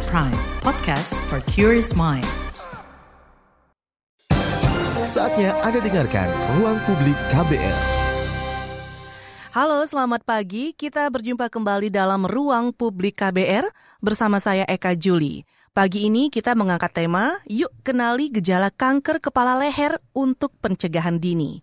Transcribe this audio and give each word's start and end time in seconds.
At 0.00 0.08
Prime, 0.08 0.40
podcast 0.64 1.12
for 1.28 1.44
curious 1.44 1.92
mind. 1.92 2.24
Saatnya 5.04 5.52
Anda 5.60 5.76
dengarkan 5.84 6.24
Ruang 6.56 6.80
Publik 6.88 7.12
KBR. 7.28 7.78
Halo, 9.52 9.84
selamat 9.84 10.24
pagi. 10.24 10.72
Kita 10.72 11.04
berjumpa 11.12 11.52
kembali 11.52 11.92
dalam 11.92 12.24
Ruang 12.24 12.72
Publik 12.72 13.20
KBR 13.20 13.68
bersama 14.00 14.40
saya 14.40 14.64
Eka 14.64 14.96
Juli. 14.96 15.44
Pagi 15.76 16.08
ini 16.08 16.32
kita 16.32 16.56
mengangkat 16.56 16.96
tema, 16.96 17.36
yuk 17.44 17.68
kenali 17.84 18.32
gejala 18.32 18.72
kanker 18.72 19.20
kepala 19.20 19.60
leher 19.60 20.00
untuk 20.16 20.56
pencegahan 20.64 21.20
dini. 21.20 21.60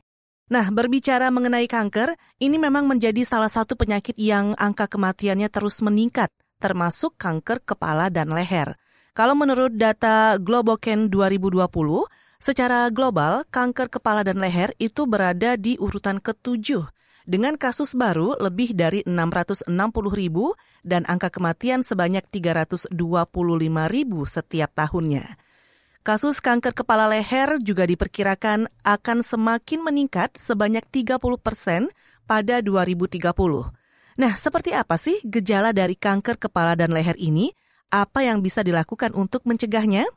Nah, 0.54 0.70
berbicara 0.70 1.34
mengenai 1.34 1.66
kanker, 1.66 2.14
ini 2.38 2.62
memang 2.62 2.86
menjadi 2.86 3.26
salah 3.26 3.50
satu 3.50 3.74
penyakit 3.74 4.14
yang 4.22 4.54
angka 4.62 4.86
kematiannya 4.86 5.50
terus 5.50 5.82
meningkat, 5.82 6.30
termasuk 6.58 7.16
kanker 7.18 7.62
kepala 7.64 8.10
dan 8.10 8.30
leher. 8.34 8.78
Kalau 9.18 9.34
menurut 9.34 9.74
data 9.74 10.38
Globoken 10.38 11.10
2020, 11.10 11.66
secara 12.38 12.90
global 12.94 13.42
kanker 13.50 13.90
kepala 13.90 14.22
dan 14.22 14.38
leher 14.38 14.74
itu 14.78 15.10
berada 15.10 15.58
di 15.58 15.74
urutan 15.82 16.22
ketujuh 16.22 16.86
dengan 17.28 17.60
kasus 17.60 17.92
baru 17.92 18.40
lebih 18.40 18.72
dari 18.72 19.04
660 19.04 19.68
ribu 20.16 20.56
dan 20.88 21.04
angka 21.12 21.28
kematian 21.28 21.84
sebanyak 21.84 22.24
325 22.32 22.96
ribu 23.92 24.24
setiap 24.24 24.72
tahunnya. 24.72 25.36
Kasus 26.08 26.40
kanker 26.40 26.72
kepala 26.72 27.12
leher 27.12 27.60
juga 27.60 27.84
diperkirakan 27.84 28.72
akan 28.80 29.18
semakin 29.28 29.84
meningkat 29.84 30.40
sebanyak 30.40 30.88
30 30.88 31.20
persen 31.36 31.92
pada 32.24 32.64
2030. 32.64 33.28
Nah, 34.18 34.34
seperti 34.34 34.74
apa 34.74 34.98
sih 34.98 35.22
gejala 35.22 35.70
dari 35.78 35.94
kanker 35.94 36.42
kepala 36.42 36.74
dan 36.74 36.90
leher 36.90 37.14
ini? 37.22 37.54
Apa 37.94 38.26
yang 38.26 38.42
bisa 38.42 38.66
dilakukan 38.66 39.14
untuk 39.14 39.46
mencegahnya? 39.46 40.10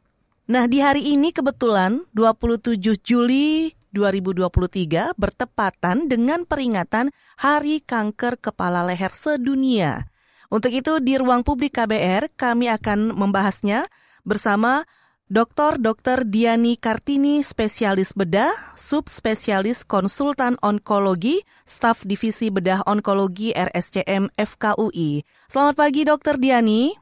Nah, 0.48 0.64
di 0.66 0.80
hari 0.80 1.04
ini 1.14 1.30
kebetulan 1.30 2.02
27 2.16 2.80
Juli 3.04 3.76
2023 3.92 5.14
bertepatan 5.14 6.08
dengan 6.08 6.48
peringatan 6.48 7.12
Hari 7.38 7.84
Kanker 7.84 8.40
Kepala 8.40 8.88
Leher 8.88 9.12
Sedunia. 9.12 10.08
Untuk 10.50 10.74
itu 10.74 10.98
di 10.98 11.14
ruang 11.20 11.44
publik 11.44 11.76
KBR 11.78 12.32
kami 12.34 12.72
akan 12.72 13.14
membahasnya 13.14 13.86
bersama 14.24 14.88
Dr. 15.30 15.78
Dr. 15.78 16.26
Diani 16.26 16.74
Kartini, 16.74 17.38
spesialis 17.46 18.10
bedah, 18.18 18.50
subspesialis 18.74 19.86
konsultan 19.86 20.58
onkologi, 20.58 21.46
staf 21.62 22.02
divisi 22.02 22.50
bedah 22.50 22.82
onkologi 22.82 23.54
RSCM 23.54 24.34
FKUI. 24.34 25.22
Selamat 25.46 25.74
pagi 25.78 26.02
Dr. 26.02 26.34
Diani. 26.34 26.98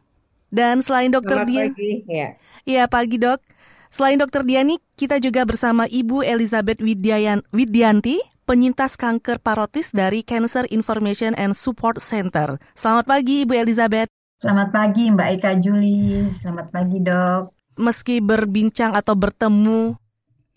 Dan 0.53 0.84
selain 0.84 1.09
Dr. 1.09 1.49
Diani, 1.49 1.73
pagi, 1.73 1.93
ya. 2.05 2.37
Iya, 2.69 2.84
pagi 2.93 3.17
Dok. 3.17 3.41
Selain 3.89 4.21
Dr. 4.21 4.45
Diani, 4.45 4.77
kita 4.93 5.25
juga 5.25 5.49
bersama 5.49 5.89
Ibu 5.89 6.21
Elizabeth 6.21 6.84
Widyayan, 6.84 7.41
Widyanti, 7.49 8.21
penyintas 8.45 9.01
kanker 9.01 9.41
parotis 9.41 9.89
dari 9.89 10.21
Cancer 10.21 10.69
Information 10.69 11.33
and 11.33 11.56
Support 11.56 12.05
Center. 12.05 12.61
Selamat 12.77 13.09
pagi 13.09 13.49
Ibu 13.49 13.56
Elizabeth. 13.56 14.12
Selamat 14.37 14.69
pagi 14.69 15.09
Mbak 15.09 15.29
Eka 15.41 15.53
Juli. 15.65 16.29
Selamat 16.37 16.69
pagi 16.69 17.01
dok 17.01 17.58
meski 17.79 18.19
berbincang 18.19 18.93
atau 18.98 19.15
bertemu 19.15 19.95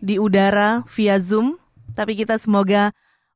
di 0.01 0.17
udara 0.17 0.81
via 0.89 1.21
Zoom, 1.21 1.55
tapi 1.93 2.17
kita 2.17 2.41
semoga 2.41 2.89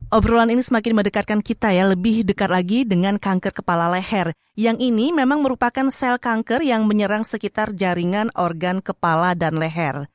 obrolan 0.09 0.49
ini 0.49 0.65
semakin 0.65 0.97
mendekatkan 0.97 1.39
kita 1.45 1.71
ya, 1.71 1.85
lebih 1.85 2.25
dekat 2.25 2.49
lagi 2.49 2.83
dengan 2.83 3.21
kanker 3.21 3.53
kepala 3.53 3.87
leher. 3.93 4.33
Yang 4.57 4.77
ini 4.81 5.13
memang 5.13 5.45
merupakan 5.45 5.87
sel 5.93 6.17
kanker 6.17 6.65
yang 6.65 6.89
menyerang 6.89 7.23
sekitar 7.23 7.77
jaringan 7.77 8.33
organ 8.33 8.81
kepala 8.81 9.37
dan 9.37 9.61
leher. 9.61 10.09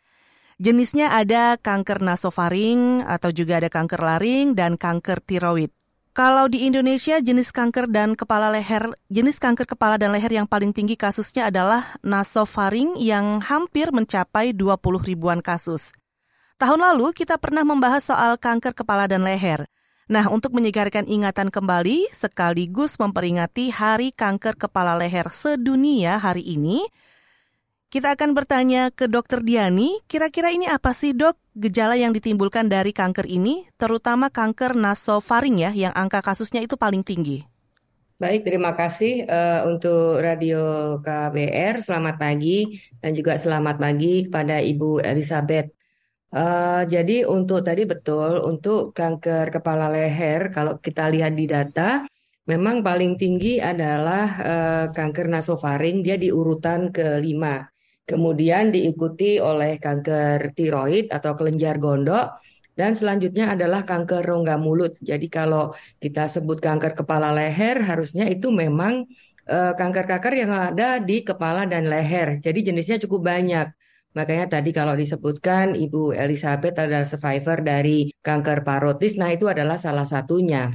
Jenisnya 0.60 1.16
ada 1.16 1.56
kanker 1.56 2.04
nasofaring 2.04 3.00
atau 3.08 3.32
juga 3.32 3.64
ada 3.64 3.72
kanker 3.72 3.96
laring 3.96 4.52
dan 4.52 4.76
kanker 4.76 5.24
tiroid. 5.24 5.72
Kalau 6.20 6.52
di 6.52 6.68
Indonesia 6.68 7.16
jenis 7.16 7.48
kanker 7.48 7.88
dan 7.88 8.12
kepala 8.12 8.52
leher, 8.52 8.92
jenis 9.08 9.40
kanker 9.40 9.64
kepala 9.64 9.96
dan 9.96 10.12
leher 10.12 10.28
yang 10.28 10.44
paling 10.44 10.68
tinggi 10.68 10.92
kasusnya 10.92 11.48
adalah 11.48 11.96
nasofaring 12.04 13.00
yang 13.00 13.40
hampir 13.40 13.88
mencapai 13.88 14.52
20 14.52 15.00
ribuan 15.00 15.40
kasus. 15.40 15.96
Tahun 16.60 16.76
lalu 16.76 17.16
kita 17.16 17.40
pernah 17.40 17.64
membahas 17.64 18.04
soal 18.04 18.36
kanker 18.36 18.76
kepala 18.76 19.08
dan 19.08 19.24
leher. 19.24 19.64
Nah, 20.12 20.28
untuk 20.28 20.52
menyegarkan 20.52 21.08
ingatan 21.08 21.48
kembali 21.48 22.12
sekaligus 22.12 23.00
memperingati 23.00 23.72
Hari 23.72 24.12
Kanker 24.12 24.60
Kepala 24.60 25.00
Leher 25.00 25.32
Sedunia 25.32 26.20
hari 26.20 26.44
ini, 26.44 26.84
kita 27.90 28.14
akan 28.14 28.38
bertanya 28.38 28.94
ke 28.94 29.10
Dokter 29.10 29.42
Diani, 29.42 29.98
kira-kira 30.06 30.54
ini 30.54 30.70
apa 30.70 30.94
sih 30.94 31.10
dok 31.10 31.34
gejala 31.58 31.98
yang 31.98 32.14
ditimbulkan 32.14 32.70
dari 32.70 32.94
kanker 32.94 33.26
ini, 33.26 33.66
terutama 33.74 34.30
kanker 34.30 34.78
nasofaring 34.78 35.58
ya, 35.58 35.74
yang 35.74 35.90
angka 35.98 36.22
kasusnya 36.22 36.62
itu 36.62 36.78
paling 36.78 37.02
tinggi? 37.02 37.42
Baik, 38.22 38.46
terima 38.46 38.78
kasih 38.78 39.26
uh, 39.26 39.66
untuk 39.66 40.22
Radio 40.22 40.96
KBR. 41.02 41.82
Selamat 41.82 42.14
pagi 42.14 42.78
dan 43.02 43.10
juga 43.10 43.34
selamat 43.34 43.82
pagi 43.82 44.30
kepada 44.30 44.62
Ibu 44.62 45.02
Elizabeth. 45.02 45.74
Uh, 46.30 46.86
jadi 46.86 47.26
untuk 47.26 47.66
tadi 47.66 47.90
betul 47.90 48.38
untuk 48.46 48.94
kanker 48.94 49.50
kepala 49.50 49.90
leher, 49.90 50.54
kalau 50.54 50.78
kita 50.78 51.10
lihat 51.10 51.34
di 51.34 51.50
data, 51.50 52.06
memang 52.46 52.86
paling 52.86 53.18
tinggi 53.18 53.58
adalah 53.58 54.26
uh, 54.38 54.86
kanker 54.94 55.26
nasofaring, 55.26 56.06
dia 56.06 56.14
di 56.14 56.30
urutan 56.30 56.94
kelima. 56.94 57.66
Kemudian 58.10 58.74
diikuti 58.74 59.38
oleh 59.38 59.78
kanker 59.78 60.50
tiroid 60.58 61.06
atau 61.14 61.38
kelenjar 61.38 61.78
gondok 61.78 62.42
dan 62.74 62.98
selanjutnya 62.98 63.54
adalah 63.54 63.86
kanker 63.86 64.22
rongga 64.26 64.58
mulut. 64.58 64.98
Jadi 64.98 65.30
kalau 65.30 65.70
kita 66.02 66.26
sebut 66.26 66.58
kanker 66.58 66.98
kepala 66.98 67.30
leher 67.30 67.78
harusnya 67.86 68.26
itu 68.26 68.50
memang 68.50 69.06
kanker 69.50 69.78
kanker-kanker 69.78 70.34
yang 70.42 70.52
ada 70.74 71.02
di 71.02 71.26
kepala 71.26 71.66
dan 71.66 71.86
leher. 71.90 72.38
Jadi 72.38 72.58
jenisnya 72.70 73.02
cukup 73.02 73.30
banyak. 73.30 73.66
Makanya 74.10 74.46
tadi 74.58 74.70
kalau 74.74 74.94
disebutkan 74.98 75.78
Ibu 75.78 76.14
Elizabeth 76.14 76.74
adalah 76.78 77.06
survivor 77.06 77.58
dari 77.62 78.10
kanker 78.26 78.66
parotis, 78.66 79.14
nah 79.14 79.30
itu 79.30 79.46
adalah 79.46 79.78
salah 79.78 80.06
satunya. 80.06 80.74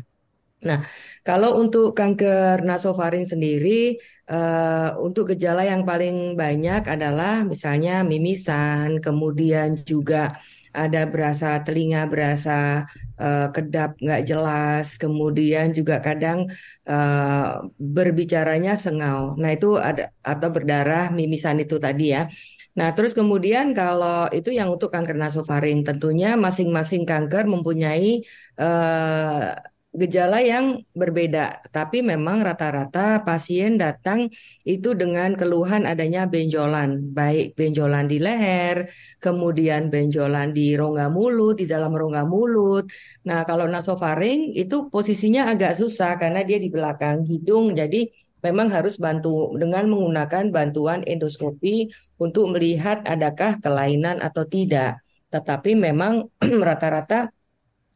Nah, 0.68 0.80
kalau 1.28 1.62
untuk 1.62 1.94
kanker 1.98 2.66
nasofaring 2.66 3.26
sendiri, 3.26 4.02
uh, 4.30 4.98
untuk 5.06 5.34
gejala 5.34 5.62
yang 5.66 5.82
paling 5.90 6.34
banyak 6.34 6.82
adalah 6.90 7.46
misalnya 7.46 8.02
mimisan, 8.02 9.02
kemudian 9.06 9.82
juga 9.86 10.38
ada 10.76 11.08
berasa 11.08 11.64
telinga 11.64 12.04
berasa 12.12 12.84
uh, 13.16 13.48
kedap 13.56 13.96
nggak 14.04 14.22
jelas, 14.30 15.00
kemudian 15.00 15.72
juga 15.72 16.04
kadang 16.04 16.52
uh, 16.90 17.64
berbicaranya 17.80 18.76
sengau. 18.76 19.40
Nah 19.40 19.50
itu 19.56 19.80
ada 19.80 20.12
atau 20.20 20.50
berdarah 20.52 21.10
mimisan 21.16 21.58
itu 21.64 21.80
tadi 21.80 22.12
ya. 22.16 22.28
Nah, 22.76 22.92
terus 22.92 23.16
kemudian 23.16 23.72
kalau 23.72 24.28
itu 24.36 24.52
yang 24.52 24.68
untuk 24.68 24.92
kanker 24.92 25.16
nasofaring, 25.16 25.88
tentunya 25.88 26.36
masing-masing 26.36 27.08
kanker 27.08 27.48
mempunyai 27.48 28.20
uh, 28.60 29.56
gejala 29.96 30.44
yang 30.44 30.84
berbeda, 30.92 31.64
tapi 31.72 32.04
memang 32.04 32.44
rata-rata 32.44 33.24
pasien 33.24 33.80
datang 33.80 34.28
itu 34.68 34.92
dengan 34.92 35.32
keluhan 35.40 35.88
adanya 35.88 36.28
benjolan, 36.28 37.16
baik 37.16 37.56
benjolan 37.56 38.06
di 38.12 38.20
leher, 38.20 38.92
kemudian 39.24 39.88
benjolan 39.88 40.52
di 40.52 40.76
rongga 40.76 41.08
mulut, 41.08 41.56
di 41.64 41.66
dalam 41.66 41.96
rongga 41.96 42.28
mulut. 42.28 42.92
Nah, 43.24 43.48
kalau 43.48 43.66
nasofaring 43.72 44.52
itu 44.52 44.92
posisinya 44.92 45.48
agak 45.48 45.80
susah 45.80 46.20
karena 46.20 46.44
dia 46.44 46.60
di 46.60 46.68
belakang 46.68 47.24
hidung, 47.24 47.72
jadi 47.72 48.12
memang 48.44 48.68
harus 48.76 49.00
bantu 49.00 49.56
dengan 49.56 49.88
menggunakan 49.90 50.52
bantuan 50.52 51.02
endoskopi 51.08 51.90
untuk 52.20 52.52
melihat 52.52 53.02
adakah 53.08 53.58
kelainan 53.64 54.20
atau 54.20 54.44
tidak. 54.44 55.02
Tetapi 55.32 55.74
memang 55.74 56.28
rata-rata 56.68 57.32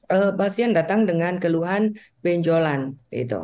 uh, 0.09 0.31
pasien 0.35 0.73
datang 0.73 1.05
dengan 1.05 1.37
keluhan 1.37 1.95
benjolan 2.25 2.97
itu. 3.13 3.39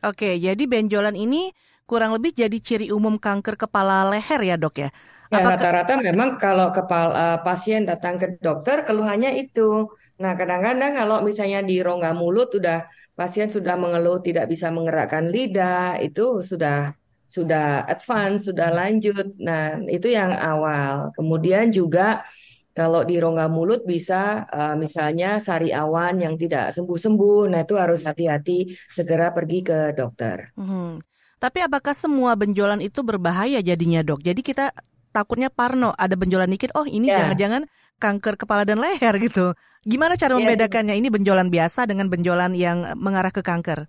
Oke, 0.00 0.40
jadi 0.40 0.64
benjolan 0.64 1.14
ini 1.14 1.52
kurang 1.84 2.16
lebih 2.16 2.32
jadi 2.32 2.58
ciri 2.58 2.88
umum 2.88 3.20
kanker 3.20 3.60
kepala 3.60 4.08
leher 4.08 4.40
ya 4.40 4.56
dok 4.56 4.76
ya? 4.80 4.90
Ya, 5.30 5.46
rata-rata 5.46 5.94
memang 6.02 6.42
kalau 6.42 6.74
kepala 6.74 7.14
uh, 7.14 7.38
pasien 7.46 7.86
datang 7.86 8.18
ke 8.18 8.34
dokter 8.42 8.82
keluhannya 8.82 9.38
itu. 9.38 9.86
Nah, 10.18 10.34
kadang-kadang 10.34 10.98
kalau 10.98 11.22
misalnya 11.22 11.62
di 11.62 11.78
rongga 11.78 12.10
mulut 12.18 12.50
sudah 12.50 12.90
pasien 13.14 13.46
sudah 13.46 13.78
mengeluh 13.78 14.18
tidak 14.18 14.50
bisa 14.50 14.74
menggerakkan 14.74 15.30
lidah, 15.30 16.02
itu 16.02 16.42
sudah 16.42 16.98
sudah 17.22 17.86
advance, 17.86 18.50
sudah 18.50 18.74
lanjut. 18.74 19.38
Nah, 19.38 19.78
itu 19.86 20.10
yang 20.10 20.34
awal. 20.34 21.14
Kemudian 21.14 21.70
juga 21.70 22.26
kalau 22.70 23.02
di 23.02 23.18
rongga 23.18 23.50
mulut 23.50 23.82
bisa 23.82 24.46
uh, 24.46 24.74
misalnya 24.78 25.42
sari 25.42 25.74
awan 25.74 26.22
yang 26.22 26.34
tidak 26.38 26.70
sembuh-sembuh, 26.70 27.50
nah 27.50 27.66
itu 27.66 27.74
harus 27.74 28.06
hati-hati 28.06 28.70
segera 28.90 29.34
pergi 29.34 29.58
ke 29.66 29.78
dokter. 29.92 30.54
Hmm. 30.54 31.02
Tapi 31.40 31.58
apakah 31.64 31.96
semua 31.96 32.36
benjolan 32.36 32.84
itu 32.84 33.00
berbahaya 33.00 33.64
jadinya 33.64 34.04
dok? 34.04 34.20
Jadi 34.22 34.40
kita 34.44 34.70
takutnya 35.10 35.50
parno 35.50 35.90
ada 35.96 36.14
benjolan 36.14 36.52
dikit, 36.52 36.70
oh 36.78 36.86
ini 36.86 37.10
Ya. 37.10 37.24
jangan-jangan 37.24 37.66
kanker 37.98 38.34
kepala 38.38 38.62
dan 38.62 38.78
leher 38.78 39.16
gitu. 39.18 39.52
Gimana 39.82 40.14
cara 40.20 40.36
Ya. 40.36 40.44
membedakannya? 40.44 40.94
Ini 41.00 41.08
benjolan 41.08 41.48
biasa 41.48 41.88
dengan 41.88 42.12
benjolan 42.12 42.52
yang 42.52 42.92
mengarah 43.00 43.32
ke 43.32 43.40
kanker? 43.40 43.88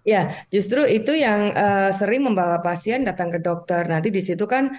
Ya, 0.00 0.32
justru 0.48 0.88
itu 0.88 1.12
yang 1.12 1.52
eh, 1.52 1.92
sering 1.92 2.24
membawa 2.24 2.64
pasien 2.64 3.04
datang 3.04 3.28
ke 3.28 3.40
dokter. 3.40 3.84
Nanti 3.84 4.08
di 4.08 4.24
situ 4.24 4.48
kan 4.48 4.72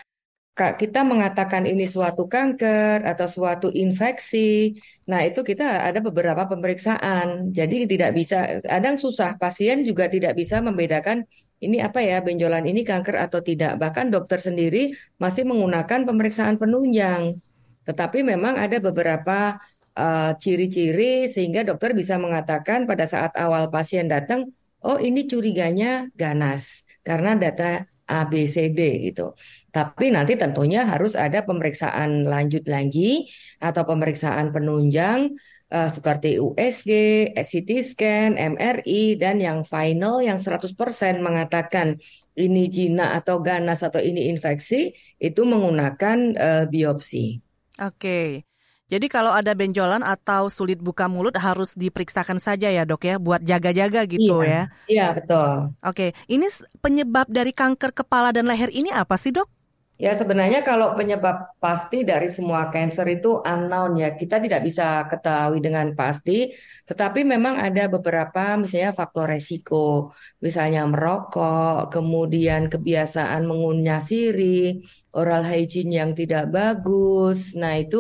kita 0.56 1.00
mengatakan 1.08 1.64
ini 1.64 1.88
suatu 1.88 2.28
kanker 2.28 3.08
atau 3.08 3.28
suatu 3.36 3.68
infeksi. 3.72 4.76
Nah, 5.08 5.24
itu 5.24 5.40
kita 5.48 5.64
ada 5.88 6.00
beberapa 6.04 6.44
pemeriksaan. 6.52 7.56
Jadi 7.56 7.88
tidak 7.88 8.12
bisa, 8.20 8.60
kadang 8.62 9.00
susah. 9.00 9.40
Pasien 9.40 9.88
juga 9.88 10.12
tidak 10.12 10.36
bisa 10.36 10.60
membedakan 10.60 11.24
ini 11.62 11.78
apa 11.80 12.04
ya, 12.04 12.20
benjolan 12.20 12.66
ini 12.68 12.84
kanker 12.84 13.16
atau 13.26 13.40
tidak. 13.40 13.80
Bahkan 13.80 14.12
dokter 14.12 14.40
sendiri 14.44 14.92
masih 15.24 15.48
menggunakan 15.48 16.00
pemeriksaan 16.04 16.60
penunjang. 16.62 17.40
Tetapi 17.88 18.20
memang 18.22 18.60
ada 18.60 18.78
beberapa 18.84 19.56
eh, 19.96 20.32
ciri-ciri 20.36 21.32
sehingga 21.32 21.64
dokter 21.64 21.96
bisa 21.96 22.20
mengatakan 22.20 22.86
pada 22.90 23.08
saat 23.08 23.32
awal 23.40 23.72
pasien 23.72 24.06
datang, 24.12 24.52
oh 24.84 25.00
ini 25.00 25.26
curiganya 25.32 26.12
ganas 26.12 26.84
karena 27.08 27.34
data 27.40 27.88
A, 28.12 28.28
B, 28.28 28.44
C, 28.44 28.76
D 28.76 28.80
gitu. 29.08 29.32
Tapi 29.72 30.12
nanti 30.12 30.36
tentunya 30.36 30.84
harus 30.84 31.16
ada 31.16 31.48
pemeriksaan 31.48 32.28
lanjut 32.28 32.68
lagi 32.68 33.32
atau 33.64 33.88
pemeriksaan 33.88 34.52
penunjang 34.52 35.32
eh, 35.72 35.90
seperti 35.90 36.36
USG, 36.44 36.92
CT 37.40 37.70
scan, 37.80 38.30
MRI 38.36 39.16
dan 39.16 39.40
yang 39.40 39.64
final 39.64 40.20
yang 40.20 40.44
100% 40.44 41.24
mengatakan 41.24 41.96
ini 42.36 42.68
jinak 42.68 43.24
atau 43.24 43.40
ganas 43.40 43.80
atau 43.80 44.04
ini 44.04 44.28
infeksi 44.28 44.92
itu 45.24 45.42
menggunakan 45.48 46.18
eh, 46.36 46.66
biopsi. 46.68 47.40
Oke. 47.80 48.44
Jadi 48.92 49.08
kalau 49.08 49.32
ada 49.32 49.56
benjolan 49.56 50.04
atau 50.04 50.52
sulit 50.52 50.76
buka 50.84 51.08
mulut 51.08 51.32
harus 51.40 51.72
diperiksakan 51.80 52.44
saja 52.44 52.68
ya 52.68 52.84
dok 52.84 53.08
ya 53.08 53.16
buat 53.16 53.40
jaga-jaga 53.40 54.04
gitu 54.04 54.44
ya. 54.44 54.68
Iya, 54.84 55.16
betul. 55.16 55.72
Oke, 55.80 56.12
ini 56.28 56.52
penyebab 56.84 57.32
dari 57.32 57.56
kanker 57.56 57.96
kepala 57.96 58.36
dan 58.36 58.52
leher 58.52 58.68
ini 58.68 58.92
apa 58.92 59.16
sih 59.16 59.32
dok? 59.32 59.61
Ya, 60.04 60.12
sebenarnya 60.18 60.60
kalau 60.70 60.98
penyebab 60.98 61.36
pasti 61.64 61.98
dari 62.02 62.26
semua 62.26 62.62
cancer 62.74 63.06
itu 63.16 63.28
unknown 63.52 63.92
ya. 64.02 64.10
Kita 64.18 64.36
tidak 64.42 64.62
bisa 64.68 65.06
ketahui 65.12 65.60
dengan 65.62 65.88
pasti, 66.00 66.50
tetapi 66.90 67.22
memang 67.34 67.56
ada 67.62 67.86
beberapa 67.86 68.58
misalnya 68.62 68.92
faktor 68.98 69.26
resiko, 69.34 70.10
misalnya 70.46 70.82
merokok, 70.90 71.94
kemudian 71.94 72.62
kebiasaan 72.74 73.42
mengunyah 73.50 74.02
sirih, 74.02 74.82
oral 75.14 75.44
hygiene 75.46 75.94
yang 76.02 76.12
tidak 76.18 76.44
bagus. 76.50 77.54
Nah, 77.62 77.74
itu 77.78 77.98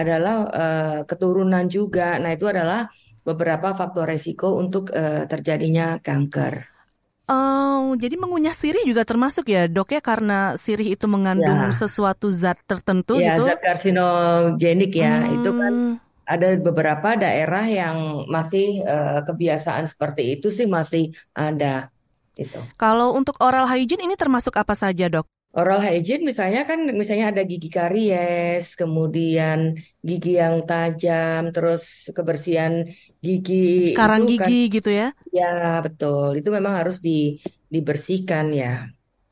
adalah 0.00 0.34
eh, 0.60 0.98
keturunan 1.08 1.64
juga. 1.76 2.20
Nah, 2.22 2.30
itu 2.36 2.44
adalah 2.52 2.92
beberapa 3.24 3.68
faktor 3.72 4.04
resiko 4.12 4.46
untuk 4.62 4.92
eh, 4.92 5.24
terjadinya 5.32 5.96
kanker. 6.06 6.77
Oh, 7.28 7.92
jadi 8.02 8.14
mengunyah 8.22 8.54
sirih 8.56 8.82
juga 8.90 9.02
termasuk 9.10 9.44
ya 9.54 9.60
dok 9.74 9.88
ya 9.96 10.00
karena 10.00 10.56
sirih 10.64 10.88
itu 10.96 11.04
mengandung 11.14 11.60
Ya. 11.60 11.80
sesuatu 11.80 12.26
zat 12.32 12.56
tertentu 12.70 13.12
Ya, 13.20 13.28
gitu. 13.28 13.44
zat 13.44 13.58
karsinogenik 13.64 14.90
ya. 15.02 15.08
Itu 15.34 15.48
kan 15.60 15.72
Hmm, 15.72 15.98
ada 16.32 16.46
beberapa 16.66 17.08
daerah 17.22 17.62
yang 17.78 17.98
masih 18.34 18.64
eh, 18.90 19.20
kebiasaan 19.26 19.84
seperti 19.92 20.22
itu 20.32 20.46
sih 20.58 20.66
masih 20.76 21.02
ada 21.42 21.66
gitu. 22.38 22.58
Kalau 22.80 23.08
untuk 23.18 23.36
oral 23.42 23.66
hygiene 23.68 24.04
ini 24.06 24.14
termasuk 24.16 24.54
apa 24.56 24.74
saja 24.78 25.06
dok? 25.10 25.26
Oral 25.56 25.80
hygiene 25.86 26.22
misalnya 26.30 26.60
kan 26.68 26.78
misalnya 27.00 27.26
ada 27.32 27.42
gigi 27.50 27.68
karies, 27.76 28.64
kemudian 28.80 29.58
gigi 30.08 30.30
yang 30.42 30.54
tajam, 30.68 31.40
terus 31.54 31.82
kebersihan 32.16 32.72
gigi 33.26 33.54
Karang 33.96 34.24
itu 34.24 34.24
kan 34.40 34.52
gigi 34.52 34.68
gitu 34.72 34.90
ya? 34.92 35.12
ya 35.38 35.44
betul. 35.86 36.26
Itu 36.40 36.48
memang 36.56 36.74
harus 36.80 36.96
di 37.06 37.10
dibersihkan 37.74 38.46
ya. 38.62 38.66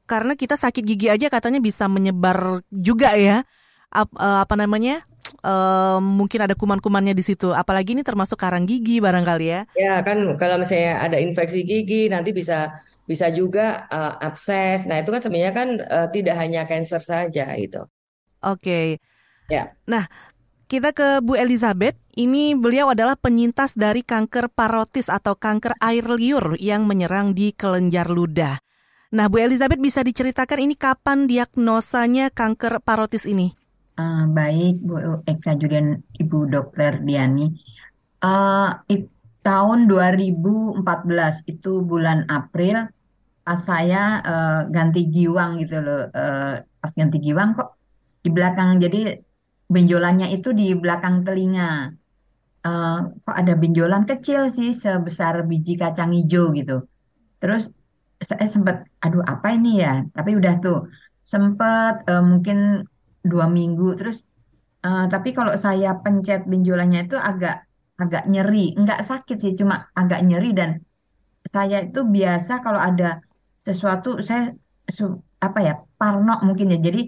Karena 0.06 0.38
kita 0.38 0.54
sakit 0.54 0.86
gigi 0.86 1.10
aja 1.10 1.26
katanya 1.26 1.58
bisa 1.58 1.90
menyebar 1.90 2.62
juga 2.70 3.18
ya. 3.18 3.42
Ap- 3.90 4.14
eh, 4.14 4.38
apa 4.46 4.54
namanya? 4.54 5.02
Eh, 5.42 5.98
mungkin 5.98 6.46
ada 6.46 6.54
kuman-kumannya 6.54 7.10
di 7.18 7.24
situ. 7.26 7.50
Apalagi 7.50 7.98
ini 7.98 8.06
termasuk 8.06 8.38
karang 8.38 8.70
gigi 8.70 9.02
barangkali 9.02 9.46
ya. 9.50 9.60
Ya 9.76 10.00
kan 10.06 10.18
kalau 10.40 10.56
misalnya 10.62 10.92
ada 11.04 11.18
infeksi 11.20 11.58
gigi 11.68 12.08
nanti 12.08 12.30
bisa 12.32 12.54
bisa 13.10 13.26
juga 13.38 13.86
eh, 13.94 14.12
abses. 14.28 14.78
Nah, 14.88 14.96
itu 15.00 15.10
kan 15.14 15.20
sebenarnya 15.24 15.54
kan 15.60 15.68
eh, 15.96 16.08
tidak 16.14 16.34
hanya 16.42 16.60
cancer 16.70 17.00
saja 17.12 17.44
itu. 17.64 17.78
Oke. 18.42 18.98
Ya. 19.48 19.76
Nah, 19.92 20.04
kita 20.70 20.90
ke 20.96 21.22
Bu 21.24 21.34
Elizabeth. 21.38 21.96
Ini 22.16 22.56
beliau 22.58 22.92
adalah 22.94 23.16
penyintas 23.18 23.72
dari 23.76 24.02
kanker 24.04 24.50
parotis 24.52 25.06
atau 25.08 25.34
kanker 25.38 25.76
air 25.80 26.06
liur 26.06 26.56
yang 26.60 26.84
menyerang 26.90 27.32
di 27.38 27.52
kelenjar 27.54 28.08
ludah. 28.10 28.56
Nah, 29.16 29.26
Bu 29.32 29.38
Elizabeth 29.42 29.80
bisa 29.80 30.00
diceritakan 30.04 30.58
ini 30.66 30.74
kapan 30.76 31.26
diagnosanya 31.30 32.32
kanker 32.34 32.82
parotis 32.84 33.24
ini? 33.28 33.54
Ah, 34.02 34.22
baik, 34.36 34.72
Bu 34.86 34.94
Eka 35.32 35.50
Julian, 35.60 35.86
Ibu 36.22 36.36
Dokter 36.52 36.92
Diani. 37.06 37.42
Ah, 38.24 38.68
it- 38.94 39.10
tahun 39.48 39.78
2014 39.90 41.34
itu 41.52 41.70
bulan 41.90 42.18
April, 42.38 42.76
pas 43.46 43.60
saya 43.70 43.98
eh, 44.30 44.54
ganti 44.74 45.00
giwang 45.14 45.50
gitu 45.62 45.76
loh. 45.86 46.00
Eh, 46.18 46.52
pas 46.82 46.92
ganti 47.00 47.16
giwang 47.26 47.50
kok 47.58 47.68
di 48.24 48.30
belakang, 48.36 48.70
jadi 48.84 48.98
benjolannya 49.74 50.26
itu 50.36 50.48
di 50.60 50.64
belakang 50.82 51.16
telinga. 51.26 51.64
Eh, 52.66 52.96
kok 53.24 53.36
ada 53.40 53.54
benjolan 53.62 54.02
kecil 54.10 54.40
sih 54.56 54.70
sebesar 54.82 55.34
biji 55.50 55.72
kacang 55.82 56.10
hijau 56.16 56.44
gitu. 56.58 56.72
Terus 57.42 57.62
saya 58.28 58.46
sempat, 58.54 58.76
aduh 59.04 59.22
apa 59.32 59.48
ini 59.56 59.70
ya? 59.84 59.92
Tapi 60.16 60.30
udah 60.40 60.54
tuh 60.64 60.78
sempat 61.32 61.92
eh, 62.10 62.22
mungkin 62.30 62.58
dua 63.30 63.46
minggu. 63.58 63.86
Terus 63.98 64.16
eh, 64.86 65.04
tapi 65.12 65.30
kalau 65.38 65.54
saya 65.66 65.90
pencet 66.04 66.40
benjolannya 66.52 67.00
itu 67.06 67.16
agak 67.30 67.56
agak 68.02 68.24
nyeri, 68.32 68.76
nggak 68.82 69.00
sakit 69.10 69.36
sih, 69.44 69.52
cuma 69.60 69.76
agak 70.00 70.20
nyeri 70.28 70.50
dan 70.58 70.70
saya 71.54 71.78
itu 71.86 72.00
biasa 72.16 72.52
kalau 72.64 72.80
ada 72.88 73.22
sesuatu 73.66 74.08
saya 74.28 74.42
su- 74.96 75.20
apa 75.46 75.58
ya 75.66 75.72
parno 75.98 76.32
mungkin 76.46 76.66
ya. 76.74 76.78
Jadi 76.86 77.00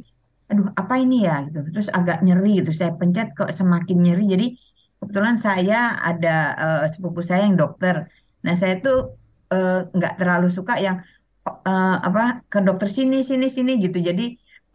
aduh 0.51 0.67
apa 0.81 0.95
ini 1.03 1.15
ya 1.29 1.33
gitu. 1.47 1.59
Terus 1.75 1.89
agak 1.99 2.17
nyeri 2.27 2.49
gitu. 2.61 2.71
Saya 2.81 2.93
pencet 3.01 3.27
kok 3.39 3.51
semakin 3.59 3.97
nyeri. 4.05 4.23
Jadi 4.35 4.47
kebetulan 5.01 5.37
saya 5.47 5.75
ada 6.09 6.29
eh, 6.63 6.79
sepupu 6.93 7.21
saya 7.29 7.41
yang 7.47 7.57
dokter. 7.63 7.95
Nah 8.45 8.55
saya 8.61 8.75
tuh 8.85 8.97
eh, 9.55 9.73
nggak 9.97 10.13
terlalu 10.21 10.47
suka 10.57 10.75
yang 10.87 10.97
eh, 11.49 11.95
apa 12.09 12.21
ke 12.53 12.59
dokter 12.67 12.89
sini 12.99 13.17
sini 13.31 13.47
sini 13.57 13.71
gitu. 13.85 13.99
Jadi 14.09 14.23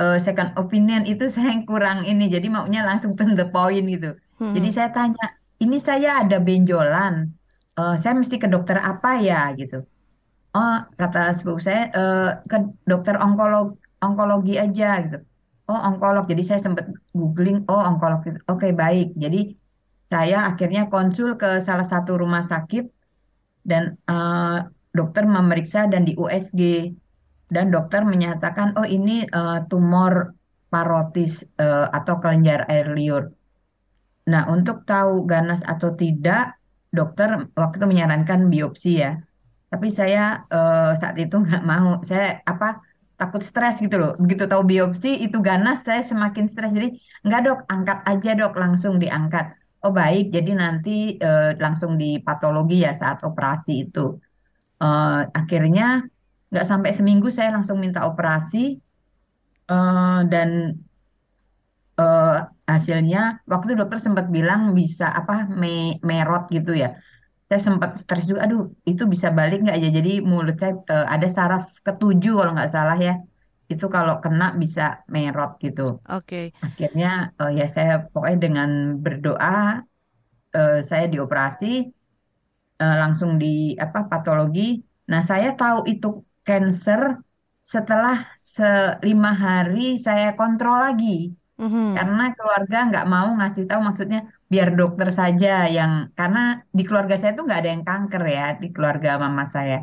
eh, 0.01 0.15
second 0.25 0.49
opinion 0.61 1.01
itu 1.11 1.23
saya 1.35 1.51
kurang 1.69 1.99
ini. 2.09 2.23
Jadi 2.35 2.47
maunya 2.55 2.81
langsung 2.89 3.11
to 3.17 3.23
the 3.39 3.45
point 3.53 3.85
gitu. 3.93 4.07
Hmm. 4.39 4.53
Jadi 4.55 4.67
saya 4.77 4.89
tanya, 4.97 5.23
ini 5.63 5.77
saya 5.89 6.09
ada 6.21 6.37
benjolan. 6.47 7.13
Eh, 7.79 7.95
saya 8.01 8.13
mesti 8.19 8.35
ke 8.43 8.47
dokter 8.53 8.77
apa 8.91 9.09
ya 9.27 9.49
gitu. 9.59 9.75
Oh, 10.53 10.75
kata 11.01 11.33
sepupu 11.33 11.61
saya 11.65 11.89
eh, 11.89 12.29
ke 12.45 12.57
dokter 12.85 13.17
onkolog 13.17 13.73
onkologi 14.05 14.61
aja 14.61 15.01
gitu. 15.01 15.17
Oh, 15.71 15.79
onkolog. 15.79 16.27
Jadi 16.27 16.43
saya 16.43 16.59
sempat 16.61 16.85
googling, 17.15 17.65
oh 17.71 17.81
onkolog 17.81 18.21
gitu. 18.27 18.39
Oke, 18.51 18.69
baik. 18.75 19.15
Jadi 19.17 19.55
saya 20.05 20.45
akhirnya 20.51 20.91
konsul 20.93 21.39
ke 21.41 21.63
salah 21.63 21.87
satu 21.87 22.19
rumah 22.21 22.43
sakit 22.45 22.85
dan 23.65 23.97
eh, 24.05 24.57
dokter 24.93 25.23
memeriksa 25.25 25.89
dan 25.89 26.05
di 26.05 26.13
USG 26.19 26.93
dan 27.49 27.73
dokter 27.73 28.05
menyatakan 28.05 28.77
oh 28.77 28.85
ini 28.85 29.25
eh, 29.25 29.59
tumor 29.71 30.37
parotis 30.69 31.47
eh, 31.57 31.87
atau 31.89 32.21
kelenjar 32.21 32.69
air 32.69 32.93
liur. 32.93 33.33
Nah, 34.23 34.47
untuk 34.47 34.87
tahu 34.87 35.27
ganas 35.27 35.61
atau 35.67 35.93
tidak, 35.99 36.55
dokter 36.93 37.49
waktu 37.59 37.75
itu 37.81 37.87
menyarankan 37.89 38.47
biopsi 38.47 38.91
ya. 39.03 39.19
Tapi 39.73 39.87
saya 39.99 40.21
eh, 40.53 40.91
saat 41.01 41.15
itu 41.23 41.35
nggak 41.45 41.63
mau. 41.71 41.89
Saya 42.09 42.25
apa 42.51 42.67
takut 43.19 43.41
stres 43.49 43.75
gitu 43.83 43.95
loh. 44.01 44.11
Begitu 44.23 44.43
tahu 44.51 44.63
biopsi 44.71 45.09
itu 45.25 45.37
ganas, 45.49 45.77
saya 45.87 46.01
semakin 46.11 46.45
stres. 46.51 46.71
Jadi 46.77 46.87
nggak 47.25 47.39
dok, 47.45 47.59
angkat 47.73 47.97
aja 48.11 48.29
dok, 48.39 48.53
langsung 48.61 48.93
diangkat. 49.03 49.45
Oh 49.83 49.91
baik, 49.99 50.23
jadi 50.35 50.51
nanti 50.63 51.17
eh, 51.25 51.57
langsung 51.63 51.91
di 52.01 52.05
patologi 52.25 52.75
ya 52.85 52.91
saat 53.01 53.17
operasi 53.27 53.71
itu. 53.89 53.99
Eh, 54.83 55.19
akhirnya 55.39 55.85
nggak 56.51 56.65
sampai 56.71 56.91
seminggu 56.97 57.27
saya 57.37 57.49
langsung 57.55 57.77
minta 57.83 58.01
operasi 58.11 58.57
eh, 59.69 60.19
dan 60.31 60.49
eh, 61.99 62.27
hasilnya 62.71 63.19
waktu 63.51 63.71
dokter 63.79 63.99
sempat 64.05 64.25
bilang 64.35 64.61
bisa 64.79 65.05
apa 65.19 65.33
me- 65.61 65.97
merot 66.09 66.43
gitu 66.55 66.71
ya. 66.83 66.87
Saya 67.53 67.61
sempat 67.69 67.91
stres 68.01 68.25
juga 68.29 68.41
aduh 68.49 68.61
itu 68.89 69.03
bisa 69.13 69.29
balik 69.37 69.57
nggak 69.63 69.77
ya? 69.83 69.89
Jadi 69.97 70.11
mulut 70.31 70.55
saya 70.61 70.73
eh, 70.93 71.05
ada 71.15 71.27
saraf 71.37 71.63
ketujuh 71.85 72.33
kalau 72.39 72.51
nggak 72.57 72.71
salah 72.75 72.97
ya. 73.07 73.13
Itu 73.71 73.85
kalau 73.95 74.15
kena 74.23 74.45
bisa 74.61 74.81
merot 75.13 75.51
gitu. 75.65 75.81
Oke. 76.09 76.53
akhirnya 76.65 77.07
eh, 77.41 77.51
ya 77.59 77.65
saya 77.75 77.91
pokoknya 78.13 78.37
dengan 78.45 78.69
berdoa 79.05 79.85
eh, 80.55 80.79
saya 80.89 81.05
dioperasi 81.13 81.65
eh, 82.81 82.95
langsung 83.01 83.31
di 83.41 83.47
apa 83.85 83.99
patologi. 84.11 84.61
Nah 85.11 85.21
saya 85.29 85.47
tahu 85.59 85.77
itu 85.91 86.07
cancer 86.47 87.01
setelah 87.73 88.15
se 88.53 88.63
lima 89.07 89.29
hari 89.45 89.79
saya 90.05 90.25
kontrol 90.39 90.77
lagi. 90.87 91.07
Mhm. 91.61 91.93
karena 91.97 92.23
keluarga 92.37 92.77
nggak 92.89 93.05
mau 93.13 93.27
ngasih 93.39 93.63
tahu 93.69 93.81
maksudnya 93.87 94.19
biar 94.53 94.69
dokter 94.79 95.09
saja 95.19 95.47
yang 95.77 95.91
karena 96.19 96.39
di 96.77 96.83
keluarga 96.87 97.15
saya 97.21 97.31
tuh 97.37 97.43
nggak 97.47 97.59
ada 97.61 97.69
yang 97.73 97.83
kanker 97.89 98.23
ya 98.37 98.43
di 98.61 98.67
keluarga 98.75 99.09
mama 99.23 99.43
saya 99.55 99.75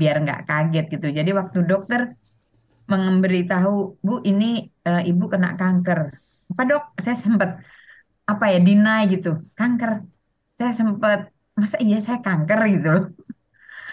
biar 0.00 0.14
nggak 0.24 0.40
kaget 0.48 0.84
gitu. 0.94 1.06
Jadi 1.18 1.30
waktu 1.40 1.58
dokter 1.70 2.00
memberitahu 2.92 3.72
Bu 4.06 4.14
ini 4.30 4.44
eh, 4.88 5.02
ibu 5.10 5.24
kena 5.32 5.48
kanker. 5.60 6.00
Apa 6.50 6.62
dok? 6.70 6.82
Saya 7.04 7.16
sempat 7.24 7.50
apa 8.32 8.44
ya 8.52 8.58
deny 8.66 9.00
gitu. 9.14 9.28
Kanker. 9.58 9.92
Saya 10.58 10.72
sempat 10.80 11.18
masa 11.60 11.76
iya 11.84 11.98
saya 12.06 12.18
kanker 12.26 12.60
gitu 12.74 12.88
loh? 12.94 13.04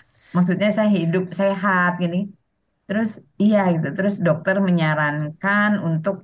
Maksudnya 0.35 0.69
saya 0.77 0.89
hidup 0.97 1.23
sehat 1.39 1.91
gini. 2.03 2.17
Terus 2.87 3.09
iya 3.43 3.59
gitu. 3.73 3.87
Terus 3.97 4.15
dokter 4.27 4.55
menyarankan 4.67 5.71
untuk 5.87 6.15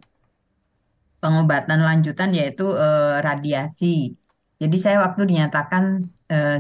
pengobatan 1.22 1.80
lanjutan 1.88 2.30
yaitu 2.40 2.64
eh, 2.84 3.16
radiasi. 3.28 3.86
Jadi 4.62 4.76
saya 4.84 4.98
waktu 5.06 5.22
dinyatakan 5.32 5.84
eh, 6.34 6.52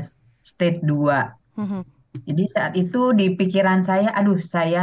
stage 0.51 0.79
2. 0.89 1.17
Mhm. 1.57 1.85
Jadi 2.27 2.43
saat 2.55 2.73
itu 2.81 2.97
di 3.19 3.25
pikiran 3.39 3.79
saya, 3.89 4.07
aduh 4.19 4.39
saya 4.55 4.79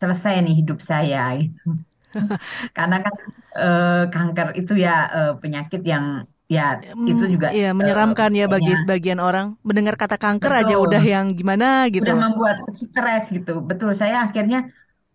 selesai 0.00 0.32
nih 0.44 0.54
hidup 0.60 0.78
saya. 0.90 1.18
gitu. 1.42 1.68
Karena 2.76 2.96
kan 3.04 3.14
eh, 3.58 3.86
kanker 4.12 4.48
itu 4.60 4.72
ya 4.84 4.90
eh, 5.16 5.30
penyakit 5.42 5.80
yang 5.92 6.06
ya 6.54 6.62
itu 7.10 7.24
Hmm, 7.28 7.34
juga 7.34 7.48
eh, 7.58 7.72
menyeramkan 7.78 8.30
ya 8.40 8.46
bagi 8.54 8.72
kayaknya 8.72 8.78
sebagian 8.80 9.18
orang. 9.18 9.46
Mendengar 9.66 9.94
kata 9.98 10.16
kanker 10.24 10.52
aja 10.62 10.74
udah 10.78 11.02
betul, 11.02 11.12
yang 11.12 11.26
gimana 11.38 11.66
gitu. 11.90 11.98
udah 12.00 12.14
membuat 12.22 12.56
stres 12.80 13.24
gitu. 13.36 13.50
Betul, 13.70 13.90
saya 14.00 14.16
akhirnya 14.26 14.58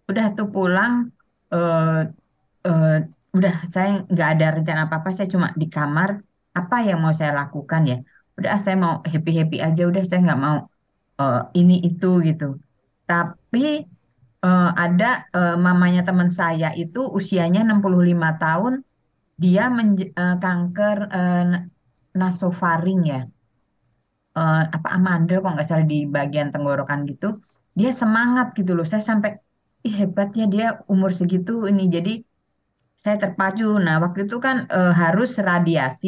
udah 0.10 0.26
tuh 0.38 0.48
pulang 0.56 0.94
eh, 1.54 2.00
eh, 2.68 2.90
udah 3.38 3.54
saya 3.74 3.88
nggak 4.14 4.28
ada 4.34 4.46
rencana 4.56 4.82
apa-apa 4.88 5.10
saya 5.16 5.28
cuma 5.34 5.48
di 5.62 5.66
kamar 5.76 6.10
apa 6.60 6.76
yang 6.88 7.00
mau 7.04 7.14
saya 7.20 7.32
lakukan 7.42 7.82
ya? 7.92 7.96
Udah 8.38 8.50
ah, 8.56 8.60
saya 8.66 8.76
mau 8.84 8.94
happy 9.12 9.32
happy 9.40 9.58
aja 9.68 9.82
udah 9.90 10.02
saya 10.10 10.20
nggak 10.26 10.42
mau 10.46 10.58
eh, 11.22 11.40
ini 11.60 11.74
itu 11.88 12.08
gitu. 12.28 12.46
Tapi 13.10 13.62
eh, 14.48 14.70
ada 14.86 15.06
eh, 15.38 15.56
mamanya 15.66 16.02
teman 16.08 16.30
saya 16.40 16.68
itu 16.84 17.00
usianya 17.20 17.60
65 17.68 18.30
tahun 18.44 18.74
dia 19.44 19.64
eh, 20.22 20.36
kanker 20.44 20.98
eh, 21.18 21.44
nasofaring 22.22 23.00
ya. 23.14 23.20
Eh, 24.40 24.62
apa 24.76 24.88
amandel 24.98 25.38
kok 25.44 25.52
nggak 25.54 25.68
salah 25.70 25.86
di 25.94 25.98
bagian 26.16 26.50
tenggorokan 26.54 27.00
gitu. 27.12 27.26
Dia 27.80 27.90
semangat 28.02 28.46
gitu 28.58 28.72
loh 28.78 28.86
saya 28.92 29.04
sampai 29.12 29.30
ih 29.88 29.94
hebatnya 30.02 30.44
dia 30.54 30.66
umur 30.94 31.12
segitu 31.20 31.52
ini 31.70 31.84
jadi 31.96 32.12
saya 33.04 33.16
terpacu. 33.24 33.66
Nah, 33.86 33.96
waktu 34.04 34.20
itu 34.28 34.38
kan 34.46 34.58
eh, 34.78 34.92
harus 35.02 35.30
radiasi. 35.50 36.08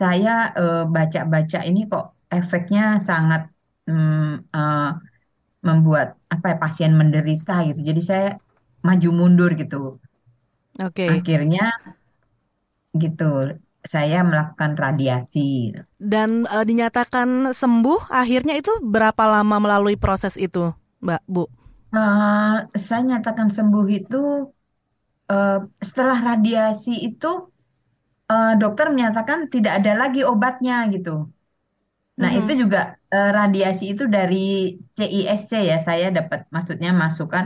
Saya 0.00 0.30
eh, 0.60 0.82
baca-baca 0.94 1.58
ini 1.68 1.80
kok 1.90 2.04
efeknya 2.38 2.82
sangat 3.08 3.42
mm, 3.90 4.52
eh, 4.56 4.90
membuat 5.68 6.08
apa 6.34 6.46
ya 6.52 6.56
pasien 6.64 6.92
menderita 7.00 7.52
gitu. 7.68 7.80
Jadi 7.90 8.00
saya 8.10 8.26
maju 8.86 9.08
mundur 9.18 9.50
gitu. 9.60 9.76
Oke. 10.80 11.08
Akhirnya 11.14 11.62
gitu, 13.02 13.24
saya 13.92 14.18
melakukan 14.28 14.72
radiasi. 14.84 15.72
Dan 16.02 16.44
eh, 16.50 16.64
dinyatakan 16.66 17.54
sembuh 17.54 18.10
akhirnya 18.10 18.54
itu 18.58 18.72
berapa 18.82 19.24
lama 19.24 19.56
melalui 19.62 19.96
proses 19.96 20.34
itu, 20.36 20.74
Mbak 21.02 21.22
Bu? 21.30 21.44
Eh, 21.98 22.54
saya 22.86 23.00
nyatakan 23.10 23.48
sembuh 23.56 23.86
itu 23.98 24.16
eh, 25.32 25.56
setelah 25.88 26.18
radiasi 26.28 26.92
itu 27.08 27.28
eh, 28.32 28.52
dokter 28.60 28.86
menyatakan 28.94 29.38
tidak 29.54 29.72
ada 29.80 29.92
lagi 30.02 30.20
obatnya 30.32 30.74
gitu. 30.94 31.10
Nah, 32.20 32.30
Mhm. 32.30 32.38
itu 32.38 32.52
juga 32.62 32.78
eh, 33.14 33.28
radiasi 33.38 33.84
itu 33.92 34.02
dari 34.16 34.36
CISC 34.98 35.52
ya, 35.70 35.76
saya 35.88 36.06
dapat 36.18 36.40
maksudnya 36.54 36.90
masukan, 37.02 37.44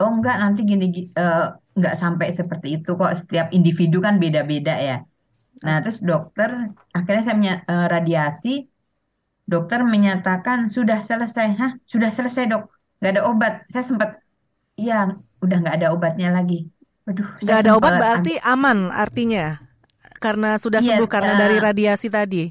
oh 0.00 0.10
enggak 0.14 0.36
nanti 0.42 0.60
gini 0.70 0.84
gi- 0.94 1.10
eh, 1.20 1.38
enggak 1.76 1.94
sampai 2.02 2.26
seperti 2.38 2.66
itu 2.76 2.88
kok, 3.00 3.12
setiap 3.20 3.46
individu 3.56 3.96
kan 4.06 4.14
beda-beda 4.22 4.72
ya. 4.88 4.94
Nah, 5.64 5.76
terus 5.82 5.98
dokter, 6.10 6.50
akhirnya 6.96 7.22
saya 7.28 7.38
eh, 7.72 7.86
radiasi, 7.94 8.48
dokter 9.52 9.80
menyatakan 9.94 10.58
sudah 10.76 10.98
selesai. 11.08 11.46
Hah, 11.60 11.72
sudah 11.92 12.10
selesai 12.18 12.44
dok, 12.52 12.62
nggak 13.00 13.10
ada 13.14 13.22
obat. 13.30 13.52
Saya 13.72 13.84
sempat, 13.90 14.10
iya, 14.80 14.94
udah 15.44 15.56
nggak 15.62 15.76
ada 15.78 15.88
obatnya 15.96 16.28
lagi. 16.36 16.56
Waduh, 17.06 17.30
Nggak 17.42 17.56
saya 17.56 17.60
ada 17.62 17.70
obat 17.78 17.94
berarti 18.00 18.32
aman 18.52 18.78
artinya 19.04 19.46
karena 20.24 20.50
sudah 20.62 20.80
iya, 20.80 20.86
sembuh 20.86 21.08
karena 21.10 21.34
dari 21.36 21.56
eh, 21.56 21.64
radiasi 21.66 22.08
tadi. 22.10 22.44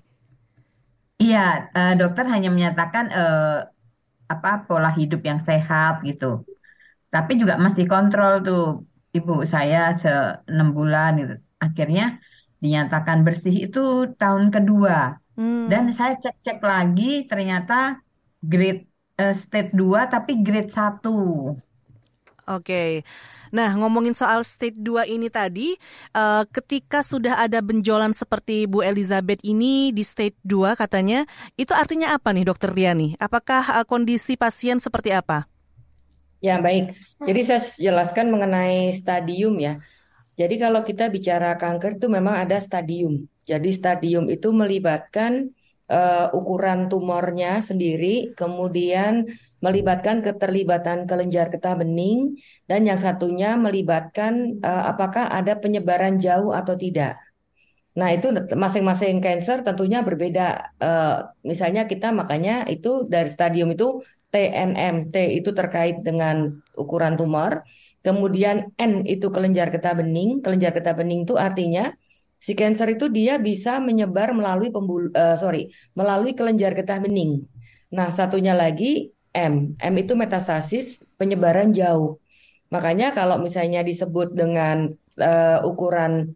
iya, 1.24 1.38
eh, 1.78 1.90
dokter 2.00 2.26
hanya 2.34 2.50
menyatakan 2.56 3.06
eh, 3.18 3.42
apa 4.34 4.50
pola 4.68 4.90
hidup 5.00 5.22
yang 5.30 5.40
sehat 5.50 5.94
gitu. 6.10 6.26
Tapi 7.14 7.32
juga 7.42 7.56
masih 7.66 7.86
kontrol 7.94 8.34
tuh 8.48 8.60
ibu 9.18 9.34
saya 9.56 9.78
se 10.02 10.10
enam 10.52 10.68
bulan 10.78 11.10
gitu. 11.22 11.34
Akhirnya 11.66 12.04
dinyatakan 12.64 13.20
bersih 13.28 13.56
itu 13.66 13.80
tahun 14.22 14.46
kedua. 14.56 14.96
Dan 15.72 15.84
Hmm. 15.84 15.98
saya 16.00 16.14
cek-cek 16.24 16.58
lagi 16.72 17.04
ternyata 17.32 17.74
grade 18.52 18.82
eh, 19.22 19.34
state 19.44 19.70
2 19.82 20.02
tapi 20.14 20.32
grade 20.48 20.72
1. 20.80 21.10
Oke. 22.44 23.08
Nah, 23.56 23.72
ngomongin 23.80 24.12
soal 24.12 24.44
stage 24.44 24.76
2 24.76 25.08
ini 25.08 25.32
tadi, 25.32 25.80
eh, 26.12 26.44
ketika 26.52 27.00
sudah 27.00 27.40
ada 27.40 27.64
benjolan 27.64 28.12
seperti 28.12 28.68
Bu 28.68 28.84
Elizabeth 28.84 29.40
ini 29.48 29.96
di 29.96 30.04
stage 30.04 30.36
2 30.44 30.76
katanya, 30.76 31.24
itu 31.56 31.72
artinya 31.72 32.12
apa 32.12 32.36
nih 32.36 32.44
Dokter 32.44 32.76
Riani? 32.76 33.16
Apakah 33.16 33.80
eh, 33.80 33.86
kondisi 33.88 34.36
pasien 34.36 34.84
seperti 34.84 35.16
apa? 35.16 35.48
Ya, 36.44 36.60
baik. 36.60 36.84
Jadi 37.28 37.40
saya 37.48 37.62
jelaskan 37.80 38.28
mengenai 38.34 38.92
stadium 38.92 39.56
ya. 39.64 39.80
Jadi 40.40 40.56
kalau 40.64 40.82
kita 40.90 41.08
bicara 41.16 41.56
kanker 41.62 41.92
itu 42.00 42.08
memang 42.18 42.36
ada 42.44 42.58
stadium. 42.60 43.14
Jadi 43.50 43.70
stadium 43.80 44.26
itu 44.36 44.50
melibatkan 44.52 45.32
eh, 45.92 46.28
ukuran 46.40 46.80
tumornya 46.92 47.64
sendiri, 47.70 48.36
kemudian 48.40 49.14
melibatkan 49.66 50.18
keterlibatan 50.26 50.98
kelenjar 51.10 51.48
getah 51.54 51.76
bening, 51.82 52.36
dan 52.70 52.82
yang 52.90 53.00
satunya 53.06 53.56
melibatkan 53.66 54.34
eh, 54.60 54.84
apakah 54.92 55.24
ada 55.38 55.54
penyebaran 55.64 56.16
jauh 56.26 56.52
atau 56.52 56.76
tidak. 56.76 57.16
Nah, 57.94 58.10
itu 58.10 58.28
masing-masing 58.64 59.22
cancer 59.22 59.58
tentunya 59.68 60.00
berbeda. 60.08 60.42
Eh, 60.82 61.16
misalnya 61.46 61.82
kita 61.92 62.10
makanya 62.20 62.66
itu 62.74 63.06
dari 63.14 63.30
stadium 63.30 63.70
itu 63.76 64.02
TNM, 64.34 64.96
T 65.14 65.16
itu 65.40 65.50
terkait 65.54 66.02
dengan 66.02 66.36
ukuran 66.74 67.14
tumor. 67.20 67.62
Kemudian 68.06 68.74
N 68.82 68.94
itu 69.06 69.30
kelenjar 69.30 69.70
getah 69.70 69.94
bening. 70.00 70.42
Kelenjar 70.44 70.72
getah 70.74 70.96
bening 71.00 71.22
itu 71.24 71.38
artinya 71.38 71.94
si 72.46 72.52
cancer 72.60 72.88
itu 72.98 73.06
dia 73.18 73.34
bisa 73.40 73.78
menyebar 73.88 74.34
melalui 74.34 74.74
pembul 74.76 75.14
eh, 75.14 75.38
sorry, 75.38 75.70
melalui 75.94 76.34
kelenjar 76.34 76.74
getah 76.74 76.98
bening. 76.98 77.46
Nah, 77.94 78.10
satunya 78.10 78.58
lagi 78.58 79.14
M. 79.34 79.74
M 79.82 79.94
itu 79.98 80.14
metastasis 80.14 81.02
penyebaran 81.18 81.74
jauh. 81.74 82.22
Makanya 82.74 83.14
kalau 83.14 83.38
misalnya 83.42 83.82
disebut 83.86 84.34
dengan 84.34 84.90
eh, 85.18 85.58
ukuran 85.66 86.34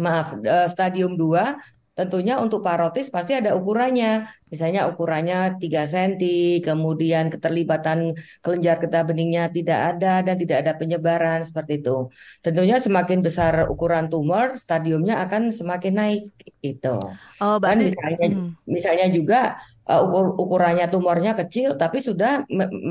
maaf 0.00 0.36
eh, 0.40 0.68
stadium 0.68 1.16
2 1.16 1.56
tentunya 1.98 2.38
untuk 2.40 2.60
parotis 2.62 3.10
pasti 3.10 3.36
ada 3.36 3.52
ukurannya. 3.58 4.26
Misalnya 4.50 4.90
ukurannya 4.90 5.60
3 5.62 5.82
cm, 5.86 6.62
kemudian 6.64 7.30
keterlibatan 7.30 8.14
kelenjar 8.42 8.76
getah 8.82 9.02
beningnya 9.06 9.50
tidak 9.50 9.78
ada 9.94 10.24
dan 10.26 10.34
tidak 10.34 10.56
ada 10.66 10.72
penyebaran 10.80 11.40
seperti 11.46 11.82
itu. 11.82 12.10
Tentunya 12.40 12.76
semakin 12.80 13.18
besar 13.20 13.68
ukuran 13.68 14.06
tumor, 14.10 14.56
stadiumnya 14.56 15.22
akan 15.24 15.54
semakin 15.54 15.94
naik 15.94 16.22
itu. 16.62 16.96
Oh, 17.42 17.56
Dan 17.58 17.78
berarti 17.78 17.84
misalnya 17.92 18.26
hmm. 18.26 18.48
misalnya 18.64 19.06
juga 19.10 19.40
eh, 19.86 20.00
ukur- 20.00 20.34
ukurannya 20.38 20.86
tumornya 20.90 21.32
kecil 21.36 21.74
tapi 21.74 21.98
sudah 22.02 22.46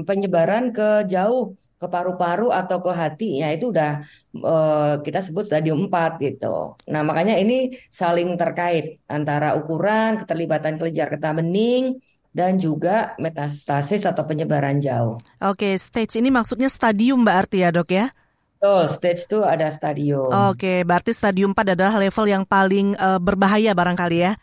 penyebaran 0.07 0.71
ke 0.75 1.07
jauh 1.09 1.55
ke 1.79 1.87
paru-paru 1.87 2.51
atau 2.51 2.83
ke 2.83 2.91
hati 2.91 3.39
ya 3.39 3.55
itu 3.55 3.71
udah 3.71 4.03
eh, 4.35 4.93
kita 4.99 5.19
sebut 5.23 5.47
stadium 5.47 5.87
4 5.87 6.19
gitu. 6.19 6.75
Nah, 6.91 7.01
makanya 7.07 7.39
ini 7.39 7.71
saling 7.87 8.35
terkait 8.35 8.99
antara 9.07 9.55
ukuran, 9.55 10.19
keterlibatan 10.19 10.75
kelenjar 10.75 11.07
getah 11.07 11.31
bening 11.31 12.03
dan 12.29 12.59
juga 12.59 13.15
metastasis 13.17 14.05
atau 14.05 14.27
penyebaran 14.27 14.77
jauh. 14.83 15.17
Oke, 15.41 15.73
stage 15.79 16.19
ini 16.19 16.29
maksudnya 16.29 16.67
stadium 16.67 17.23
Mbak 17.23 17.35
Arti 17.39 17.57
ya 17.63 17.69
dok 17.71 17.89
ya? 17.89 18.11
Betul, 18.59 18.91
stage 18.91 19.23
2 19.31 19.47
ada 19.47 19.71
stadium. 19.71 20.27
Oke, 20.51 20.83
berarti 20.83 21.15
stadium 21.15 21.55
4 21.55 21.79
adalah 21.79 21.95
level 21.95 22.25
yang 22.27 22.43
paling 22.43 22.91
uh, 22.99 23.17
berbahaya 23.17 23.71
barangkali 23.71 24.17
ya? 24.19 24.35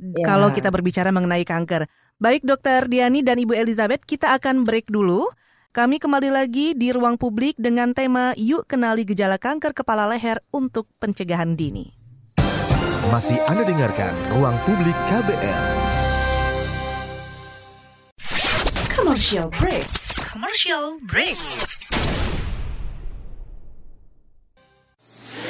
ya. 0.00 0.24
Kalau 0.24 0.48
kita 0.56 0.72
berbicara 0.72 1.12
mengenai 1.12 1.44
kanker. 1.44 1.84
Baik 2.18 2.42
dokter 2.42 2.88
Diani 2.88 3.22
dan 3.22 3.38
Ibu 3.38 3.54
Elizabeth, 3.54 4.02
kita 4.02 4.34
akan 4.34 4.64
break 4.66 4.90
dulu. 4.90 5.28
Kami 5.78 6.02
kembali 6.02 6.34
lagi 6.34 6.74
di 6.74 6.90
ruang 6.90 7.14
publik 7.14 7.54
dengan 7.54 7.94
tema 7.94 8.34
Yuk 8.34 8.66
Kenali 8.66 9.06
Gejala 9.06 9.38
Kanker 9.38 9.70
Kepala 9.70 10.10
Leher 10.10 10.42
untuk 10.50 10.90
Pencegahan 10.98 11.54
Dini. 11.54 11.94
Masih 13.14 13.38
Anda 13.46 13.62
dengarkan 13.62 14.10
Ruang 14.34 14.58
Publik 14.66 14.98
KBR. 15.06 15.62
Commercial 18.90 19.54
break. 19.54 19.86
Commercial 20.18 20.98
break. 21.06 21.38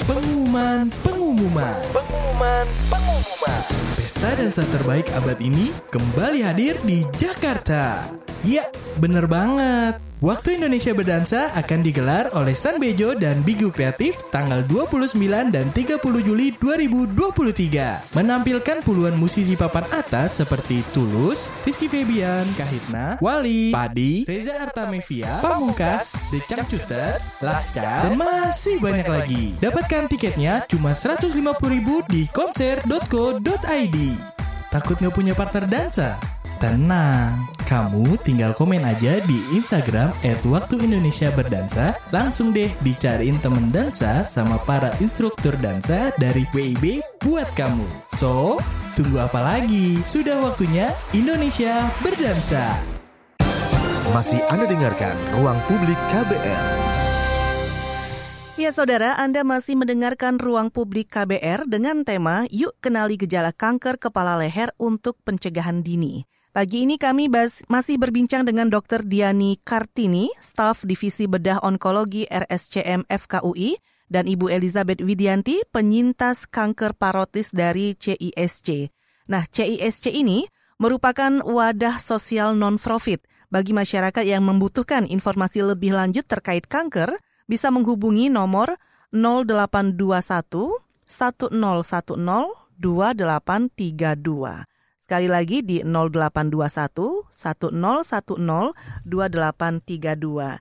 Pengumuman, 0.05 0.93
pengumuman. 1.09 1.77
Pengumuman, 1.89 2.65
pengumuman. 2.93 3.61
Pesta 3.97 4.37
dansa 4.37 4.69
terbaik 4.77 5.09
abad 5.17 5.41
ini 5.41 5.73
kembali 5.89 6.45
hadir 6.45 6.77
di 6.85 7.09
Jakarta. 7.17 8.13
Ya, 8.45 8.69
bener 9.01 9.25
banget. 9.25 10.08
Waktu 10.19 10.59
Indonesia 10.59 10.91
Berdansa 10.91 11.55
akan 11.55 11.79
digelar 11.87 12.27
oleh 12.35 12.51
San 12.51 12.83
Bejo 12.83 13.15
dan 13.15 13.39
Bigu 13.47 13.71
Kreatif 13.71 14.19
tanggal 14.35 14.67
29 14.67 15.15
dan 15.55 15.71
30 15.71 16.03
Juli 16.27 16.51
2023. 16.59 18.19
Menampilkan 18.19 18.83
puluhan 18.83 19.15
musisi 19.15 19.55
papan 19.55 19.87
atas 19.95 20.43
seperti 20.43 20.83
Tulus, 20.91 21.47
Rizky 21.63 21.87
Febian, 21.87 22.51
Kahitna, 22.59 23.23
Wali, 23.23 23.71
Padi, 23.71 24.27
Reza 24.27 24.59
Artamevia, 24.59 25.39
Pamungkas, 25.39 26.19
The 26.35 26.43
Changcuters, 26.51 27.23
Lasca, 27.39 28.11
dan 28.11 28.19
masih 28.19 28.83
banyak 28.83 29.07
lagi. 29.07 29.55
Dapatkan 29.63 30.11
tiketnya 30.11 30.67
cuma 30.67 30.99
150 30.99 31.31
ribu 31.71 32.03
di 32.11 32.27
konser.co.id. 32.35 33.97
Takut 34.75 34.99
nggak 34.99 35.15
punya 35.15 35.39
partner 35.39 35.63
dansa? 35.71 36.19
Tenang, 36.59 37.39
kamu 37.69 38.17
tinggal 38.25 38.57
komen 38.57 38.81
aja 38.81 39.21
di 39.29 39.45
Instagram 39.53 40.09
at 40.25 40.41
Waktu 40.41 40.89
Indonesia 40.89 41.29
Berdansa. 41.29 41.93
Langsung 42.17 42.57
deh 42.57 42.73
dicariin 42.81 43.37
temen 43.45 43.69
dansa 43.69 44.25
sama 44.25 44.57
para 44.65 44.89
instruktur 45.05 45.53
dansa 45.61 46.09
dari 46.17 46.49
WIB 46.57 47.05
buat 47.21 47.45
kamu. 47.53 47.85
So, 48.17 48.57
tunggu 48.97 49.21
apa 49.21 49.45
lagi? 49.45 50.01
Sudah 50.09 50.41
waktunya 50.41 50.97
Indonesia 51.13 51.93
Berdansa. 52.01 52.81
Masih 54.17 54.41
Anda 54.49 54.65
dengarkan 54.65 55.13
Ruang 55.37 55.61
Publik 55.69 56.01
KBR. 56.09 56.65
Ya 58.57 58.73
saudara, 58.73 59.15
Anda 59.21 59.45
masih 59.45 59.77
mendengarkan 59.77 60.41
Ruang 60.41 60.73
Publik 60.73 61.13
KBR 61.13 61.69
dengan 61.69 62.01
tema 62.09 62.49
Yuk 62.49 62.81
Kenali 62.81 63.21
Gejala 63.21 63.53
Kanker 63.53 64.01
Kepala 64.01 64.41
Leher 64.41 64.73
untuk 64.81 65.21
Pencegahan 65.23 65.85
Dini. 65.85 66.38
Pagi 66.59 66.91
ini 66.91 66.99
kami 66.99 67.31
masih 67.71 68.03
berbincang 68.03 68.43
dengan 68.43 68.67
Dr. 68.67 69.07
Diani 69.07 69.63
Kartini, 69.63 70.27
staf 70.43 70.83
Divisi 70.83 71.31
Bedah 71.31 71.63
Onkologi 71.63 72.27
RSCM 72.27 73.07
FKUI, 73.07 73.79
dan 74.11 74.27
Ibu 74.27 74.51
Elizabeth 74.51 74.99
Widianti, 74.99 75.63
penyintas 75.71 76.51
kanker 76.51 76.99
parotis 76.99 77.55
dari 77.55 77.95
CISC. 77.95 78.91
Nah, 79.31 79.47
CISC 79.47 80.11
ini 80.11 80.51
merupakan 80.83 81.47
wadah 81.47 82.03
sosial 82.03 82.59
non-profit 82.59 83.23
bagi 83.55 83.71
masyarakat 83.71 84.27
yang 84.27 84.43
membutuhkan 84.43 85.07
informasi 85.07 85.63
lebih 85.63 85.95
lanjut 85.95 86.27
terkait 86.27 86.67
kanker, 86.67 87.15
bisa 87.47 87.71
menghubungi 87.71 88.35
nomor 88.35 88.75
0821 89.15 90.75
1010 91.07 91.55
2832. 92.83 94.78
Sekali 95.09 95.25
lagi 95.25 95.65
di 95.65 95.81
0821 95.81 97.33
1010 97.33 98.77
2832. 99.09 100.61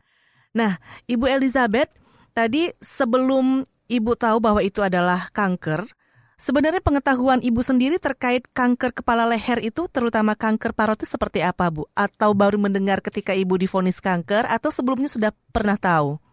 Nah, 0.56 0.80
Ibu 1.04 1.26
Elizabeth, 1.28 1.92
tadi 2.32 2.72
sebelum 2.80 3.68
Ibu 3.92 4.16
tahu 4.16 4.40
bahwa 4.40 4.64
itu 4.64 4.80
adalah 4.80 5.28
kanker, 5.36 5.84
sebenarnya 6.40 6.80
pengetahuan 6.80 7.44
Ibu 7.44 7.60
sendiri 7.60 8.00
terkait 8.00 8.48
kanker 8.56 8.96
kepala 8.96 9.28
leher 9.28 9.60
itu 9.60 9.92
terutama 9.92 10.32
kanker 10.32 10.72
parotis 10.72 11.12
seperti 11.12 11.44
apa, 11.44 11.68
Bu? 11.68 11.84
Atau 11.92 12.32
baru 12.32 12.56
mendengar 12.56 13.04
ketika 13.04 13.36
Ibu 13.36 13.60
difonis 13.60 14.00
kanker 14.00 14.48
atau 14.48 14.72
sebelumnya 14.72 15.12
sudah 15.12 15.36
pernah 15.52 15.76
tahu? 15.76 16.24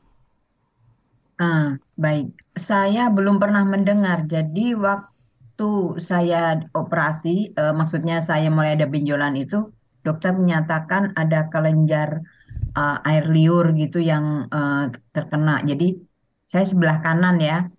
Ah, 1.42 1.83
baik. 1.98 2.31
Saya 2.55 3.11
belum 3.11 3.42
pernah 3.42 3.66
mendengar. 3.66 4.22
Jadi 4.31 4.79
waktu 4.79 5.13
waktu 5.55 6.03
saya 6.03 6.67
operasi, 6.75 7.55
uh, 7.55 7.71
maksudnya 7.71 8.19
saya 8.19 8.51
mulai 8.51 8.75
ada 8.75 8.90
benjolan 8.90 9.38
itu, 9.38 9.71
dokter 10.03 10.35
menyatakan 10.35 11.14
ada 11.14 11.47
kelenjar 11.47 12.27
uh, 12.75 12.99
air 13.07 13.23
liur 13.31 13.71
gitu 13.79 14.03
yang 14.03 14.51
uh, 14.51 14.90
terkena. 15.14 15.62
Jadi 15.62 15.95
saya 16.43 16.67
sebelah 16.67 16.99
kanan 17.07 17.38
ya. 17.38 17.71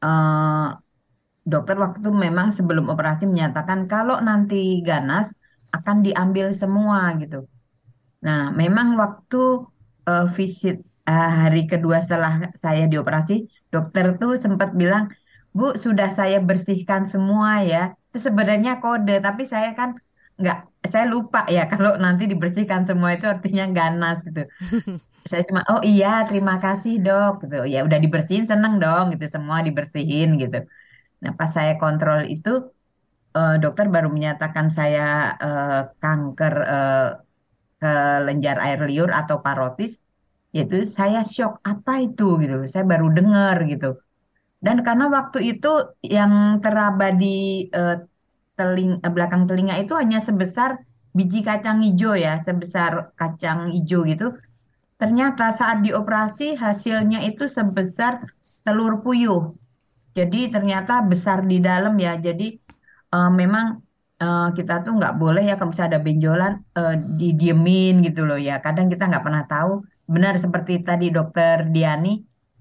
Uh, 0.00 0.72
dokter 1.44 1.76
waktu 1.76 2.08
memang 2.08 2.48
sebelum 2.48 2.88
operasi 2.88 3.28
menyatakan 3.28 3.84
kalau 3.92 4.16
nanti 4.24 4.80
ganas 4.80 5.28
akan 5.76 6.00
diambil 6.00 6.56
semua 6.56 7.12
gitu. 7.20 7.44
Nah, 8.24 8.56
memang 8.56 8.96
waktu 8.96 9.68
uh, 10.08 10.24
visit 10.32 10.80
uh, 11.04 11.28
hari 11.28 11.68
kedua 11.68 12.00
setelah 12.00 12.48
saya 12.56 12.88
dioperasi, 12.88 13.44
dokter 13.68 14.16
tuh 14.16 14.32
sempat 14.40 14.72
bilang 14.72 15.12
Bu, 15.58 15.66
sudah 15.84 16.08
saya 16.18 16.38
bersihkan 16.48 17.02
semua 17.12 17.50
ya. 17.72 17.78
Itu 18.08 18.18
sebenarnya 18.26 18.72
kode, 18.82 19.14
tapi 19.26 19.42
saya 19.52 19.68
kan 19.78 19.88
nggak, 20.40 20.58
saya 20.92 21.04
lupa 21.12 21.40
ya 21.56 21.62
kalau 21.72 21.90
nanti 22.04 22.22
dibersihkan 22.32 22.82
semua 22.88 23.10
itu 23.16 23.26
artinya 23.34 23.64
ganas 23.78 24.18
itu. 24.30 24.42
saya 25.30 25.42
cuma, 25.48 25.60
oh 25.72 25.82
iya 25.92 26.08
terima 26.28 26.54
kasih 26.64 26.92
dok, 27.06 27.32
gitu. 27.42 27.56
Ya 27.74 27.78
udah 27.86 27.98
dibersihin 28.04 28.46
seneng 28.50 28.74
dong 28.82 29.04
gitu, 29.12 29.24
semua 29.34 29.56
dibersihin 29.66 30.28
gitu. 30.42 30.58
Nah 31.22 31.32
pas 31.38 31.50
saya 31.56 31.72
kontrol 31.82 32.20
itu, 32.34 32.50
uh, 33.38 33.54
dokter 33.62 33.86
baru 33.94 34.08
menyatakan 34.16 34.66
saya 34.78 35.04
uh, 35.46 35.80
kanker 36.02 36.54
uh, 36.76 37.08
kelenjar 37.82 38.56
air 38.66 38.78
liur 38.88 39.10
atau 39.20 39.36
parotis, 39.46 39.90
yaitu 40.54 40.76
saya 40.98 41.20
shock 41.34 41.52
apa 41.70 41.92
itu 42.06 42.24
gitu, 42.42 42.54
saya 42.72 42.84
baru 42.92 43.06
dengar 43.18 43.56
gitu. 43.72 43.86
Dan 44.58 44.82
karena 44.82 45.06
waktu 45.06 45.54
itu 45.54 45.94
yang 46.02 46.58
teraba 46.58 47.14
di 47.14 47.70
uh, 47.70 48.02
teling, 48.58 48.98
uh, 49.00 49.12
belakang 49.14 49.46
telinga 49.46 49.78
itu 49.78 49.94
hanya 49.94 50.18
sebesar 50.18 50.82
biji 51.14 51.46
kacang 51.46 51.78
hijau 51.82 52.18
ya, 52.18 52.42
sebesar 52.42 53.14
kacang 53.14 53.70
hijau 53.70 54.02
gitu. 54.02 54.34
Ternyata 54.98 55.54
saat 55.54 55.86
dioperasi 55.86 56.58
hasilnya 56.58 57.22
itu 57.22 57.46
sebesar 57.46 58.26
telur 58.66 58.98
puyuh. 58.98 59.54
Jadi 60.18 60.50
ternyata 60.50 61.06
besar 61.06 61.46
di 61.46 61.62
dalam 61.62 61.94
ya. 62.02 62.18
Jadi 62.18 62.58
uh, 63.14 63.30
memang 63.30 63.78
uh, 64.18 64.50
kita 64.58 64.82
tuh 64.82 64.98
nggak 64.98 65.14
boleh 65.22 65.46
ya 65.46 65.54
kalau 65.54 65.70
misalnya 65.70 65.90
ada 65.94 66.02
benjolan 66.02 66.52
uh, 66.74 66.98
didiemin 66.98 68.02
gitu 68.02 68.26
loh 68.26 68.34
ya. 68.34 68.58
Kadang 68.58 68.90
kita 68.90 69.06
nggak 69.06 69.22
pernah 69.22 69.46
tahu. 69.46 69.86
Benar 70.10 70.34
seperti 70.40 70.82
tadi 70.82 71.14
dokter 71.14 71.68
Diani, 71.70 72.18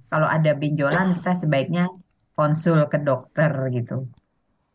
kalau 0.08 0.28
ada 0.28 0.56
benjolan 0.56 1.20
kita 1.20 1.34
sebaiknya 1.44 1.92
konsul 2.38 2.86
ke 2.88 3.02
dokter 3.02 3.50
gitu. 3.74 4.08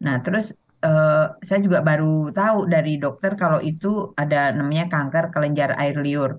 Nah, 0.02 0.18
terus 0.20 0.50
uh, 0.82 1.38
saya 1.40 1.60
juga 1.62 1.80
baru 1.80 2.34
tahu 2.34 2.66
dari 2.66 2.98
dokter 2.98 3.38
kalau 3.38 3.62
itu 3.62 4.10
ada 4.18 4.50
namanya 4.52 4.90
kanker 4.90 5.30
kelenjar 5.30 5.78
air 5.78 5.96
liur. 5.96 6.36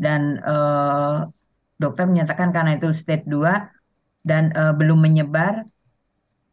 Dan 0.00 0.40
uh, 0.40 1.28
dokter 1.76 2.08
menyatakan 2.08 2.56
karena 2.56 2.80
itu 2.80 2.88
stage 2.96 3.28
2 3.28 4.24
dan 4.24 4.48
uh, 4.56 4.72
belum 4.72 5.04
menyebar 5.04 5.68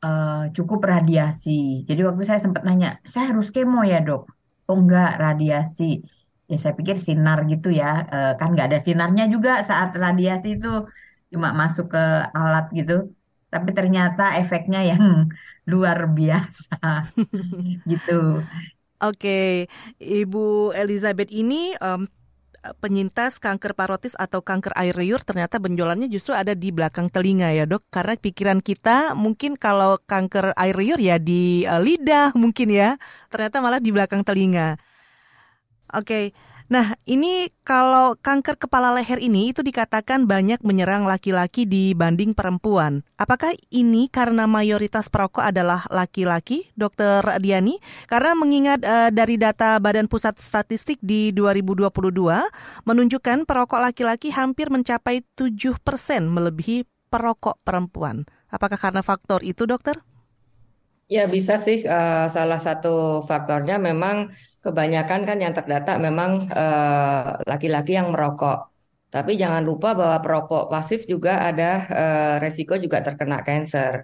uh, 0.04 0.52
cukup 0.52 0.84
radiasi. 0.84 1.88
Jadi 1.88 2.04
waktu 2.04 2.28
saya 2.28 2.44
sempat 2.44 2.68
nanya, 2.68 3.00
saya 3.08 3.32
harus 3.32 3.50
kemo 3.56 3.88
ya 3.88 4.04
dok? 4.04 4.28
Oh 4.68 4.76
enggak, 4.76 5.16
radiasi. 5.16 6.04
Ya 6.52 6.60
saya 6.60 6.76
pikir 6.80 6.96
sinar 6.96 7.44
gitu 7.52 7.68
ya, 7.76 8.08
kan 8.40 8.56
nggak 8.56 8.72
ada 8.72 8.80
sinarnya 8.80 9.28
juga 9.28 9.68
saat 9.68 9.92
radiasi 9.92 10.56
itu 10.56 10.88
cuma 11.32 11.52
masuk 11.52 11.92
ke 11.94 12.04
alat 12.32 12.66
gitu 12.72 13.12
tapi 13.48 13.72
ternyata 13.72 14.36
efeknya 14.40 14.84
yang 14.84 15.28
luar 15.72 16.08
biasa 16.08 17.04
gitu. 17.92 18.44
Oke, 18.98 19.70
Ibu 20.02 20.74
Elizabeth 20.74 21.30
ini 21.30 21.78
um, 21.78 22.10
penyintas 22.82 23.38
kanker 23.38 23.78
parotis 23.78 24.18
atau 24.18 24.42
kanker 24.42 24.74
air 24.74 24.98
liur 24.98 25.22
ternyata 25.22 25.62
benjolannya 25.62 26.10
justru 26.10 26.34
ada 26.34 26.58
di 26.58 26.74
belakang 26.74 27.08
telinga 27.08 27.54
ya 27.54 27.70
dok 27.70 27.86
karena 27.94 28.18
pikiran 28.18 28.60
kita 28.60 29.14
mungkin 29.14 29.56
kalau 29.56 30.02
kanker 30.10 30.52
air 30.58 30.76
liur 30.76 31.00
ya 31.00 31.22
di 31.22 31.64
uh, 31.70 31.80
lidah 31.80 32.34
mungkin 32.34 32.74
ya 32.74 32.98
ternyata 33.30 33.62
malah 33.62 33.80
di 33.80 33.92
belakang 33.94 34.26
telinga. 34.26 34.82
Oke. 35.94 36.34
Nah, 36.68 37.00
ini 37.08 37.48
kalau 37.64 38.20
kanker 38.20 38.60
kepala 38.60 38.92
leher 38.92 39.24
ini 39.24 39.56
itu 39.56 39.64
dikatakan 39.64 40.28
banyak 40.28 40.60
menyerang 40.68 41.08
laki-laki 41.08 41.64
dibanding 41.64 42.36
perempuan. 42.36 43.08
Apakah 43.16 43.56
ini 43.72 44.12
karena 44.12 44.52
mayoritas 44.52 45.08
perokok 45.08 45.48
adalah 45.48 45.88
laki-laki, 45.88 46.68
Dokter 46.76 47.24
Diani? 47.40 47.80
Karena 48.12 48.36
mengingat 48.36 48.84
uh, 48.84 49.08
dari 49.16 49.40
data 49.40 49.80
Badan 49.80 50.12
Pusat 50.12 50.44
Statistik 50.44 51.00
di 51.00 51.32
2022 51.32 51.88
menunjukkan 52.84 53.48
perokok 53.48 53.80
laki-laki 53.80 54.36
hampir 54.36 54.68
mencapai 54.68 55.24
7% 55.40 55.80
melebihi 56.28 56.84
perokok 57.08 57.64
perempuan. 57.64 58.28
Apakah 58.52 58.76
karena 58.76 59.00
faktor 59.00 59.40
itu, 59.40 59.64
Dokter? 59.64 60.04
Ya 61.08 61.24
bisa 61.36 61.56
sih 61.56 61.88
uh, 61.88 62.28
salah 62.36 62.60
satu 62.60 63.24
faktornya 63.30 63.80
memang 63.80 64.18
kebanyakan 64.60 65.22
kan 65.24 65.38
yang 65.40 65.56
terdata 65.56 65.96
memang 65.96 66.32
uh, 66.52 67.40
laki-laki 67.48 67.96
yang 67.96 68.12
merokok. 68.12 68.58
Tapi 69.08 69.40
jangan 69.40 69.64
lupa 69.64 69.96
bahwa 69.96 70.18
perokok 70.20 70.68
pasif 70.68 71.08
juga 71.08 71.48
ada 71.48 71.70
uh, 71.88 72.36
resiko 72.44 72.76
juga 72.76 73.00
terkena 73.00 73.40
kanker. 73.48 74.04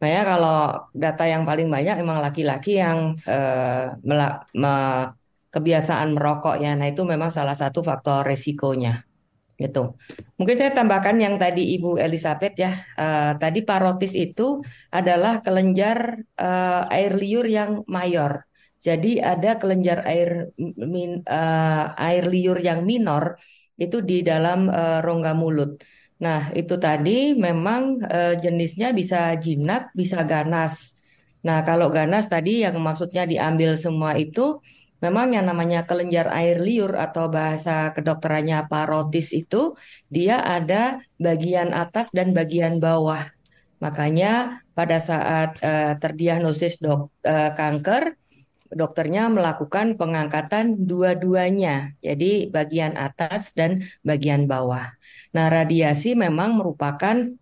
Nah 0.00 0.08
ya 0.12 0.20
kalau 0.28 0.56
data 0.92 1.24
yang 1.24 1.42
paling 1.48 1.68
banyak 1.72 1.94
memang 2.04 2.20
laki-laki 2.20 2.76
yang 2.84 3.16
uh, 3.24 3.96
me 4.52 4.72
kebiasaan 5.54 6.08
merokok 6.16 6.60
ya. 6.60 6.76
Nah 6.76 6.88
itu 6.92 7.02
memang 7.08 7.30
salah 7.32 7.56
satu 7.56 7.80
faktor 7.80 8.28
resikonya 8.28 9.11
gitu. 9.62 9.94
Mungkin 10.38 10.56
saya 10.58 10.72
tambahkan 10.74 11.16
yang 11.22 11.38
tadi 11.38 11.78
Ibu 11.78 12.02
Elizabeth 12.02 12.54
ya, 12.58 12.72
uh, 12.98 13.38
tadi 13.38 13.62
parotis 13.62 14.12
itu 14.18 14.60
adalah 14.90 15.38
kelenjar 15.40 16.18
uh, 16.36 16.90
air 16.90 17.14
liur 17.14 17.46
yang 17.46 17.86
mayor. 17.86 18.44
Jadi 18.82 19.22
ada 19.22 19.62
kelenjar 19.62 20.02
air 20.02 20.50
min, 20.58 21.22
uh, 21.22 21.94
air 21.94 22.26
liur 22.26 22.58
yang 22.58 22.82
minor 22.82 23.38
itu 23.78 24.02
di 24.02 24.26
dalam 24.26 24.66
uh, 24.66 24.98
rongga 24.98 25.38
mulut. 25.38 25.78
Nah 26.18 26.50
itu 26.54 26.74
tadi 26.82 27.38
memang 27.38 27.98
uh, 28.02 28.34
jenisnya 28.38 28.90
bisa 28.90 29.34
jinak, 29.38 29.94
bisa 29.94 30.26
ganas. 30.26 30.98
Nah 31.46 31.62
kalau 31.66 31.90
ganas 31.90 32.26
tadi 32.26 32.66
yang 32.66 32.78
maksudnya 32.78 33.22
diambil 33.26 33.78
semua 33.78 34.18
itu 34.18 34.58
memang 35.02 35.34
yang 35.34 35.50
namanya 35.50 35.82
kelenjar 35.82 36.30
air 36.30 36.62
liur 36.62 36.94
atau 36.94 37.26
bahasa 37.26 37.90
kedokterannya 37.90 38.70
parotis 38.70 39.34
itu 39.34 39.74
dia 40.06 40.38
ada 40.40 41.02
bagian 41.18 41.74
atas 41.74 42.14
dan 42.14 42.30
bagian 42.30 42.78
bawah. 42.78 43.26
Makanya 43.82 44.62
pada 44.78 45.02
saat 45.02 45.58
uh, 45.58 45.98
terdiagnosis 45.98 46.78
dok, 46.78 47.10
uh, 47.26 47.50
kanker, 47.58 48.14
dokternya 48.70 49.28
melakukan 49.28 49.98
pengangkatan 50.00 50.86
dua-duanya, 50.86 51.92
jadi 52.00 52.48
bagian 52.48 52.96
atas 52.96 53.52
dan 53.52 53.84
bagian 54.00 54.48
bawah. 54.48 54.86
Nah, 55.34 55.46
radiasi 55.50 56.16
memang 56.16 56.56
merupakan 56.56 57.36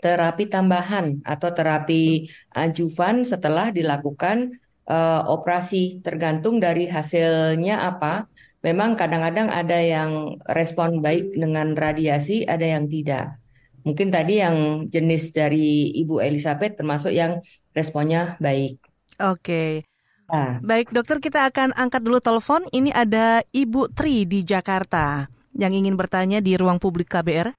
terapi 0.00 0.48
tambahan 0.48 1.20
atau 1.20 1.52
terapi 1.52 2.32
adjuvan 2.56 3.28
setelah 3.28 3.68
dilakukan 3.68 4.56
uh, 4.88 5.22
operasi 5.28 6.00
tergantung 6.04 6.60
dari 6.60 6.88
hasilnya 6.88 7.84
apa. 7.84 8.28
Memang 8.64 8.96
kadang-kadang 8.96 9.52
ada 9.52 9.76
yang 9.76 10.40
respon 10.48 11.04
baik 11.04 11.36
dengan 11.36 11.76
radiasi, 11.76 12.48
ada 12.48 12.64
yang 12.64 12.88
tidak. 12.88 13.36
Mungkin 13.84 14.08
tadi 14.08 14.40
yang 14.40 14.88
jenis 14.88 15.36
dari 15.36 15.92
Ibu 16.00 16.24
Elizabeth 16.24 16.80
termasuk 16.80 17.12
yang 17.12 17.44
responnya 17.76 18.40
baik. 18.40 18.80
Oke. 19.20 19.84
Nah. 20.32 20.56
Baik 20.64 20.88
dokter 20.96 21.20
kita 21.20 21.44
akan 21.52 21.76
angkat 21.76 22.00
dulu 22.00 22.16
telepon. 22.24 22.64
Ini 22.72 22.96
ada 22.96 23.44
Ibu 23.52 23.92
Tri 23.92 24.24
di 24.24 24.40
Jakarta 24.40 25.28
yang 25.52 25.76
ingin 25.76 26.00
bertanya 26.00 26.40
di 26.40 26.56
ruang 26.56 26.80
publik 26.80 27.12
KBR. 27.12 27.52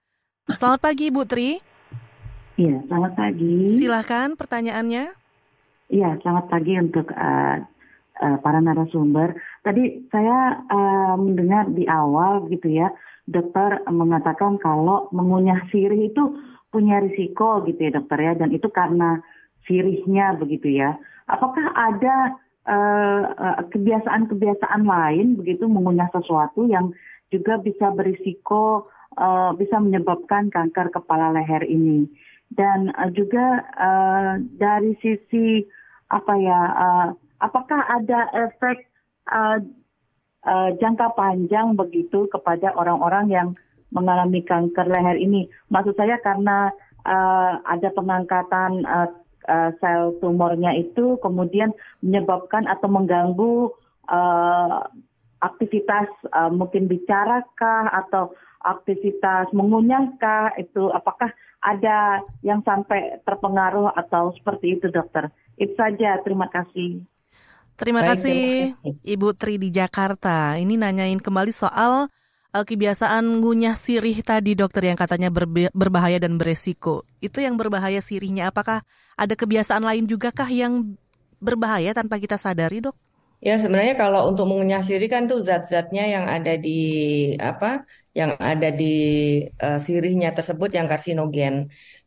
Selamat 0.57 0.81
pagi 0.81 1.13
Ibu 1.13 1.21
Tri. 1.29 1.61
Iya, 2.57 2.81
selamat 2.89 3.13
pagi. 3.13 3.77
Silahkan 3.77 4.33
pertanyaannya. 4.33 5.24
Iya, 5.85 6.17
selamat 6.25 6.45
pagi 6.49 6.73
untuk 6.81 7.13
uh, 7.13 7.61
uh, 8.17 8.37
para 8.41 8.57
narasumber. 8.57 9.37
Tadi 9.61 10.09
saya 10.09 10.65
uh, 10.65 11.13
mendengar 11.13 11.69
di 11.69 11.85
awal 11.85 12.49
gitu 12.49 12.73
ya, 12.73 12.89
dokter 13.29 13.85
mengatakan 13.85 14.57
kalau 14.57 15.13
mengunyah 15.13 15.61
sirih 15.69 16.09
itu 16.09 16.41
punya 16.73 17.05
risiko 17.05 17.61
gitu 17.69 17.77
ya 17.77 18.01
dokter 18.01 18.17
ya, 18.17 18.33
dan 18.33 18.49
itu 18.49 18.65
karena 18.73 19.21
sirihnya 19.69 20.33
begitu 20.41 20.73
ya. 20.73 20.97
Apakah 21.29 21.73
ada 21.73 22.37
kebiasaan-kebiasaan 23.69 24.89
lain 24.89 25.37
begitu 25.37 25.69
mengunyah 25.69 26.09
sesuatu 26.09 26.65
yang 26.65 26.89
juga 27.29 27.61
bisa 27.61 27.93
berisiko 27.93 28.89
uh, 29.21 29.53
bisa 29.53 29.77
menyebabkan 29.77 30.49
kanker 30.49 30.89
kepala 30.89 31.29
leher 31.29 31.61
ini? 31.61 32.09
Dan 32.53 32.93
uh, 32.93 33.09
juga 33.11 33.65
uh, 33.79 34.33
dari 34.61 34.93
sisi 35.01 35.65
apa 36.13 36.33
ya 36.37 36.61
uh, 36.75 37.07
apakah 37.41 37.81
ada 37.89 38.29
efek 38.33 38.85
uh, 39.33 39.57
uh, 40.45 40.69
jangka 40.77 41.17
panjang 41.17 41.73
begitu 41.73 42.29
kepada 42.29 42.71
orang-orang 42.77 43.25
yang 43.33 43.47
mengalami 43.93 44.45
kanker 44.45 44.85
leher 44.85 45.17
ini? 45.17 45.49
Maksud 45.71 45.97
saya 45.97 46.21
karena 46.21 46.69
uh, 47.05 47.61
ada 47.65 47.89
pengangkatan 47.93 48.85
uh, 48.85 49.09
uh, 49.49 49.69
sel 49.81 50.17
tumornya 50.21 50.73
itu 50.75 51.17
kemudian 51.21 51.73
menyebabkan 52.01 52.65
atau 52.69 52.89
mengganggu 52.89 53.71
uh, 54.09 54.85
aktivitas 55.41 56.09
uh, 56.33 56.49
mungkin 56.49 56.89
bicarakah 56.89 57.93
atau 58.05 58.33
aktivitas 58.65 59.53
mengunyahkah 59.53 60.57
itu? 60.57 60.89
Apakah 60.89 61.29
ada 61.65 62.21
yang 62.45 62.61
sampai 62.61 63.17
terpengaruh 63.25 63.89
atau 63.97 64.29
seperti 64.37 64.77
itu 64.77 64.93
dokter. 64.93 65.33
Itu 65.57 65.73
saja, 65.73 66.21
terima 66.21 66.45
kasih. 66.53 67.01
Terima 67.75 68.05
Baik, 68.05 68.09
kasih 68.15 68.43
terima 68.79 69.03
Ibu 69.03 69.29
Tri 69.35 69.59
di 69.59 69.69
Jakarta. 69.73 70.55
Ini 70.55 70.79
nanyain 70.79 71.19
kembali 71.19 71.51
soal 71.51 72.07
uh, 72.55 72.63
kebiasaan 72.63 73.43
ngunyah 73.43 73.75
sirih 73.75 74.15
tadi 74.23 74.55
dokter 74.55 74.87
yang 74.87 74.95
katanya 74.95 75.27
berbahaya 75.75 76.21
dan 76.23 76.39
beresiko. 76.39 77.03
Itu 77.19 77.43
yang 77.43 77.59
berbahaya 77.59 77.99
sirihnya 77.99 78.47
apakah 78.53 78.79
ada 79.19 79.33
kebiasaan 79.35 79.83
lain 79.83 80.07
juga 80.07 80.31
kah 80.31 80.47
yang 80.47 80.95
berbahaya 81.43 81.91
tanpa 81.91 82.15
kita 82.15 82.39
sadari, 82.39 82.79
Dok? 82.79 82.95
Ya 83.47 83.53
sebenarnya 83.61 83.93
kalau 84.01 84.19
untuk 84.29 84.45
mengunyah 84.49 84.81
sirih 84.87 85.09
kan 85.13 85.23
tuh 85.31 85.39
zat-zatnya 85.47 86.03
yang 86.15 86.25
ada 86.35 86.51
di 86.65 86.69
apa, 87.49 87.67
yang 88.19 88.31
ada 88.49 88.67
di 88.79 88.85
uh, 89.63 89.77
sirihnya 89.85 90.29
tersebut 90.37 90.69
yang 90.77 90.87
karsinogen. 90.91 91.55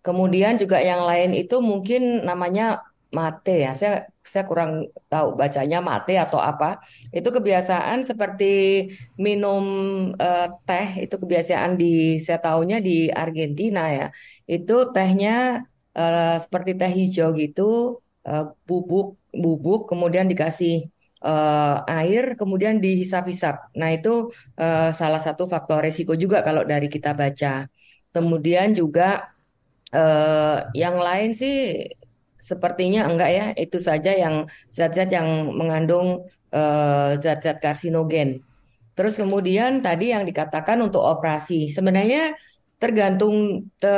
Kemudian 0.05 0.53
juga 0.63 0.77
yang 0.91 1.01
lain 1.09 1.31
itu 1.41 1.55
mungkin 1.71 2.01
namanya 2.29 2.63
mate 3.17 3.51
ya. 3.65 3.71
Saya 3.81 3.93
saya 4.33 4.45
kurang 4.51 4.71
tahu 5.13 5.27
bacanya 5.41 5.79
mate 5.89 6.13
atau 6.25 6.39
apa. 6.51 6.67
Itu 7.17 7.29
kebiasaan 7.37 7.99
seperti 8.11 8.45
minum 9.25 9.63
uh, 10.25 10.45
teh 10.67 10.87
itu 11.07 11.15
kebiasaan 11.23 11.71
di 11.81 11.87
saya 12.27 12.39
tahunya 12.45 12.77
di 12.87 12.93
Argentina 13.23 13.81
ya. 13.99 14.05
Itu 14.53 14.73
tehnya 14.95 15.31
uh, 15.99 16.35
seperti 16.45 16.71
teh 16.81 16.91
hijau 16.99 17.29
gitu, 17.43 17.63
uh, 18.29 18.43
bubuk 18.67 19.07
bubuk 19.43 19.81
kemudian 19.91 20.27
dikasih 20.33 20.73
uh, 21.25 21.83
air 21.89 22.39
kemudian 22.39 22.79
dihisap-hisap. 22.79 23.75
Nah, 23.79 23.91
itu 23.95 24.31
uh, 24.59 24.91
salah 24.95 25.23
satu 25.23 25.47
faktor 25.51 25.83
resiko 25.83 26.15
juga 26.15 26.43
kalau 26.47 26.63
dari 26.63 26.87
kita 26.87 27.15
baca. 27.15 27.67
Kemudian 28.15 28.73
juga 28.75 29.31
uh, 29.95 30.69
yang 30.73 30.97
lain 30.99 31.31
sih 31.37 31.87
sepertinya 32.39 33.05
enggak 33.05 33.31
ya, 33.31 33.47
itu 33.59 33.77
saja 33.77 34.15
yang 34.15 34.49
zat-zat 34.73 35.13
yang 35.13 35.53
mengandung 35.53 36.25
zat-zat 37.21 37.59
uh, 37.59 37.61
karsinogen. 37.61 38.41
Terus 38.97 39.15
kemudian 39.21 39.79
tadi 39.85 40.11
yang 40.11 40.25
dikatakan 40.27 40.81
untuk 40.83 41.05
operasi, 41.05 41.71
sebenarnya 41.71 42.35
tergantung 42.79 43.67
te 43.83 43.91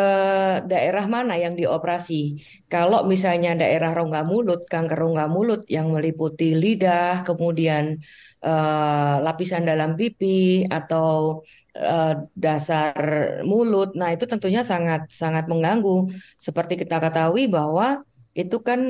daerah 0.64 1.05
mana 1.05 1.37
yang 1.37 1.53
dioperasi. 1.61 2.40
Kalau 2.73 3.05
misalnya 3.05 3.53
daerah 3.53 3.93
rongga 3.93 4.25
mulut, 4.25 4.64
kanker 4.73 4.97
rongga 4.97 5.27
mulut 5.29 5.61
yang 5.69 5.93
meliputi 5.93 6.57
lidah, 6.57 7.21
kemudian 7.29 8.01
uh, 8.40 9.21
lapisan 9.21 9.69
dalam 9.69 9.90
pipi 10.01 10.64
atau 10.64 11.45
uh, 11.77 12.12
dasar 12.33 12.97
mulut, 13.45 13.93
nah 14.01 14.09
itu 14.16 14.25
tentunya 14.25 14.64
sangat 14.64 15.12
sangat 15.12 15.45
mengganggu. 15.51 16.09
Seperti 16.40 16.81
kita 16.81 16.97
ketahui 17.05 17.53
bahwa 17.53 18.01
itu 18.33 18.57
kan 18.64 18.81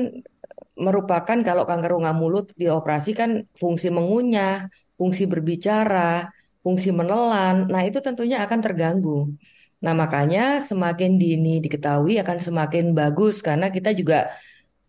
merupakan 0.79 1.37
kalau 1.43 1.63
kanker 1.69 1.91
rongga 1.99 2.13
mulut 2.15 2.45
dioperasi 2.55 3.11
kan 3.11 3.31
fungsi 3.59 3.91
mengunyah, 3.91 4.71
fungsi 4.95 5.27
berbicara, 5.27 6.31
fungsi 6.63 6.89
menelan, 6.95 7.67
nah 7.67 7.81
itu 7.83 7.99
tentunya 7.99 8.39
akan 8.45 8.59
terganggu. 8.65 9.35
Nah, 9.81 9.93
makanya 9.97 10.61
semakin 10.61 11.17
dini 11.17 11.57
diketahui 11.57 12.21
akan 12.21 12.37
semakin 12.37 12.93
bagus 12.93 13.41
karena 13.41 13.73
kita 13.73 13.91
juga 13.97 14.29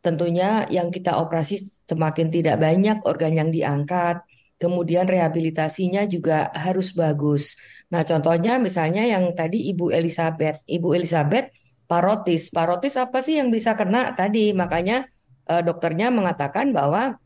tentunya 0.05 0.69
yang 0.69 0.93
kita 0.93 1.17
operasi 1.17 1.63
semakin 1.89 2.29
tidak 2.29 2.61
banyak 2.61 3.01
organ 3.09 3.33
yang 3.33 3.49
diangkat, 3.49 4.21
kemudian 4.61 5.09
rehabilitasinya 5.09 6.05
juga 6.05 6.53
harus 6.53 6.93
bagus. 6.93 7.57
Nah, 7.89 8.05
contohnya 8.05 8.61
misalnya 8.61 9.09
yang 9.09 9.33
tadi 9.33 9.73
Ibu 9.73 9.95
Elizabeth, 9.97 10.61
Ibu 10.69 10.89
Elizabeth 10.93 11.49
parotis. 11.89 12.53
Parotis 12.53 12.95
apa 13.01 13.25
sih 13.25 13.41
yang 13.41 13.49
bisa 13.49 13.73
kena 13.77 14.13
tadi? 14.13 14.53
Makanya 14.53 15.09
eh, 15.49 15.63
dokternya 15.65 16.13
mengatakan 16.13 16.73
bahwa 16.73 17.17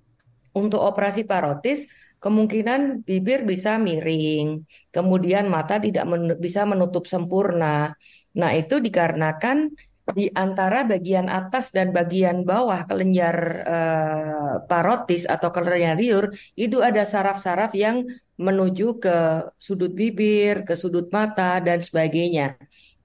untuk 0.56 0.80
operasi 0.80 1.28
parotis 1.28 1.84
kemungkinan 2.22 2.80
bibir 3.08 3.40
bisa 3.50 3.70
miring, 3.86 4.46
kemudian 4.94 5.44
mata 5.54 5.74
tidak 5.84 6.04
men- 6.10 6.38
bisa 6.44 6.60
menutup 6.70 7.04
sempurna. 7.12 7.94
Nah, 8.40 8.50
itu 8.60 8.74
dikarenakan 8.86 9.58
di 10.18 10.30
antara 10.44 10.86
bagian 10.86 11.26
atas 11.26 11.74
dan 11.76 11.90
bagian 11.90 12.46
bawah 12.46 12.80
kelenjar 12.88 13.36
eh, 13.66 14.54
parotis 14.70 15.22
atau 15.34 15.48
kelenjar 15.54 15.94
liur 15.98 16.24
itu 16.54 16.76
ada 16.88 17.02
saraf-saraf 17.02 17.70
yang 17.74 18.06
menuju 18.46 19.02
ke 19.02 19.16
sudut 19.66 19.92
bibir, 20.00 20.62
ke 20.68 20.74
sudut 20.78 21.06
mata 21.16 21.58
dan 21.66 21.78
sebagainya. 21.82 22.54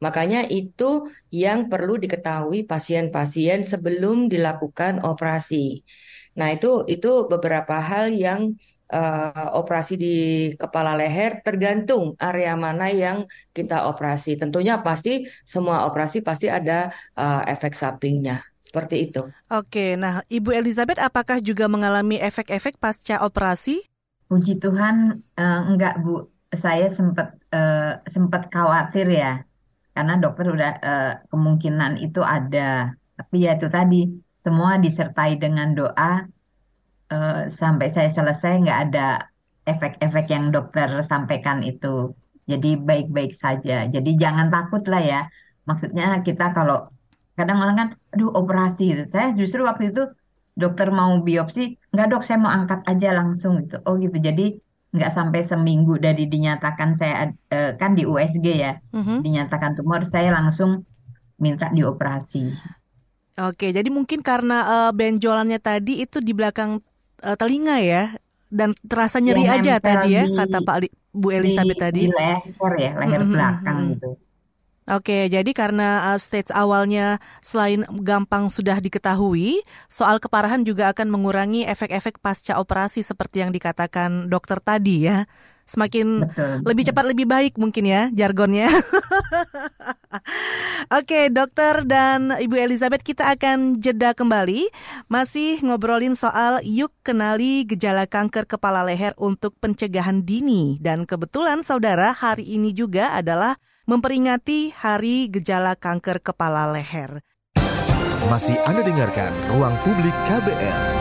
Makanya 0.04 0.40
itu 0.50 1.10
yang 1.30 1.70
perlu 1.72 1.94
diketahui 2.04 2.66
pasien-pasien 2.72 3.60
sebelum 3.72 4.18
dilakukan 4.34 4.94
operasi. 5.06 5.86
Nah, 6.40 6.48
itu 6.56 6.68
itu 6.94 7.28
beberapa 7.32 7.76
hal 7.90 8.06
yang 8.26 8.42
eh, 8.92 9.48
operasi 9.56 9.94
di 9.96 10.16
kepala 10.60 10.92
leher 11.00 11.40
tergantung 11.42 12.14
area 12.20 12.54
mana 12.60 12.92
yang 12.92 13.24
kita 13.56 13.88
operasi. 13.88 14.36
Tentunya 14.36 14.84
pasti 14.84 15.24
semua 15.48 15.88
operasi 15.88 16.20
pasti 16.20 16.52
ada 16.52 16.92
eh, 17.16 17.42
efek 17.54 17.72
sampingnya. 17.72 18.44
Seperti 18.62 19.12
itu. 19.12 19.22
Oke, 19.52 20.00
nah 20.00 20.24
Ibu 20.32 20.56
Elizabeth 20.56 20.96
apakah 21.02 21.44
juga 21.44 21.68
mengalami 21.68 22.16
efek-efek 22.22 22.80
pasca 22.80 23.20
operasi? 23.20 23.84
Puji 24.32 24.64
Tuhan 24.64 25.20
eh, 25.36 25.62
enggak 25.68 26.00
Bu, 26.00 26.32
saya 26.52 26.88
sempat 26.88 27.36
eh, 27.52 28.00
sempat 28.08 28.48
khawatir 28.48 29.08
ya, 29.12 29.44
karena 29.92 30.14
dokter 30.24 30.46
udah 30.56 30.72
eh, 30.80 31.14
kemungkinan 31.28 32.00
itu 32.00 32.24
ada, 32.24 32.96
tapi 33.20 33.44
ya 33.44 33.60
itu 33.60 33.68
tadi 33.68 34.08
semua 34.40 34.80
disertai 34.80 35.36
dengan 35.38 35.76
doa 35.76 36.24
eh, 37.14 37.42
sampai 37.62 37.88
saya 37.96 38.10
selesai 38.18 38.52
nggak 38.64 38.80
ada 38.90 39.02
efek-efek 39.72 40.26
yang 40.34 40.46
dokter 40.56 40.90
sampaikan 41.12 41.60
itu, 41.62 41.88
jadi 42.52 42.70
baik-baik 42.90 43.32
saja. 43.44 43.86
Jadi 43.94 44.10
jangan 44.24 44.48
takut 44.56 44.84
lah 44.92 45.02
ya, 45.12 45.20
maksudnya 45.70 46.06
kita 46.28 46.46
kalau 46.58 46.78
kadang 47.38 47.58
orang 47.64 47.76
kan, 47.82 47.90
aduh 48.14 48.32
operasi 48.42 48.82
gitu, 48.92 49.04
saya 49.14 49.28
justru 49.40 49.62
waktu 49.70 49.84
itu 49.94 50.04
dokter 50.62 50.88
mau 50.92 51.12
biopsi, 51.28 51.62
nggak 51.94 52.08
dok, 52.12 52.24
saya 52.28 52.38
mau 52.44 52.52
angkat 52.52 52.82
aja 52.92 53.10
langsung 53.20 53.54
gitu. 53.64 53.76
Oh 53.88 53.96
gitu, 54.04 54.18
jadi 54.28 54.46
nggak 54.92 55.12
sampai 55.18 55.42
seminggu 55.52 55.94
dari 56.06 56.28
dinyatakan 56.28 56.92
saya 57.00 57.32
eh, 57.56 57.72
kan 57.80 57.92
di 57.98 58.04
USG 58.04 58.48
ya, 58.60 58.74
Mhm. 58.92 59.24
dinyatakan 59.26 59.72
tumor, 59.80 60.02
saya 60.04 60.30
langsung 60.36 60.84
minta 61.40 61.68
dioperasi. 61.72 62.52
Oke, 63.40 63.72
jadi 63.72 63.88
mungkin 63.88 64.20
karena 64.20 64.58
eh, 64.68 64.92
benjolannya 64.92 65.60
tadi 65.64 66.04
itu 66.04 66.20
di 66.20 66.36
belakang 66.36 66.84
eh, 67.28 67.36
telinga 67.40 67.76
ya, 67.92 68.02
dan 68.52 68.70
terasa 68.90 69.18
nyeri 69.24 69.44
Ya 69.48 69.54
aja 69.56 69.74
tadi 69.80 70.08
ya, 70.18 70.24
di 70.26 70.36
kata 70.38 70.58
Pak 70.68 70.78
Li- 70.82 70.96
Bu 71.22 71.28
di 71.36 71.36
Elizabeth 71.40 71.80
tadi. 71.84 72.00
di 72.02 72.08
leher 72.18 72.72
ya, 72.84 72.92
leher 73.00 73.22
Mhm, 73.22 73.32
belakang 73.34 73.78
mhm. 73.80 73.92
gitu. 73.96 74.10
Oke, 74.92 75.30
jadi 75.32 75.52
karena 75.56 76.12
uh, 76.12 76.20
stage 76.20 76.52
awalnya 76.52 77.22
selain 77.40 77.86
gampang 78.04 78.50
sudah 78.52 78.82
diketahui, 78.82 79.62
soal 79.88 80.18
keparahan 80.20 80.66
juga 80.68 80.92
akan 80.92 81.08
mengurangi 81.08 81.64
efek-efek 81.70 82.20
pasca 82.20 82.58
operasi 82.60 83.00
seperti 83.06 83.46
yang 83.46 83.54
dikatakan 83.56 84.28
dokter 84.28 84.60
tadi 84.60 85.08
ya. 85.08 85.24
Semakin 85.66 86.28
Betul. 86.28 86.56
lebih 86.68 86.84
cepat 86.90 87.06
lebih 87.08 87.26
baik 87.30 87.54
mungkin 87.58 87.88
ya 87.88 88.12
jargonnya. 88.12 88.68
Oke, 91.00 91.32
dokter 91.32 91.88
dan 91.88 92.36
Ibu 92.36 92.56
Elizabeth 92.60 93.02
kita 93.02 93.32
akan 93.32 93.80
jeda 93.80 94.12
kembali 94.12 94.68
masih 95.08 95.64
ngobrolin 95.64 96.20
soal 96.20 96.60
yuk 96.68 96.92
kenali 97.02 97.64
gejala 97.64 98.06
kanker 98.06 98.46
kepala 98.46 98.84
leher 98.84 99.16
untuk 99.16 99.56
pencegahan 99.64 100.28
dini 100.28 100.76
dan 100.84 101.08
kebetulan 101.08 101.64
saudara 101.64 102.12
hari 102.12 102.60
ini 102.60 102.76
juga 102.76 103.16
adalah 103.16 103.56
memperingati 103.90 104.72
Hari 104.72 105.32
Gejala 105.34 105.74
Kanker 105.76 106.22
Kepala 106.22 106.70
Leher. 106.70 107.26
Masih 108.30 108.56
Anda 108.64 108.86
dengarkan 108.86 109.34
Ruang 109.52 109.76
Publik 109.84 110.14
KBR. 110.30 111.01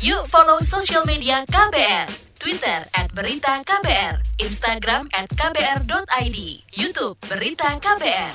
Yuk 0.00 0.32
follow 0.32 0.56
social 0.64 1.04
media 1.04 1.44
KBR. 1.44 2.08
Twitter 2.40 2.80
at 2.96 3.12
Berita 3.12 3.60
KBR, 3.60 4.16
Instagram 4.40 5.04
at 5.12 5.28
KBR.id, 5.28 6.38
Youtube 6.72 7.20
Berita 7.28 7.76
KBR. 7.76 8.32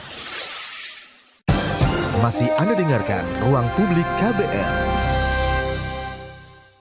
Masih 2.21 2.53
Anda 2.61 2.77
dengarkan 2.77 3.25
Ruang 3.41 3.65
Publik 3.73 4.05
KBR. 4.21 4.71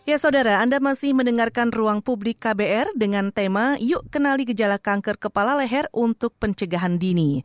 Ya 0.05 0.21
saudara, 0.21 0.61
Anda 0.61 0.77
masih 0.85 1.17
mendengarkan 1.17 1.73
Ruang 1.73 2.05
Publik 2.05 2.45
KBR 2.45 2.93
dengan 2.93 3.33
tema 3.33 3.81
Yuk 3.81 4.13
Kenali 4.13 4.45
Gejala 4.45 4.77
Kanker 4.77 5.17
Kepala 5.17 5.57
Leher 5.57 5.89
untuk 5.97 6.37
Pencegahan 6.37 7.01
Dini. 7.01 7.41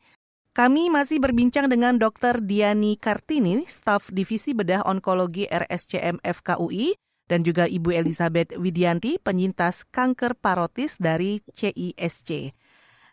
Kami 0.51 0.91
masih 0.91 1.23
berbincang 1.23 1.71
dengan 1.71 1.95
Dr. 1.95 2.43
Diani 2.43 2.99
Kartini, 2.99 3.63
staf 3.63 4.11
Divisi 4.11 4.51
Bedah 4.51 4.83
Onkologi 4.83 5.47
RSCM 5.47 6.19
FKUI, 6.19 6.99
dan 7.29 7.45
juga 7.45 7.69
Ibu 7.69 7.93
Elizabeth 7.93 8.57
Widianti, 8.57 9.21
penyintas 9.21 9.85
kanker 9.93 10.33
parotis 10.33 10.97
dari 10.97 11.45
CISC. 11.53 12.51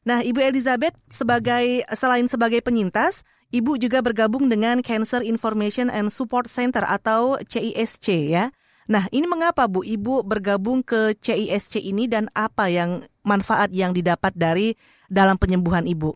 Nah, 0.08 0.24
Ibu 0.24 0.40
Elizabeth 0.40 0.96
sebagai 1.12 1.84
selain 1.92 2.26
sebagai 2.26 2.64
penyintas, 2.64 3.20
Ibu 3.52 3.78
juga 3.78 4.00
bergabung 4.00 4.48
dengan 4.48 4.80
Cancer 4.80 5.20
Information 5.22 5.92
and 5.92 6.10
Support 6.10 6.48
Center 6.48 6.82
atau 6.82 7.36
CISC 7.44 8.32
ya. 8.32 8.50
Nah, 8.86 9.06
ini 9.10 9.26
mengapa 9.28 9.66
Bu 9.68 9.84
Ibu 9.84 10.24
bergabung 10.24 10.80
ke 10.80 11.14
CISC 11.18 11.82
ini 11.82 12.08
dan 12.08 12.30
apa 12.32 12.70
yang 12.70 13.04
manfaat 13.26 13.74
yang 13.74 13.92
didapat 13.92 14.32
dari 14.34 14.78
dalam 15.10 15.36
penyembuhan 15.36 15.84
Ibu? 15.84 16.14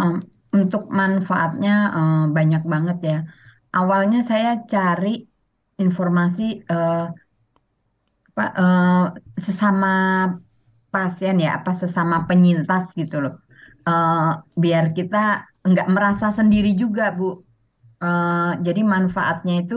Um, 0.00 0.24
untuk 0.50 0.88
manfaatnya 0.88 1.92
eh, 1.92 2.24
banyak 2.32 2.64
banget 2.66 2.98
ya. 3.04 3.18
Awalnya 3.70 4.24
saya 4.24 4.66
cari 4.66 5.29
informasi 5.84 6.42
eh, 6.72 7.04
apa, 8.30 8.44
eh, 8.60 9.04
sesama 9.46 9.88
pasien 10.94 11.36
ya, 11.44 11.48
apa 11.58 11.70
sesama 11.82 12.16
penyintas 12.28 12.84
gitu 13.00 13.16
loh. 13.24 13.34
Eh, 13.88 14.30
biar 14.62 14.84
kita 14.98 15.18
nggak 15.70 15.88
merasa 15.94 16.26
sendiri 16.38 16.70
juga, 16.82 17.04
Bu. 17.18 17.28
Eh, 18.04 18.50
jadi 18.66 18.80
manfaatnya 18.94 19.54
itu, 19.62 19.76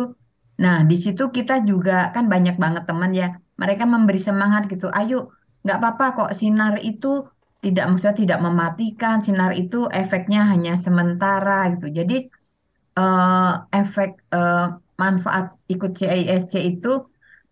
nah 0.64 0.78
di 0.90 0.96
situ 1.04 1.24
kita 1.38 1.54
juga 1.70 1.94
kan 2.16 2.26
banyak 2.34 2.56
banget 2.64 2.84
teman 2.90 3.12
ya. 3.22 3.28
Mereka 3.62 3.84
memberi 3.94 4.20
semangat 4.30 4.64
gitu. 4.74 4.88
Ayo, 5.00 5.16
nggak 5.64 5.78
apa-apa 5.80 6.06
kok 6.18 6.32
sinar 6.40 6.76
itu 6.90 7.08
tidak 7.64 7.84
maksudnya 7.90 8.18
tidak 8.24 8.40
mematikan. 8.48 9.18
Sinar 9.26 9.52
itu 9.62 9.78
efeknya 10.02 10.40
hanya 10.52 10.74
sementara 10.86 11.54
gitu. 11.74 11.88
Jadi 12.00 12.16
eh, 13.00 13.52
efek 13.82 14.10
eh, 14.36 14.66
manfaat 15.02 15.46
ikut 15.74 15.92
CISC 16.00 16.54
itu 16.72 16.90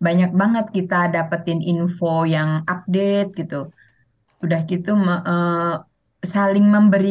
banyak 0.06 0.32
banget 0.41 0.65
kita 0.77 0.95
dapetin 1.15 1.60
info 1.71 2.25
yang 2.36 2.49
update 2.73 3.30
gitu. 3.39 3.56
Udah 4.43 4.60
gitu 4.71 4.89
me- 5.06 5.23
eh, 5.32 5.73
saling 6.34 6.65
memberi 6.75 7.10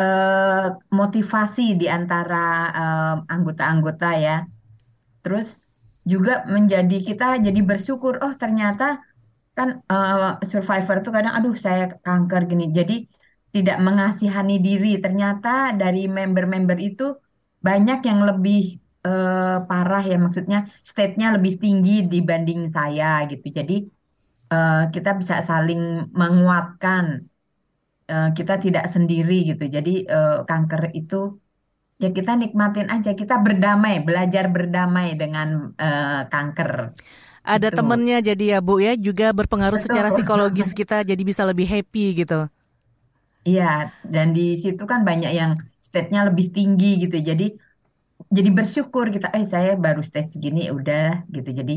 eh, 0.00 0.64
motivasi 1.00 1.62
di 1.80 1.86
antara 1.98 2.36
eh, 2.80 3.14
anggota-anggota 3.34 4.06
ya. 4.26 4.32
Terus 5.24 5.46
juga 6.12 6.32
menjadi 6.54 6.96
kita 7.08 7.24
jadi 7.46 7.60
bersyukur, 7.70 8.14
oh 8.24 8.34
ternyata 8.42 8.84
kan 9.58 9.68
eh, 9.92 10.30
survivor 10.52 10.96
tuh 11.04 11.12
kadang 11.16 11.34
aduh 11.38 11.56
saya 11.66 11.84
kanker 12.06 12.42
gini. 12.50 12.64
Jadi 12.78 12.94
tidak 13.54 13.76
mengasihani 13.86 14.54
diri. 14.66 14.88
Ternyata 15.04 15.48
dari 15.82 16.00
member-member 16.18 16.78
itu 16.88 17.04
banyak 17.66 17.98
yang 18.10 18.20
lebih 18.28 18.58
eh, 19.06 19.56
parah 19.68 20.02
ya 20.10 20.14
maksudnya 20.24 20.58
state-nya 20.90 21.26
lebih 21.36 21.52
tinggi 21.62 21.90
dibanding 22.12 22.60
saya 22.76 23.06
gitu. 23.30 23.46
Jadi 23.58 23.74
eh, 24.52 24.74
kita 24.94 25.10
bisa 25.20 25.34
saling 25.50 25.80
menguatkan. 26.20 27.04
Eh, 28.12 28.28
kita 28.38 28.54
tidak 28.64 28.84
sendiri 28.94 29.34
gitu. 29.48 29.64
Jadi 29.76 29.90
eh, 30.14 30.32
kanker 30.48 30.82
itu 30.98 31.16
ya 32.02 32.08
kita 32.18 32.32
nikmatin 32.42 32.88
aja. 32.94 33.10
Kita 33.20 33.34
berdamai, 33.46 33.94
belajar 34.08 34.44
berdamai 34.56 35.06
dengan 35.22 35.48
eh, 35.84 36.20
kanker. 36.32 36.70
Ada 37.44 37.68
Gitu. 37.70 37.76
temennya 37.76 38.24
jadi 38.24 38.56
ya 38.56 38.58
Bu 38.64 38.80
ya, 38.80 38.96
juga 38.96 39.28
berpengaruh 39.36 39.76
Betul. 39.76 39.84
secara 39.84 40.08
psikologis 40.08 40.72
kita 40.72 41.04
jadi 41.04 41.20
bisa 41.20 41.44
lebih 41.44 41.68
happy 41.68 42.24
gitu. 42.24 42.48
Iya, 43.48 43.64
dan 44.12 44.26
di 44.36 44.40
situ 44.62 44.82
kan 44.92 45.00
banyak 45.08 45.30
yang 45.40 45.52
state-nya 45.86 46.20
lebih 46.28 46.46
tinggi 46.56 46.86
gitu. 47.02 47.16
Jadi 47.28 47.44
jadi 48.34 48.50
bersyukur 48.50 49.14
kita 49.14 49.30
eh 49.30 49.46
saya 49.46 49.78
baru 49.78 50.02
stage 50.02 50.34
segini 50.34 50.66
ya 50.66 50.72
udah 50.74 51.08
gitu 51.30 51.50
jadi 51.54 51.76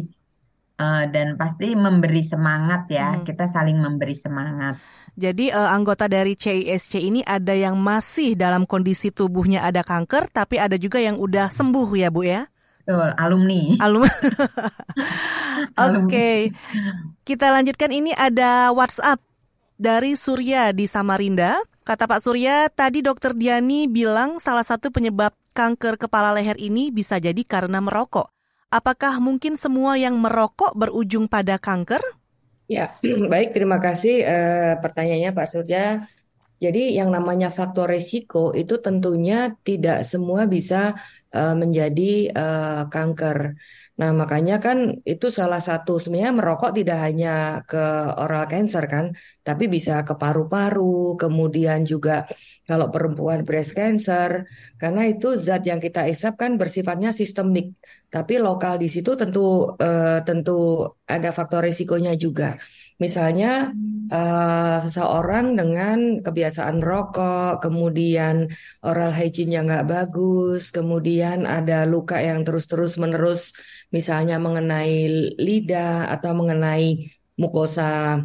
uh, 0.81 1.03
dan 1.09 1.37
pasti 1.37 1.73
memberi 1.77 2.21
semangat 2.25 2.89
ya 2.89 3.17
Hmm. 3.17 3.25
kita 3.25 3.45
saling 3.45 3.77
memberi 3.77 4.15
semangat 4.17 4.81
Jadi 5.17 5.49
eh, 5.49 5.69
anggota 5.73 6.05
dari 6.05 6.37
CISC 6.37 7.01
ini 7.01 7.25
ada 7.25 7.49
yang 7.49 7.73
masih 7.81 8.37
dalam 8.37 8.69
kondisi 8.69 9.09
tubuhnya 9.09 9.65
ada 9.65 9.81
kanker, 9.81 10.29
tapi 10.29 10.61
ada 10.61 10.77
juga 10.77 11.01
yang 11.01 11.17
udah 11.17 11.49
sembuh 11.49 11.89
ya 11.97 12.13
Bu 12.13 12.21
ya? 12.21 12.45
Betul, 12.85 13.09
alumni 13.17 13.81
Alum. 13.81 14.05
Oke, 15.73 15.73
Alumni. 15.73 16.53
kita 17.25 17.49
lanjutkan 17.49 17.89
ini 17.89 18.13
ada 18.13 18.69
WhatsApp 18.77 19.17
dari 19.81 20.13
Surya 20.13 20.69
di 20.69 20.85
Samarinda. 20.85 21.57
Kata 21.81 22.05
Pak 22.05 22.19
Surya, 22.21 22.67
tadi 22.69 23.01
Dokter 23.01 23.31
Diani 23.33 23.87
bilang 23.89 24.37
salah 24.43 24.63
satu 24.67 24.91
penyebab 24.93 25.31
kanker 25.57 25.97
kepala 25.97 26.37
leher 26.37 26.53
ini 26.61 26.93
bisa 26.93 27.17
jadi 27.17 27.41
karena 27.41 27.81
merokok. 27.81 28.29
Apakah 28.69 29.17
mungkin 29.17 29.57
semua 29.57 29.97
yang 29.97 30.13
merokok 30.21 30.77
berujung 30.77 31.25
pada 31.25 31.57
kanker? 31.57 32.03
Ya, 32.69 32.93
baik, 33.33 33.57
terima 33.57 33.81
kasih 33.81 34.21
eh, 34.21 34.73
pertanyaannya 34.77 35.33
Pak 35.33 35.47
Surya. 35.49 36.05
Jadi 36.63 36.79
yang 36.97 37.09
namanya 37.15 37.47
faktor 37.57 37.85
resiko 37.93 38.39
itu 38.61 38.73
tentunya 38.85 39.35
tidak 39.67 39.97
semua 40.11 40.41
bisa 40.55 40.75
eh, 41.37 41.53
menjadi 41.61 42.01
eh, 42.39 42.81
kanker. 42.93 43.39
Nah, 43.99 44.11
makanya 44.21 44.53
kan 44.65 44.77
itu 45.11 45.25
salah 45.39 45.57
satu 45.67 45.91
sebenarnya 46.01 46.33
merokok 46.39 46.69
tidak 46.77 46.97
hanya 47.05 47.29
ke 47.69 47.77
oral 48.21 48.45
cancer 48.51 48.83
kan, 48.93 49.05
tapi 49.47 49.63
bisa 49.75 49.91
ke 50.07 50.13
paru-paru, 50.21 51.17
kemudian 51.21 51.79
juga 51.91 52.11
kalau 52.69 52.85
perempuan 52.93 53.39
breast 53.47 53.71
cancer, 53.77 54.31
karena 54.81 55.01
itu 55.11 55.27
zat 55.45 55.61
yang 55.69 55.81
kita 55.85 55.99
isap 56.13 56.33
kan 56.41 56.51
bersifatnya 56.61 57.09
sistemik, 57.19 57.65
tapi 58.13 58.33
lokal 58.45 58.73
di 58.83 58.87
situ 58.93 59.09
tentu 59.21 59.39
eh, 59.81 60.21
tentu 60.27 60.51
ada 61.13 61.29
faktor 61.37 61.61
risikonya 61.67 62.11
juga. 62.23 62.45
Misalnya 62.97 63.69
eh, 64.09 64.77
seseorang 64.85 65.53
dengan 65.59 65.97
kebiasaan 66.25 66.81
rokok, 66.81 67.61
kemudian 67.63 68.49
oral 68.81 69.11
hygiene 69.13 69.53
yang 69.61 69.65
nggak 69.69 69.87
bagus, 69.87 70.73
kemudian 70.73 71.45
ada 71.45 71.85
luka 71.85 72.17
yang 72.17 72.41
terus-terus 72.41 72.97
menerus, 72.97 73.53
misalnya 73.93 74.41
mengenai 74.41 75.07
lidah 75.37 76.09
atau 76.13 76.31
mengenai 76.33 77.13
mukosa 77.37 78.17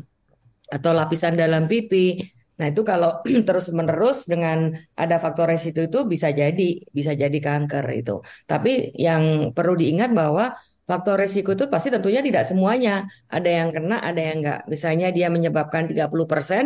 atau 0.72 0.90
lapisan 0.96 1.36
dalam 1.36 1.68
pipi. 1.68 2.16
Nah, 2.56 2.70
itu 2.72 2.80
kalau 2.86 3.20
terus-menerus 3.48 4.24
dengan 4.24 4.72
ada 4.96 5.16
faktor 5.20 5.52
resiko 5.52 5.84
itu 5.84 6.08
bisa 6.08 6.32
jadi 6.32 6.68
bisa 6.88 7.12
jadi 7.12 7.38
kanker 7.42 7.84
itu. 7.92 8.24
Tapi 8.48 8.96
yang 8.96 9.52
perlu 9.52 9.76
diingat 9.76 10.16
bahwa 10.16 10.56
faktor 10.88 11.14
resiko 11.22 11.50
itu 11.56 11.64
pasti 11.72 11.88
tentunya 11.94 12.20
tidak 12.26 12.44
semuanya. 12.50 13.06
Ada 13.30 13.50
yang 13.58 13.68
kena, 13.74 13.96
ada 14.02 14.20
yang 14.20 14.36
enggak. 14.42 14.60
Misalnya 14.72 15.08
dia 15.16 15.28
menyebabkan 15.30 15.86
30%, 15.90 16.64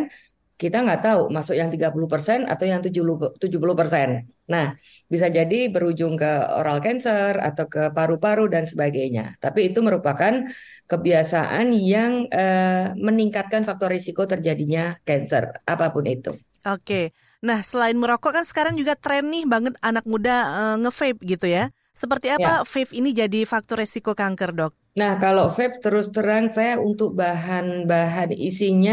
kita 0.57 0.81
nggak 0.81 1.01
tahu 1.05 1.23
masuk 1.29 1.53
yang 1.53 1.69
30% 1.69 2.49
atau 2.49 2.65
yang 2.65 2.81
70%. 2.81 4.25
Nah, 4.49 4.73
bisa 5.13 5.29
jadi 5.29 5.69
berujung 5.69 6.17
ke 6.17 6.33
oral 6.57 6.81
cancer 6.81 7.37
atau 7.37 7.69
ke 7.69 7.93
paru-paru 7.93 8.49
dan 8.49 8.65
sebagainya. 8.65 9.37
Tapi 9.37 9.69
itu 9.69 9.85
merupakan 9.85 10.49
kebiasaan 10.89 11.77
yang 11.77 12.25
eh, 12.33 12.97
meningkatkan 12.97 13.69
faktor 13.69 13.93
risiko 13.93 14.25
terjadinya 14.25 14.97
cancer, 15.05 15.61
apa 15.69 15.93
pun 15.93 16.09
itu. 16.09 16.33
Oke. 16.65 17.13
Nah, 17.45 17.61
selain 17.61 17.95
merokok 17.95 18.33
kan 18.41 18.45
sekarang 18.49 18.75
juga 18.81 18.97
tren 18.97 19.29
nih 19.29 19.45
banget 19.45 19.77
anak 19.85 20.09
muda 20.09 20.35
eh, 20.57 20.77
nge-vape 20.81 21.21
gitu 21.21 21.47
ya. 21.53 21.69
Seperti 22.01 22.29
apa 22.39 22.55
vape 22.73 22.93
ini 23.01 23.11
jadi 23.21 23.41
faktor 23.53 23.77
resiko 23.83 24.13
kanker, 24.21 24.51
Dok? 24.61 24.73
Nah, 24.99 25.13
kalau 25.23 25.45
vape 25.57 25.77
terus 25.85 26.07
terang 26.15 26.45
saya 26.57 26.73
untuk 26.89 27.09
bahan-bahan 27.21 28.31
isinya 28.49 28.93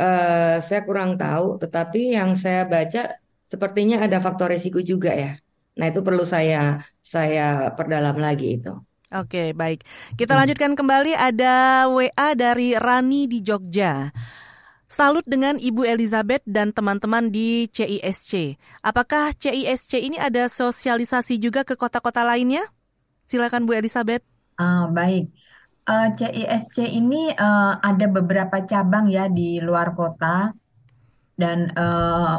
eh, 0.00 0.54
saya 0.66 0.80
kurang 0.88 1.10
tahu, 1.20 1.44
tetapi 1.62 1.98
yang 2.16 2.30
saya 2.44 2.60
baca 2.72 2.98
sepertinya 3.52 3.96
ada 4.04 4.18
faktor 4.24 4.48
risiko 4.54 4.78
juga 4.90 5.10
ya. 5.22 5.28
Nah, 5.78 5.86
itu 5.90 6.00
perlu 6.06 6.22
saya 6.34 6.56
saya 7.14 7.42
perdalam 7.76 8.16
lagi 8.26 8.46
itu. 8.56 8.68
Oke, 9.10 9.50
baik. 9.58 9.82
Kita 10.14 10.38
Hmm. 10.38 10.38
lanjutkan 10.38 10.78
kembali 10.78 11.18
ada 11.18 11.86
WA 11.90 12.30
dari 12.38 12.78
Rani 12.78 13.26
di 13.26 13.42
Jogja. 13.42 14.06
Salut 15.00 15.24
dengan 15.24 15.56
Ibu 15.56 15.88
Elizabeth 15.88 16.44
dan 16.44 16.76
teman-teman 16.76 17.32
di 17.32 17.64
CISC. 17.72 18.60
Apakah 18.84 19.32
CISC 19.32 19.96
ini 19.96 20.20
ada 20.20 20.44
sosialisasi 20.44 21.40
juga 21.40 21.64
ke 21.64 21.72
kota-kota 21.72 22.20
lainnya? 22.20 22.68
Silakan 23.24 23.64
Bu 23.64 23.72
Elizabeth. 23.72 24.20
Ah, 24.60 24.92
baik 24.92 25.32
Eh, 25.90 26.08
CISC 26.14 26.76
ini 26.86 27.32
eh, 27.34 27.72
ada 27.80 28.06
beberapa 28.06 28.62
cabang 28.62 29.10
ya 29.10 29.26
di 29.26 29.58
luar 29.58 29.96
kota 29.98 30.54
dan 31.34 31.72
eh, 31.72 32.36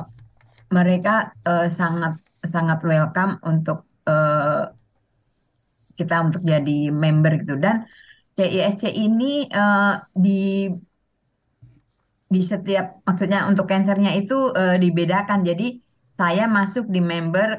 mereka 0.71 1.35
eh, 1.43 1.67
sangat 1.67 2.21
sangat 2.45 2.79
welcome 2.85 3.41
untuk 3.43 3.83
eh, 4.07 4.71
kita 5.99 6.15
untuk 6.31 6.41
jadi 6.47 6.93
member 6.93 7.43
gitu 7.43 7.59
dan 7.59 7.83
CISC 8.37 8.93
ini 8.93 9.49
eh, 9.51 9.93
di 10.13 10.69
di 12.33 12.39
setiap 12.51 12.85
maksudnya 13.07 13.39
untuk 13.49 13.65
kansernya 13.71 14.11
itu 14.19 14.33
eh, 14.59 14.75
dibedakan. 14.83 15.39
Jadi 15.49 15.63
saya 16.19 16.43
masuk 16.57 16.85
di 16.95 16.99
member 17.11 17.49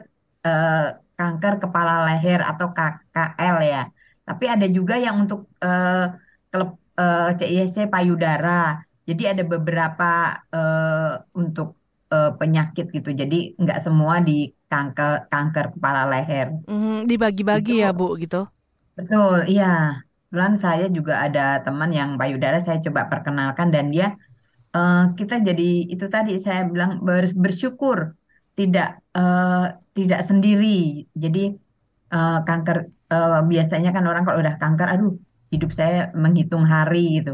eh, 0.47 0.87
kanker 1.19 1.55
kepala 1.63 1.93
leher 2.09 2.41
atau 2.51 2.67
KKL 2.77 3.57
ya. 3.73 3.83
Tapi 4.29 4.45
ada 4.55 4.67
juga 4.77 4.95
yang 5.05 5.17
untuk 5.25 5.41
eh, 5.65 6.05
klub 6.51 6.71
eh, 7.01 7.29
CISC 7.39 7.79
payudara. 7.95 8.81
Jadi 9.09 9.23
ada 9.33 9.43
beberapa 9.53 10.11
eh, 10.55 11.13
untuk 11.41 11.69
eh, 12.15 12.31
penyakit 12.41 12.87
gitu. 12.97 13.11
Jadi 13.21 13.37
nggak 13.61 13.79
semua 13.87 14.15
di 14.29 14.33
kanker 14.73 15.29
kanker 15.33 15.67
kepala 15.77 16.03
leher. 16.13 16.49
Mhm, 16.65 17.05
dibagi-bagi 17.11 17.75
ya 17.85 17.91
Bu 17.93 18.17
gitu. 18.23 18.49
Betul, 18.97 19.49
iya. 19.53 19.65
Kebetulan 20.29 20.55
saya 20.65 20.85
juga 20.97 21.15
ada 21.27 21.41
teman 21.65 21.91
yang 21.99 22.11
payudara, 22.21 22.57
saya 22.67 22.79
coba 22.87 23.01
perkenalkan 23.13 23.69
dan 23.75 23.87
dia 23.95 24.17
eh, 24.77 25.03
kita 25.19 25.35
jadi 25.49 25.63
itu 25.95 26.05
tadi 26.15 26.33
saya 26.45 26.61
bilang 26.73 26.91
ber- 27.07 27.39
bersyukur 27.45 27.99
tidak 28.59 28.87
eh, 29.19 29.65
tidak 29.97 30.21
sendiri. 30.29 30.67
Jadi 31.23 31.41
eh, 32.15 32.39
kanker 32.49 32.77
eh, 33.15 33.41
biasanya 33.53 33.91
kan 33.97 34.05
orang 34.11 34.23
kalau 34.27 34.39
udah 34.45 34.57
kanker, 34.63 34.89
aduh 34.95 35.13
hidup 35.53 35.71
saya 35.79 35.97
menghitung 36.23 36.65
hari 36.75 37.21
gitu. 37.21 37.33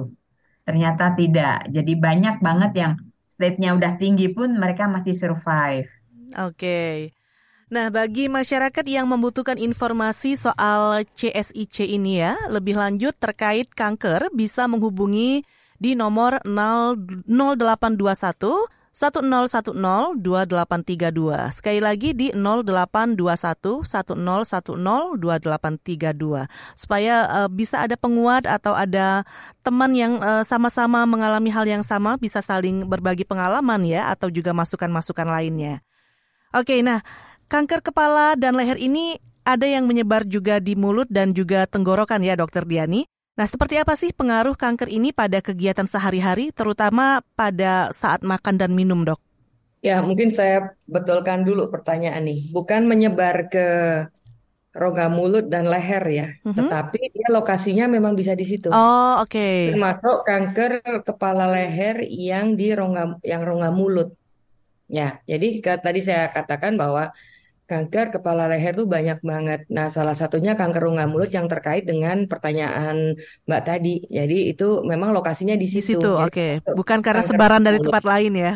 Ternyata 0.66 1.04
tidak. 1.20 1.54
Jadi 1.76 1.92
banyak 2.06 2.34
banget 2.46 2.72
yang 2.82 2.92
state-nya 3.34 3.70
udah 3.78 3.92
tinggi 4.02 4.26
pun 4.36 4.48
mereka 4.62 4.84
masih 4.94 5.14
survive. 5.22 5.88
Oke. 6.36 7.12
Nah, 7.68 7.92
bagi 7.92 8.32
masyarakat 8.32 8.84
yang 8.88 9.04
membutuhkan 9.12 9.60
informasi 9.60 10.40
soal 10.40 11.04
CSIC 11.12 11.84
ini 11.84 12.24
ya, 12.24 12.32
lebih 12.48 12.80
lanjut 12.80 13.12
terkait 13.20 13.68
kanker 13.76 14.32
bisa 14.32 14.64
menghubungi 14.64 15.44
di 15.78 15.94
nomor 15.94 16.42
0, 16.42 17.26
0821 17.26 18.78
1010 18.98 20.18
2832. 20.18 21.54
Sekali 21.54 21.78
lagi 21.78 22.10
di 22.18 22.34
0821 22.34 23.86
1010 23.86 24.74
2832 25.22 26.50
supaya 26.74 27.14
eh, 27.30 27.48
bisa 27.48 27.86
ada 27.86 27.94
penguat 27.94 28.42
atau 28.50 28.74
ada 28.74 29.22
teman 29.62 29.94
yang 29.94 30.18
eh, 30.18 30.42
sama-sama 30.42 31.06
mengalami 31.06 31.54
hal 31.54 31.62
yang 31.70 31.86
sama 31.86 32.18
bisa 32.18 32.42
saling 32.42 32.90
berbagi 32.90 33.22
pengalaman 33.22 33.86
ya 33.86 34.10
atau 34.10 34.26
juga 34.34 34.50
masukan-masukan 34.50 35.30
lainnya. 35.30 35.78
Oke, 36.50 36.82
nah 36.82 36.98
kanker 37.46 37.86
kepala 37.86 38.34
dan 38.34 38.58
leher 38.58 38.80
ini 38.82 39.22
ada 39.46 39.64
yang 39.64 39.86
menyebar 39.86 40.26
juga 40.26 40.58
di 40.58 40.74
mulut 40.74 41.06
dan 41.08 41.32
juga 41.32 41.64
tenggorokan 41.70 42.20
ya 42.20 42.34
Dokter 42.34 42.66
Diani. 42.66 43.06
Nah, 43.38 43.46
seperti 43.46 43.78
apa 43.78 43.94
sih 43.94 44.10
pengaruh 44.10 44.58
kanker 44.58 44.90
ini 44.90 45.14
pada 45.14 45.38
kegiatan 45.38 45.86
sehari-hari, 45.86 46.50
terutama 46.50 47.22
pada 47.38 47.94
saat 47.94 48.26
makan 48.26 48.58
dan 48.58 48.74
minum, 48.74 49.06
dok? 49.06 49.22
Ya, 49.78 50.02
mungkin 50.02 50.34
saya 50.34 50.74
betulkan 50.90 51.46
dulu 51.46 51.70
pertanyaan 51.70 52.26
nih. 52.26 52.50
Bukan 52.50 52.90
menyebar 52.90 53.46
ke 53.46 53.66
rongga 54.74 55.06
mulut 55.06 55.46
dan 55.46 55.70
leher 55.70 56.04
ya, 56.10 56.26
Mhm. 56.42 56.66
tetapi 56.66 56.98
dia 57.14 57.28
lokasinya 57.30 57.86
memang 57.86 58.18
bisa 58.18 58.34
di 58.34 58.42
situ. 58.42 58.74
Oh, 58.74 59.22
oke. 59.22 59.70
Termasuk 59.70 60.26
kanker 60.26 60.72
kepala 61.06 61.46
leher 61.46 62.02
yang 62.10 62.58
di 62.58 62.74
rongga 62.74 63.22
yang 63.22 63.46
rongga 63.46 63.70
mulut. 63.70 64.18
Ya, 64.90 65.22
jadi 65.30 65.62
ke- 65.62 65.78
tadi 65.78 66.02
saya 66.02 66.26
katakan 66.34 66.74
bahwa 66.74 67.14
kanker 67.70 68.06
kepala 68.14 68.42
leher 68.50 68.72
itu 68.76 68.84
banyak 68.94 69.18
banget. 69.30 69.60
Nah, 69.76 69.86
salah 69.96 70.16
satunya 70.20 70.52
kanker 70.60 70.82
rongga 70.86 71.04
mulut 71.12 71.30
yang 71.36 71.46
terkait 71.52 71.84
dengan 71.90 72.16
pertanyaan 72.30 72.96
Mbak 73.48 73.62
tadi. 73.68 73.90
Jadi 74.18 74.34
itu 74.52 74.64
memang 74.90 75.10
lokasinya 75.16 75.56
di 75.62 75.66
Di 75.76 75.80
situ. 75.84 76.00
situ, 76.00 76.08
Jadi 76.18 76.30
oke. 76.30 76.48
untuk 76.64 76.78
Bukan 76.78 76.98
karena 77.06 77.22
sebaran 77.28 77.62
dari 77.66 77.78
tempat 77.84 78.02
lain 78.10 78.32
ya. 78.44 78.52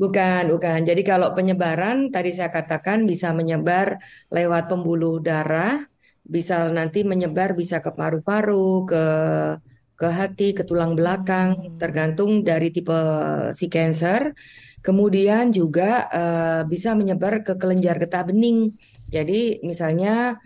Bukan, 0.00 0.42
bukan. 0.56 0.78
Jadi 0.88 1.02
kalau 1.04 1.28
penyebaran 1.36 1.96
tadi 2.14 2.32
saya 2.32 2.48
katakan 2.56 2.98
bisa 3.10 3.36
menyebar 3.38 4.00
lewat 4.32 4.64
pembuluh 4.72 5.20
darah, 5.20 5.76
bisa 6.24 6.54
nanti 6.72 6.98
menyebar 7.04 7.52
bisa 7.60 7.76
ke 7.84 7.90
paru-paru, 7.98 8.88
ke 8.90 9.02
ke 10.00 10.08
hati, 10.08 10.56
ke 10.56 10.62
tulang 10.64 10.96
belakang, 10.98 11.50
hmm. 11.60 11.76
tergantung 11.80 12.30
dari 12.48 12.72
tipe 12.72 12.96
si 13.58 13.66
cancer. 13.74 14.32
Kemudian 14.80 15.52
juga 15.52 16.08
uh, 16.08 16.62
bisa 16.64 16.96
menyebar 16.96 17.44
ke 17.44 17.56
kelenjar 17.60 18.00
getah 18.00 18.24
bening. 18.24 18.72
Jadi 19.12 19.60
misalnya 19.60 20.40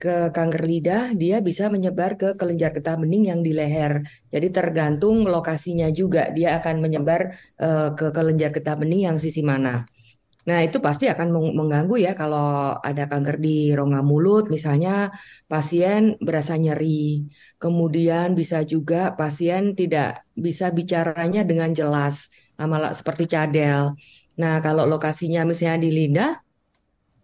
ke 0.00 0.32
kanker 0.32 0.64
lidah, 0.64 1.12
dia 1.12 1.44
bisa 1.44 1.68
menyebar 1.68 2.16
ke 2.16 2.32
kelenjar 2.40 2.72
getah 2.72 2.96
bening 2.96 3.28
yang 3.28 3.40
di 3.44 3.52
leher. 3.52 4.00
Jadi 4.32 4.48
tergantung 4.48 5.28
lokasinya 5.28 5.92
juga, 5.92 6.32
dia 6.32 6.56
akan 6.56 6.80
menyebar 6.80 7.36
uh, 7.60 7.92
ke 7.92 8.08
kelenjar 8.08 8.50
getah 8.56 8.80
bening 8.80 9.12
yang 9.12 9.16
sisi 9.20 9.44
mana. 9.44 9.84
Nah, 10.48 10.64
itu 10.64 10.80
pasti 10.80 11.04
akan 11.04 11.52
mengganggu 11.52 12.00
ya 12.00 12.12
kalau 12.16 12.72
ada 12.80 13.04
kanker 13.12 13.36
di 13.44 13.76
rongga 13.76 14.00
mulut, 14.00 14.48
misalnya 14.48 15.12
pasien 15.44 16.16
berasa 16.16 16.56
nyeri. 16.56 17.28
Kemudian 17.60 18.32
bisa 18.32 18.64
juga 18.64 19.12
pasien 19.12 19.76
tidak 19.76 20.24
bisa 20.32 20.72
bicaranya 20.72 21.44
dengan 21.44 21.76
jelas, 21.76 22.32
malah 22.66 22.92
seperti 22.96 23.24
cadel. 23.30 23.94
Nah, 24.40 24.60
kalau 24.64 24.88
lokasinya 24.88 25.44
misalnya 25.44 25.78
di 25.84 25.90
lidah, 25.92 26.32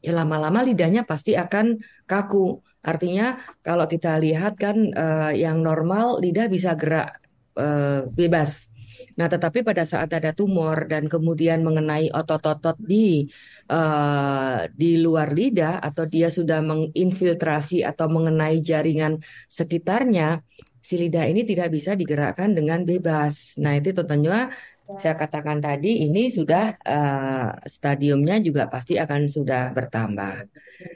ya 0.04 0.12
lama-lama 0.12 0.60
lidahnya 0.62 1.02
pasti 1.02 1.32
akan 1.34 1.80
kaku. 2.04 2.60
Artinya 2.86 3.34
kalau 3.66 3.90
kita 3.90 4.14
lihat 4.22 4.54
kan 4.60 4.76
uh, 4.94 5.32
yang 5.34 5.58
normal 5.64 6.22
lidah 6.22 6.46
bisa 6.46 6.76
gerak 6.78 7.18
uh, 7.58 8.06
bebas. 8.14 8.70
Nah, 9.16 9.28
tetapi 9.28 9.64
pada 9.64 9.84
saat 9.84 10.12
ada 10.12 10.32
tumor 10.32 10.88
dan 10.88 11.08
kemudian 11.08 11.64
mengenai 11.64 12.12
otot-otot 12.12 12.76
di 12.80 13.28
uh, 13.68 14.68
di 14.72 15.00
luar 15.00 15.32
lidah 15.32 15.80
atau 15.80 16.04
dia 16.04 16.28
sudah 16.28 16.60
menginfiltrasi 16.64 17.84
atau 17.84 18.06
mengenai 18.12 18.60
jaringan 18.60 19.20
sekitarnya, 19.48 20.44
si 20.80 21.00
lidah 21.00 21.28
ini 21.28 21.48
tidak 21.48 21.72
bisa 21.72 21.96
digerakkan 21.96 22.52
dengan 22.52 22.84
bebas. 22.84 23.56
Nah, 23.60 23.76
itu 23.76 23.92
tentunya 23.96 24.52
saya 24.94 25.18
katakan 25.18 25.58
tadi 25.58 26.06
ini 26.06 26.30
sudah 26.30 26.78
uh, 26.86 27.58
stadiumnya 27.66 28.38
juga 28.38 28.70
pasti 28.70 28.94
akan 28.94 29.26
sudah 29.26 29.74
bertambah 29.74 30.46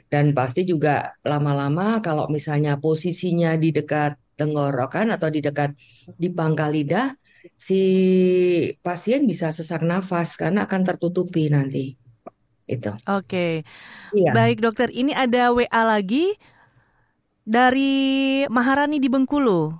dan 0.07 0.31
pasti 0.31 0.63
juga 0.63 1.19
lama-lama 1.27 1.99
kalau 1.99 2.31
misalnya 2.31 2.79
posisinya 2.79 3.59
di 3.59 3.75
dekat 3.75 4.15
tenggorokan 4.39 5.11
atau 5.11 5.27
di 5.27 5.43
dekat 5.43 5.75
di 6.15 6.31
pangkal 6.31 6.71
lidah 6.71 7.11
si 7.59 7.81
pasien 8.79 9.27
bisa 9.27 9.51
sesak 9.51 9.83
nafas 9.83 10.39
karena 10.39 10.63
akan 10.63 10.81
tertutupi 10.87 11.51
nanti 11.51 11.99
itu. 12.71 12.91
Oke. 13.11 13.67
Iya. 14.15 14.31
Baik 14.31 14.63
dokter, 14.63 14.87
ini 14.95 15.11
ada 15.11 15.51
WA 15.51 15.83
lagi 15.83 16.39
dari 17.43 17.91
Maharani 18.47 19.01
di 19.01 19.11
Bengkulu. 19.11 19.75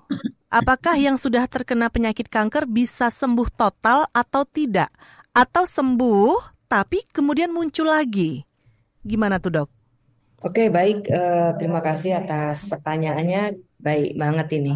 Apakah 0.52 1.00
yang 1.00 1.16
sudah 1.16 1.48
terkena 1.48 1.88
penyakit 1.88 2.28
kanker 2.28 2.68
bisa 2.68 3.08
sembuh 3.08 3.48
total 3.56 4.04
atau 4.12 4.44
tidak? 4.44 4.92
Atau 5.32 5.64
sembuh 5.64 6.68
tapi 6.68 7.08
kemudian 7.08 7.56
muncul 7.56 7.88
lagi? 7.88 8.44
Gimana 9.00 9.40
tuh 9.40 9.52
dok? 9.64 9.70
Oke, 10.44 10.68
baik. 10.68 11.08
Uh, 11.08 11.56
terima 11.56 11.80
kasih 11.80 12.20
atas 12.20 12.68
pertanyaannya. 12.68 13.64
Baik 13.80 14.20
banget 14.20 14.48
ini. 14.60 14.74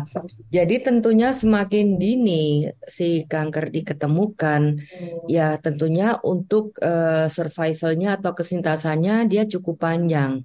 Jadi 0.48 0.76
tentunya 0.80 1.36
semakin 1.36 2.00
dini 2.00 2.72
si 2.88 3.28
kanker 3.28 3.70
diketemukan, 3.70 4.82
ya 5.30 5.60
tentunya 5.62 6.18
untuk 6.24 6.74
uh, 6.82 7.28
survivalnya 7.30 8.18
atau 8.18 8.32
kesintasannya 8.34 9.30
dia 9.30 9.44
cukup 9.46 9.78
panjang. 9.78 10.42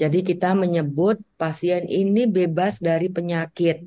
Jadi 0.00 0.24
kita 0.24 0.56
menyebut 0.56 1.20
pasien 1.36 1.84
ini 1.86 2.24
bebas 2.24 2.80
dari 2.80 3.12
penyakit. 3.12 3.86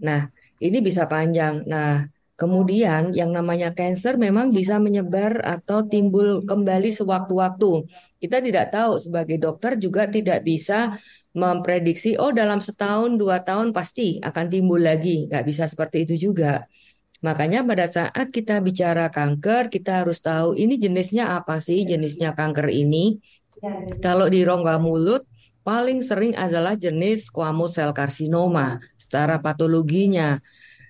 Nah, 0.00 0.30
ini 0.62 0.78
bisa 0.80 1.10
panjang. 1.10 1.66
Nah, 1.66 2.06
kemudian 2.38 3.12
yang 3.12 3.34
namanya 3.34 3.74
cancer 3.76 4.16
memang 4.16 4.48
bisa 4.54 4.80
menyebar 4.80 5.44
atau 5.44 5.84
timbul 5.84 6.46
kembali 6.48 6.88
sewaktu-waktu. 6.94 7.84
Kita 8.22 8.40
tidak 8.40 8.72
tahu 8.72 8.96
sebagai 8.96 9.36
dokter 9.36 9.76
juga 9.76 10.08
tidak 10.08 10.40
bisa 10.46 10.96
memprediksi, 11.30 12.18
oh 12.18 12.34
dalam 12.34 12.58
setahun, 12.58 13.14
dua 13.14 13.44
tahun 13.44 13.70
pasti 13.70 14.18
akan 14.18 14.46
timbul 14.50 14.80
lagi. 14.82 15.28
Nggak 15.28 15.44
bisa 15.46 15.64
seperti 15.68 16.08
itu 16.08 16.32
juga. 16.32 16.66
Makanya 17.20 17.60
pada 17.68 17.84
saat 17.84 18.32
kita 18.32 18.64
bicara 18.64 19.12
kanker, 19.12 19.68
kita 19.68 20.02
harus 20.02 20.24
tahu 20.24 20.56
ini 20.56 20.80
jenisnya 20.80 21.36
apa 21.36 21.60
sih 21.60 21.84
jenisnya 21.84 22.32
kanker 22.32 22.72
ini. 22.72 23.20
Kalau 24.00 24.26
di 24.32 24.40
rongga 24.40 24.80
mulut, 24.80 25.28
paling 25.66 26.00
sering 26.00 26.32
adalah 26.36 26.74
jenis 26.74 27.28
squamous 27.28 27.76
cell 27.76 27.92
carcinoma 27.92 28.80
secara 28.96 29.38
patologinya. 29.44 30.40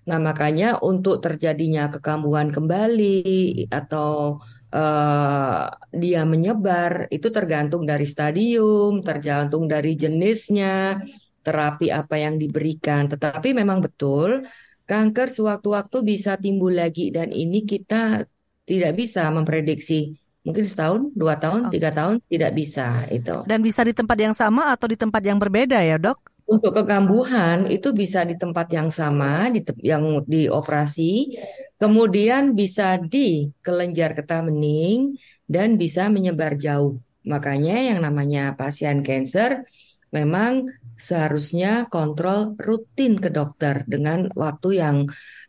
Nah, 0.09 0.19
makanya 0.19 0.81
untuk 0.81 1.21
terjadinya 1.21 1.93
kekambuhan 1.93 2.49
kembali 2.51 3.23
atau 3.69 4.41
uh, 4.73 5.65
dia 5.93 6.23
menyebar 6.25 7.11
itu 7.13 7.29
tergantung 7.31 7.83
dari 7.85 8.07
stadium, 8.09 9.05
tergantung 9.05 9.67
dari 9.71 9.95
jenisnya, 9.95 11.03
terapi 11.45 11.93
apa 11.93 12.17
yang 12.17 12.41
diberikan. 12.41 13.11
Tetapi 13.13 13.53
memang 13.53 13.85
betul 13.85 14.47
kanker 14.89 15.29
sewaktu-waktu 15.31 15.97
bisa 16.03 16.35
timbul 16.35 16.75
lagi 16.75 17.15
dan 17.15 17.31
ini 17.31 17.63
kita 17.63 18.27
tidak 18.67 18.93
bisa 18.99 19.31
memprediksi 19.31 20.19
mungkin 20.41 20.65
setahun, 20.65 21.13
dua 21.13 21.37
tahun, 21.37 21.69
okay. 21.69 21.79
tiga 21.79 21.91
tahun 21.93 22.15
tidak 22.27 22.53
bisa 22.57 22.87
itu. 23.13 23.37
Dan 23.45 23.61
bisa 23.61 23.85
di 23.85 23.93
tempat 23.93 24.17
yang 24.17 24.35
sama 24.37 24.73
atau 24.73 24.89
di 24.89 24.97
tempat 24.97 25.21
yang 25.21 25.37
berbeda 25.37 25.79
ya 25.85 26.01
dok? 26.01 26.19
Untuk 26.51 26.75
kekambuhan 26.75 27.71
itu 27.71 27.95
bisa 27.95 28.27
di 28.27 28.35
tempat 28.35 28.67
yang 28.75 28.91
sama, 28.91 29.47
di 29.55 29.63
te 29.63 29.71
yang 29.87 30.27
dioperasi, 30.27 31.39
kemudian 31.79 32.59
bisa 32.59 32.99
di 32.99 33.55
kelenjar 33.63 34.19
getah 34.19 34.43
bening 34.43 35.15
dan 35.47 35.79
bisa 35.79 36.11
menyebar 36.11 36.59
jauh. 36.59 36.99
Makanya 37.23 37.95
yang 37.95 38.03
namanya 38.03 38.59
pasien 38.59 39.07
cancer 39.07 39.63
memang 40.11 40.67
seharusnya 40.99 41.87
kontrol 41.87 42.59
rutin 42.59 43.17
ke 43.17 43.31
dokter 43.31 43.87
dengan 43.87 44.27
waktu 44.35 44.69
yang 44.83 44.97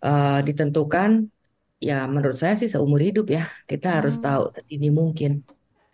uh, 0.05 0.39
ditentukan 0.45 1.33
ya 1.81 2.05
menurut 2.05 2.37
saya 2.37 2.53
sih 2.53 2.69
seumur 2.69 3.01
hidup 3.01 3.33
ya 3.33 3.49
kita 3.65 3.89
hmm. 3.89 3.97
harus 3.97 4.15
tahu 4.21 4.53
ini 4.69 4.93
mungkin 4.93 5.41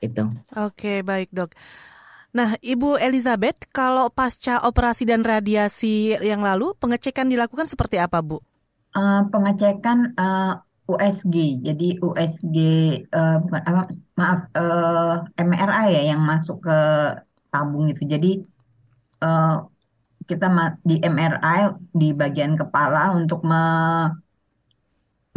itu. 0.03 0.25
Oke 0.53 1.01
baik 1.01 1.31
dok. 1.31 1.55
Nah 2.35 2.59
Ibu 2.59 2.99
Elizabeth 2.99 3.65
kalau 3.71 4.11
pasca 4.11 4.61
operasi 4.67 5.07
dan 5.07 5.23
radiasi 5.23 6.19
yang 6.19 6.43
lalu 6.43 6.75
pengecekan 6.77 7.31
dilakukan 7.31 7.65
seperti 7.65 7.97
apa 7.97 8.19
Bu? 8.21 8.43
Uh, 8.93 9.25
pengecekan 9.31 10.13
uh, 10.19 10.53
eh, 10.53 10.53
USG 10.88 11.35
jadi 11.63 11.88
USG 12.03 12.57
uh, 13.11 13.38
bukan 13.43 13.61
apa 13.63 13.81
maaf 14.15 14.39
uh, 14.55 15.15
MRI 15.39 15.88
ya 15.91 16.01
yang 16.15 16.21
masuk 16.23 16.63
ke 16.63 16.79
tabung 17.51 17.91
itu 17.91 18.03
jadi 18.07 18.43
uh, 19.23 19.67
kita 20.27 20.47
di 20.83 20.99
MRI 20.99 21.61
di 21.95 22.11
bagian 22.11 22.59
kepala 22.59 23.15
untuk 23.15 23.43
me 23.47 23.63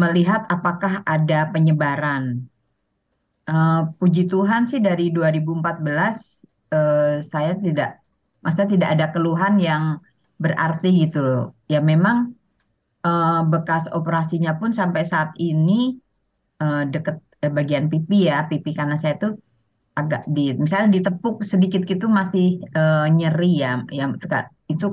melihat 0.01 0.49
apakah 0.49 1.05
ada 1.05 1.53
penyebaran. 1.53 2.49
Uh, 3.45 3.93
puji 3.99 4.31
Tuhan 4.31 4.65
sih 4.65 4.81
dari 4.81 5.11
2014 5.11 5.51
uh, 5.51 5.99
eh, 6.71 7.15
saya 7.19 7.53
tidak 7.59 7.99
masa 8.47 8.63
tidak 8.65 8.95
ada 8.95 9.11
keluhan 9.11 9.59
yang 9.61 9.99
berarti 10.41 11.05
gitu 11.05 11.21
loh. 11.21 11.45
Ya 11.69 11.83
memang 11.85 12.33
uh, 13.05 13.43
bekas 13.45 13.91
operasinya 13.93 14.57
pun 14.57 14.71
sampai 14.73 15.03
saat 15.05 15.35
ini 15.37 15.99
uh, 16.63 16.87
deket 16.89 17.21
uh, 17.45 17.53
bagian 17.53 17.93
pipi 17.93 18.31
ya, 18.31 18.49
pipi 18.49 18.71
karena 18.73 18.97
saya 18.97 19.19
itu 19.21 19.37
agak 19.99 20.25
di 20.31 20.55
misalnya 20.57 20.97
ditepuk 20.97 21.43
sedikit 21.45 21.83
gitu 21.85 22.07
masih 22.09 22.63
uh, 22.79 23.11
nyeri 23.11 23.61
ya. 23.61 23.85
Ya 23.93 24.09
itu 24.71 24.87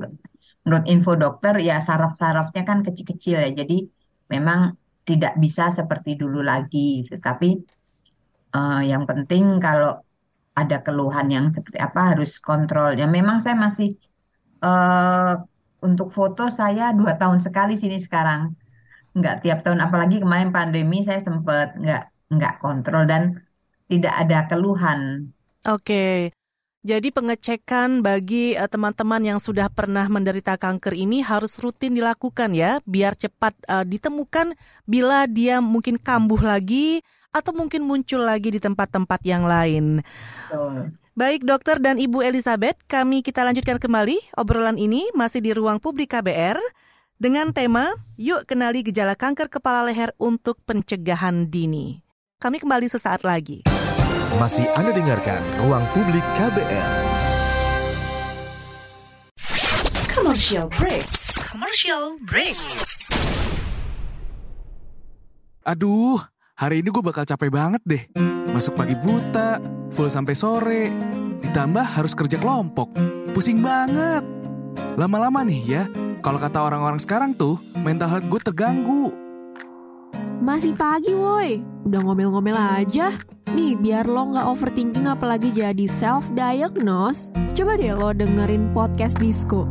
menurut 0.66 0.84
info 0.90 1.16
dokter 1.16 1.54
ya 1.62 1.80
saraf-sarafnya 1.80 2.62
kan 2.68 2.82
kecil-kecil 2.84 3.38
ya. 3.38 3.50
Jadi 3.54 3.86
memang 4.28 4.76
tidak 5.08 5.40
bisa 5.40 5.72
seperti 5.72 6.20
dulu 6.20 6.44
lagi. 6.44 7.08
Tetapi 7.08 7.50
uh, 8.52 8.84
yang 8.84 9.08
penting 9.08 9.56
kalau 9.56 9.96
ada 10.52 10.84
keluhan 10.84 11.32
yang 11.32 11.46
seperti 11.56 11.80
apa 11.80 12.12
harus 12.12 12.36
kontrol. 12.36 12.92
Ya 12.92 13.08
memang 13.08 13.40
saya 13.40 13.56
masih 13.56 13.96
uh, 14.60 15.40
untuk 15.80 16.12
foto 16.12 16.52
saya 16.52 16.92
dua 16.92 17.16
tahun 17.16 17.40
sekali 17.40 17.72
sini 17.72 17.96
sekarang. 17.96 18.52
Nggak 19.16 19.48
tiap 19.48 19.58
tahun, 19.64 19.80
apalagi 19.80 20.20
kemarin 20.20 20.52
pandemi 20.52 21.00
saya 21.00 21.24
sempat 21.24 21.74
nggak 21.80 22.04
nggak 22.28 22.54
kontrol 22.60 23.08
dan 23.08 23.40
tidak 23.88 24.14
ada 24.20 24.44
keluhan. 24.52 25.32
Oke, 25.64 26.30
jadi 26.88 27.12
pengecekan 27.12 28.00
bagi 28.00 28.56
uh, 28.56 28.64
teman-teman 28.64 29.20
yang 29.20 29.36
sudah 29.36 29.68
pernah 29.68 30.08
menderita 30.08 30.56
kanker 30.56 30.96
ini 30.96 31.20
harus 31.20 31.60
rutin 31.60 31.92
dilakukan 31.92 32.56
ya, 32.56 32.80
biar 32.88 33.12
cepat 33.12 33.52
uh, 33.68 33.84
ditemukan 33.84 34.56
bila 34.88 35.28
dia 35.28 35.60
mungkin 35.60 36.00
kambuh 36.00 36.40
lagi 36.40 37.04
atau 37.28 37.52
mungkin 37.52 37.84
muncul 37.84 38.24
lagi 38.24 38.56
di 38.56 38.56
tempat-tempat 38.56 39.20
yang 39.28 39.44
lain. 39.44 40.00
Baik 41.12 41.44
dokter 41.44 41.76
dan 41.76 42.00
Ibu 42.00 42.24
Elizabeth, 42.24 42.80
kami 42.88 43.20
kita 43.20 43.44
lanjutkan 43.44 43.76
kembali 43.76 44.32
obrolan 44.40 44.80
ini 44.80 45.12
masih 45.12 45.44
di 45.44 45.52
ruang 45.52 45.76
publik 45.76 46.16
KBR 46.16 46.56
dengan 47.20 47.52
tema 47.52 47.92
Yuk 48.16 48.48
kenali 48.48 48.80
gejala 48.80 49.12
kanker 49.12 49.52
kepala 49.52 49.84
leher 49.84 50.16
untuk 50.16 50.56
pencegahan 50.64 51.52
dini. 51.52 52.00
Kami 52.40 52.56
kembali 52.62 52.88
sesaat 52.88 53.28
lagi. 53.28 53.77
Masih 54.36 54.68
Anda 54.76 54.92
dengarkan 54.92 55.40
Ruang 55.64 55.80
Publik 55.96 56.20
KBR. 56.36 56.92
Commercial 60.12 60.68
break. 60.68 61.08
Commercial 61.48 62.20
break. 62.28 62.52
Aduh, 65.64 66.20
hari 66.60 66.84
ini 66.84 66.92
gue 66.92 67.00
bakal 67.00 67.24
capek 67.24 67.48
banget 67.48 67.80
deh. 67.88 68.04
Masuk 68.52 68.76
pagi 68.76 68.92
buta, 69.00 69.64
full 69.96 70.12
sampai 70.12 70.36
sore. 70.36 70.92
Ditambah 71.40 71.96
harus 71.96 72.12
kerja 72.12 72.36
kelompok. 72.36 72.92
Pusing 73.32 73.64
banget. 73.64 74.20
Lama-lama 75.00 75.40
nih 75.40 75.62
ya, 75.64 75.82
kalau 76.20 76.36
kata 76.36 76.68
orang-orang 76.68 77.00
sekarang 77.00 77.32
tuh, 77.32 77.56
mental 77.80 78.12
health 78.12 78.28
gue 78.28 78.40
terganggu. 78.44 79.27
Masih 80.48 80.72
pagi 80.72 81.12
woi, 81.12 81.60
udah 81.84 82.08
ngomel-ngomel 82.08 82.56
aja. 82.56 83.12
Nih, 83.52 83.76
biar 83.76 84.08
lo 84.08 84.32
nggak 84.32 84.48
overthinking 84.48 85.04
apalagi 85.04 85.52
jadi 85.52 85.84
self-diagnose, 85.84 87.28
coba 87.52 87.76
deh 87.76 87.92
lo 87.92 88.16
dengerin 88.16 88.72
podcast 88.72 89.20
Disco. 89.20 89.68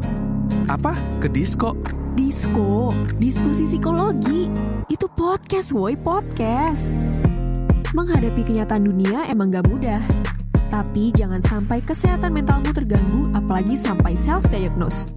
Apa? 0.70 0.94
Ke 1.18 1.34
disco? 1.34 1.74
Disco, 2.14 2.94
diskusi 3.18 3.66
psikologi. 3.66 4.54
Itu 4.86 5.10
podcast 5.18 5.74
woi, 5.74 5.98
podcast. 5.98 7.02
Menghadapi 7.98 8.46
kenyataan 8.46 8.86
dunia 8.86 9.26
emang 9.34 9.50
gak 9.50 9.66
mudah. 9.66 10.06
Tapi 10.70 11.10
jangan 11.10 11.42
sampai 11.42 11.82
kesehatan 11.82 12.38
mentalmu 12.38 12.70
terganggu 12.70 13.34
apalagi 13.34 13.82
sampai 13.82 14.14
self-diagnose. 14.14 15.10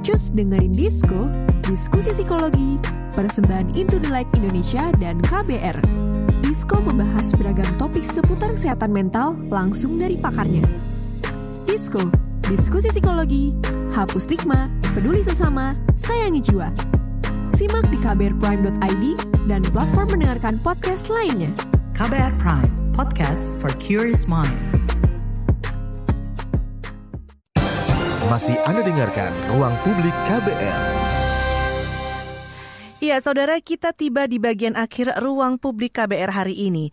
Cus 0.00 0.32
dengerin 0.32 0.72
Disco, 0.72 1.28
diskusi 1.68 2.16
psikologi, 2.16 2.80
persembahan 3.16 3.72
Into 3.72 3.96
the 3.96 4.12
Light 4.12 4.28
Indonesia 4.36 4.92
dan 5.00 5.24
KBR. 5.24 5.80
Disco 6.44 6.76
membahas 6.84 7.32
beragam 7.32 7.66
topik 7.80 8.04
seputar 8.04 8.52
kesehatan 8.52 8.92
mental 8.92 9.40
langsung 9.48 9.96
dari 9.96 10.20
pakarnya. 10.20 10.62
Disco, 11.64 12.12
diskusi 12.44 12.92
psikologi, 12.92 13.56
hapus 13.96 14.28
stigma, 14.28 14.68
peduli 14.92 15.24
sesama, 15.24 15.72
sayangi 15.96 16.44
jiwa. 16.44 16.68
Simak 17.48 17.88
di 17.88 17.96
kbrprime.id 17.96 19.04
dan 19.48 19.64
platform 19.72 20.08
mendengarkan 20.12 20.60
podcast 20.60 21.08
lainnya. 21.08 21.48
KBR 21.96 22.36
Prime, 22.36 22.72
podcast 22.92 23.56
for 23.56 23.72
curious 23.80 24.28
mind. 24.28 24.52
Masih 28.26 28.58
Anda 28.66 28.82
dengarkan 28.82 29.30
Ruang 29.54 29.72
Publik 29.86 30.12
KBR. 30.28 30.95
Iya, 33.06 33.22
saudara, 33.22 33.54
kita 33.62 33.94
tiba 33.94 34.26
di 34.26 34.42
bagian 34.42 34.74
akhir 34.74 35.22
ruang 35.22 35.62
publik 35.62 35.94
KBR 35.94 36.26
hari 36.26 36.58
ini. 36.58 36.90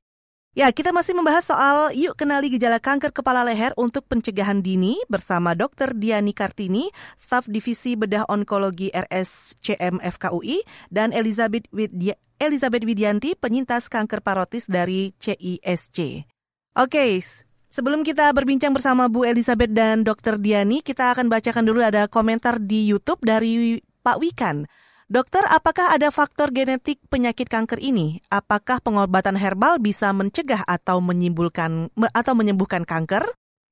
Ya, 0.53 0.69
kita 0.69 0.93
masih 0.93 1.17
membahas 1.17 1.41
soal 1.41 1.89
yuk 1.97 2.13
kenali 2.13 2.53
gejala 2.53 2.77
kanker 2.77 3.09
kepala 3.09 3.41
leher 3.41 3.73
untuk 3.81 4.05
pencegahan 4.05 4.61
dini 4.61 4.93
bersama 5.09 5.57
Dr. 5.57 5.97
Diani 5.97 6.37
Kartini, 6.37 6.93
staf 7.17 7.49
divisi 7.49 7.97
bedah 7.97 8.29
onkologi 8.29 8.93
RSCM 8.93 10.05
FKUI, 10.05 10.61
dan 10.93 11.17
Elizabeth, 11.17 11.65
Widya, 11.73 12.13
Elizabeth 12.37 12.85
Widianti, 12.85 13.33
penyintas 13.33 13.89
kanker 13.89 14.21
parotis 14.21 14.69
dari 14.69 15.17
CISC. 15.17 16.29
Oke, 16.77 17.09
sebelum 17.73 18.05
kita 18.05 18.29
berbincang 18.37 18.69
bersama 18.69 19.09
Bu 19.09 19.25
Elizabeth 19.25 19.73
dan 19.73 20.05
Dr. 20.05 20.37
Diani, 20.37 20.85
kita 20.85 21.17
akan 21.17 21.25
bacakan 21.25 21.65
dulu 21.65 21.81
ada 21.81 22.05
komentar 22.05 22.61
di 22.61 22.85
YouTube 22.85 23.25
dari 23.25 23.81
Pak 24.05 24.21
Wikan. 24.21 24.69
Dokter, 25.13 25.45
apakah 25.45 25.93
ada 25.93 26.09
faktor 26.09 26.49
genetik 26.49 26.97
penyakit 27.05 27.45
kanker 27.45 27.77
ini? 27.77 28.17
Apakah 28.33 28.81
pengobatan 28.81 29.37
herbal 29.37 29.77
bisa 29.77 30.09
mencegah 30.09 30.65
atau 30.65 30.97
menyembuhkan 31.05 31.85
atau 32.17 32.33
menyembuhkan 32.33 32.81
kanker? 32.81 33.21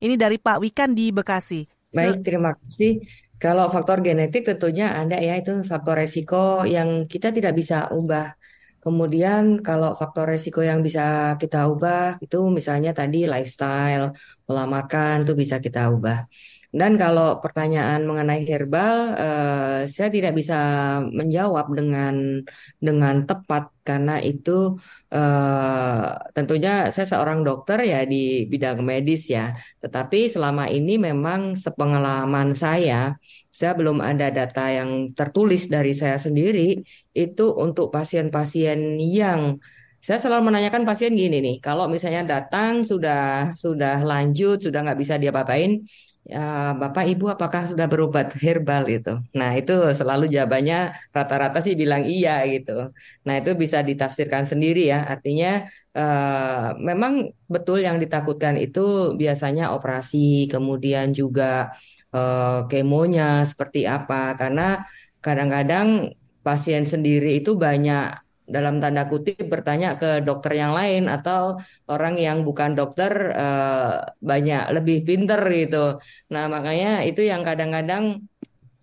Ini 0.05 0.21
dari 0.21 0.37
Pak 0.37 0.61
Wikan 0.61 0.93
di 0.93 1.09
Bekasi. 1.09 1.65
Baik, 1.97 2.21
terima 2.21 2.53
kasih. 2.53 3.01
Kalau 3.41 3.73
faktor 3.73 4.05
genetik 4.05 4.45
tentunya 4.45 4.93
ada 4.93 5.17
ya 5.17 5.33
itu 5.33 5.65
faktor 5.65 5.97
resiko 6.05 6.61
yang 6.61 7.09
kita 7.09 7.33
tidak 7.33 7.57
bisa 7.57 7.89
ubah. 7.89 8.37
Kemudian 8.77 9.65
kalau 9.65 9.97
faktor 9.97 10.29
resiko 10.29 10.61
yang 10.61 10.85
bisa 10.85 11.33
kita 11.41 11.65
ubah 11.73 12.21
itu 12.21 12.37
misalnya 12.53 12.93
tadi 12.93 13.25
lifestyle, 13.25 14.13
pola 14.45 14.69
makan 14.69 15.25
itu 15.25 15.33
bisa 15.33 15.57
kita 15.57 15.89
ubah. 15.89 16.21
Dan 16.79 16.91
kalau 17.01 17.43
pertanyaan 17.43 18.01
mengenai 18.07 18.41
herbal, 18.47 18.95
eh, 19.19 19.79
saya 19.91 20.09
tidak 20.15 20.33
bisa 20.39 20.55
menjawab 21.19 21.65
dengan 21.77 22.15
dengan 22.79 23.15
tepat 23.27 23.63
karena 23.87 24.23
itu 24.29 24.79
eh, 25.11 26.07
tentunya 26.35 26.71
saya 26.93 27.07
seorang 27.11 27.39
dokter 27.47 27.77
ya 27.91 27.97
di 28.11 28.47
bidang 28.51 28.79
medis 28.89 29.21
ya. 29.35 29.51
Tetapi 29.83 30.31
selama 30.33 30.63
ini 30.71 30.91
memang 31.07 31.41
sepengalaman 31.63 32.55
saya, 32.63 33.19
saya 33.51 33.71
belum 33.79 33.97
ada 34.09 34.25
data 34.37 34.61
yang 34.77 35.11
tertulis 35.17 35.61
dari 35.75 35.91
saya 36.01 36.15
sendiri 36.25 36.79
itu 37.11 37.43
untuk 37.65 37.85
pasien-pasien 37.95 38.79
yang 39.19 39.59
saya 40.01 40.17
selalu 40.17 40.49
menanyakan 40.49 40.81
pasien 40.89 41.13
gini 41.13 41.37
nih, 41.45 41.55
kalau 41.61 41.85
misalnya 41.85 42.21
datang 42.25 42.81
sudah 42.81 43.53
sudah 43.53 44.01
lanjut, 44.01 44.57
sudah 44.65 44.79
nggak 44.81 44.97
bisa 44.97 45.15
diapa-apain, 45.21 45.71
ya, 46.27 46.39
Bapak 46.81 47.03
Ibu 47.11 47.25
apakah 47.35 47.61
sudah 47.71 47.87
berobat 47.91 48.27
herbal 48.43 48.83
itu? 48.89 49.09
Nah 49.39 49.49
itu 49.59 49.71
selalu 49.99 50.23
jawabannya 50.33 50.75
rata-rata 51.15 51.57
sih 51.65 51.73
bilang 51.81 52.03
iya 52.05 52.31
gitu. 52.53 52.71
Nah 53.25 53.33
itu 53.39 53.51
bisa 53.63 53.77
ditafsirkan 53.89 54.43
sendiri 54.51 54.79
ya, 54.93 54.97
artinya 55.13 55.47
eh, 55.97 56.67
memang 56.87 57.13
betul 57.53 57.77
yang 57.87 57.97
ditakutkan 58.03 58.55
itu 58.63 58.79
biasanya 59.21 59.63
operasi, 59.75 60.47
kemudian 60.53 61.07
juga 61.19 61.73
eh, 62.15 62.59
kemonya 62.69 63.23
seperti 63.51 63.79
apa, 63.95 64.15
karena 64.39 64.61
kadang-kadang 65.25 65.87
pasien 66.45 66.83
sendiri 66.89 67.37
itu 67.39 67.53
banyak 67.53 68.20
dalam 68.51 68.83
tanda 68.83 69.07
kutip 69.07 69.47
bertanya 69.47 69.95
ke 69.95 70.19
dokter 70.27 70.59
yang 70.59 70.75
lain 70.75 71.07
atau 71.07 71.55
orang 71.87 72.19
yang 72.19 72.43
bukan 72.43 72.75
dokter 72.75 73.31
uh, 73.31 74.03
banyak 74.19 74.75
lebih 74.75 75.07
pinter 75.07 75.39
gitu. 75.55 76.03
Nah 76.33 76.43
makanya 76.51 77.07
itu 77.07 77.23
yang 77.23 77.41
kadang-kadang 77.47 78.27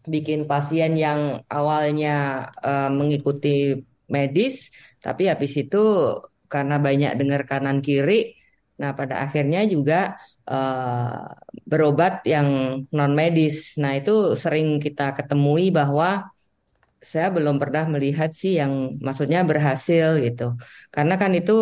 bikin 0.08 0.48
pasien 0.48 0.96
yang 0.96 1.44
awalnya 1.52 2.48
uh, 2.64 2.88
mengikuti 2.88 3.84
medis, 4.08 4.72
tapi 5.04 5.28
habis 5.28 5.52
itu 5.52 6.16
karena 6.48 6.80
banyak 6.80 7.12
dengar 7.20 7.44
kanan 7.44 7.84
kiri, 7.84 8.32
nah 8.80 8.96
pada 8.96 9.20
akhirnya 9.20 9.68
juga 9.68 10.16
uh, 10.48 11.28
berobat 11.68 12.24
yang 12.24 12.48
non 12.88 13.12
medis. 13.12 13.76
Nah 13.76 14.00
itu 14.00 14.32
sering 14.32 14.80
kita 14.80 15.12
ketemui 15.12 15.68
bahwa 15.68 16.32
saya 16.98 17.30
belum 17.30 17.56
pernah 17.62 17.86
melihat 17.86 18.30
sih 18.34 18.58
yang 18.60 18.98
maksudnya 18.98 19.46
berhasil 19.46 20.18
gitu. 20.18 20.58
Karena 20.90 21.14
kan 21.14 21.30
itu 21.34 21.54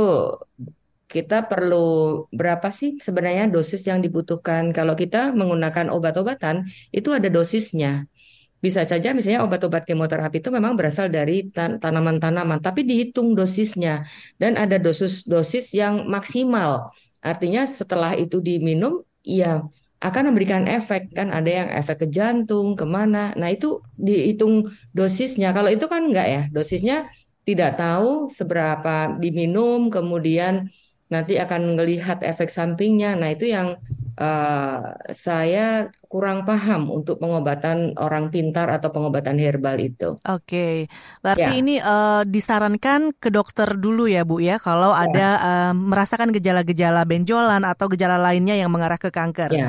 kita 1.07 1.47
perlu 1.47 2.27
berapa 2.35 2.69
sih 2.69 2.99
sebenarnya 2.99 3.47
dosis 3.53 3.83
yang 3.87 4.03
dibutuhkan. 4.03 4.75
Kalau 4.75 4.99
kita 4.99 5.31
menggunakan 5.37 5.93
obat-obatan 5.93 6.67
itu 6.91 7.09
ada 7.15 7.29
dosisnya. 7.31 8.09
Bisa 8.57 8.83
saja 8.89 9.13
misalnya 9.13 9.45
obat-obat 9.47 9.85
kemoterapi 9.87 10.41
itu 10.43 10.51
memang 10.51 10.75
berasal 10.75 11.07
dari 11.13 11.47
tan 11.53 11.77
tanaman-tanaman, 11.79 12.59
tapi 12.59 12.83
dihitung 12.89 13.37
dosisnya 13.37 14.03
dan 14.41 14.57
ada 14.57 14.81
dosis-dosis 14.81 15.77
yang 15.77 16.09
maksimal. 16.09 16.91
Artinya 17.21 17.69
setelah 17.69 18.17
itu 18.17 18.41
diminum, 18.41 19.05
ya 19.23 19.63
akan 20.03 20.33
memberikan 20.33 20.69
efek 20.69 21.13
kan? 21.17 21.33
Ada 21.33 21.51
yang 21.65 21.69
efek 21.73 22.05
ke 22.05 22.07
jantung 22.13 22.77
ke 22.77 22.85
mana? 22.85 23.33
Nah 23.35 23.49
itu 23.49 23.81
dihitung 23.97 24.69
dosisnya. 24.93 25.57
Kalau 25.57 25.73
itu 25.73 25.87
kan 25.89 26.05
enggak 26.09 26.27
ya? 26.29 26.43
Dosisnya 26.53 27.09
tidak 27.47 27.79
tahu 27.79 28.29
seberapa 28.29 29.17
diminum 29.23 29.89
kemudian 29.89 30.67
nanti 31.07 31.39
akan 31.39 31.79
melihat 31.79 32.19
efek 32.27 32.51
sampingnya 32.51 33.15
nah 33.15 33.31
itu 33.31 33.47
yang 33.47 33.79
uh, 34.19 34.97
saya 35.13 35.93
kurang 36.09 36.49
paham 36.49 36.89
untuk 36.89 37.21
pengobatan 37.21 37.95
orang 38.01 38.33
pintar 38.33 38.73
atau 38.73 38.91
pengobatan 38.91 39.37
herbal 39.37 39.77
itu. 39.79 40.19
Oke, 40.25 40.89
berarti 41.21 41.53
ya. 41.53 41.61
ini 41.61 41.75
uh, 41.79 42.25
disarankan 42.25 43.13
ke 43.17 43.29
dokter 43.29 43.77
dulu 43.77 44.09
ya 44.09 44.25
Bu 44.25 44.41
ya 44.41 44.57
kalau 44.57 44.97
ya. 44.97 45.07
ada 45.07 45.29
uh, 45.39 45.73
merasakan 45.77 46.33
gejala-gejala 46.33 47.05
benjolan 47.05 47.63
atau 47.63 47.87
gejala 47.93 48.17
lainnya 48.17 48.57
yang 48.57 48.73
mengarah 48.73 48.99
ke 48.99 49.13
kanker. 49.13 49.53
Ya. 49.53 49.69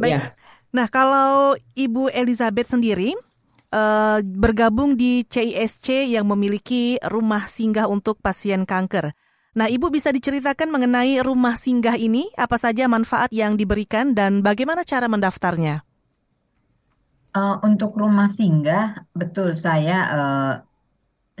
Baik. 0.00 0.12
Ya. 0.12 0.20
Nah 0.72 0.86
kalau 0.88 1.56
Ibu 1.76 2.12
Elizabeth 2.12 2.72
sendiri 2.72 3.16
uh, 3.72 4.18
bergabung 4.24 4.96
di 4.96 5.24
CISC 5.24 6.12
yang 6.12 6.28
memiliki 6.28 7.00
rumah 7.06 7.48
singgah 7.48 7.88
untuk 7.88 8.20
pasien 8.20 8.64
kanker. 8.64 9.12
Nah, 9.56 9.72
Ibu 9.72 9.88
bisa 9.88 10.12
diceritakan 10.12 10.68
mengenai 10.68 11.16
rumah 11.24 11.56
singgah 11.56 11.96
ini, 11.96 12.28
apa 12.36 12.60
saja 12.60 12.84
manfaat 12.92 13.32
yang 13.32 13.56
diberikan 13.56 14.12
dan 14.12 14.44
bagaimana 14.44 14.84
cara 14.84 15.08
mendaftarnya? 15.08 15.80
Uh, 17.32 17.56
untuk 17.64 17.96
rumah 17.96 18.28
singgah, 18.28 19.08
betul 19.16 19.56
saya 19.56 19.96
uh, 20.12 20.54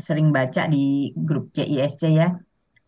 sering 0.00 0.32
baca 0.32 0.64
di 0.64 1.12
grup 1.12 1.52
CISC 1.52 2.16
ya, 2.16 2.32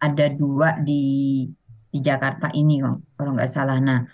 ada 0.01 0.27
dua 0.33 0.81
di 0.81 1.45
di 1.93 1.99
Jakarta 2.01 2.49
ini 2.57 2.81
kalau 3.21 3.37
nggak 3.37 3.53
salah. 3.53 3.77
Nah, 3.85 4.09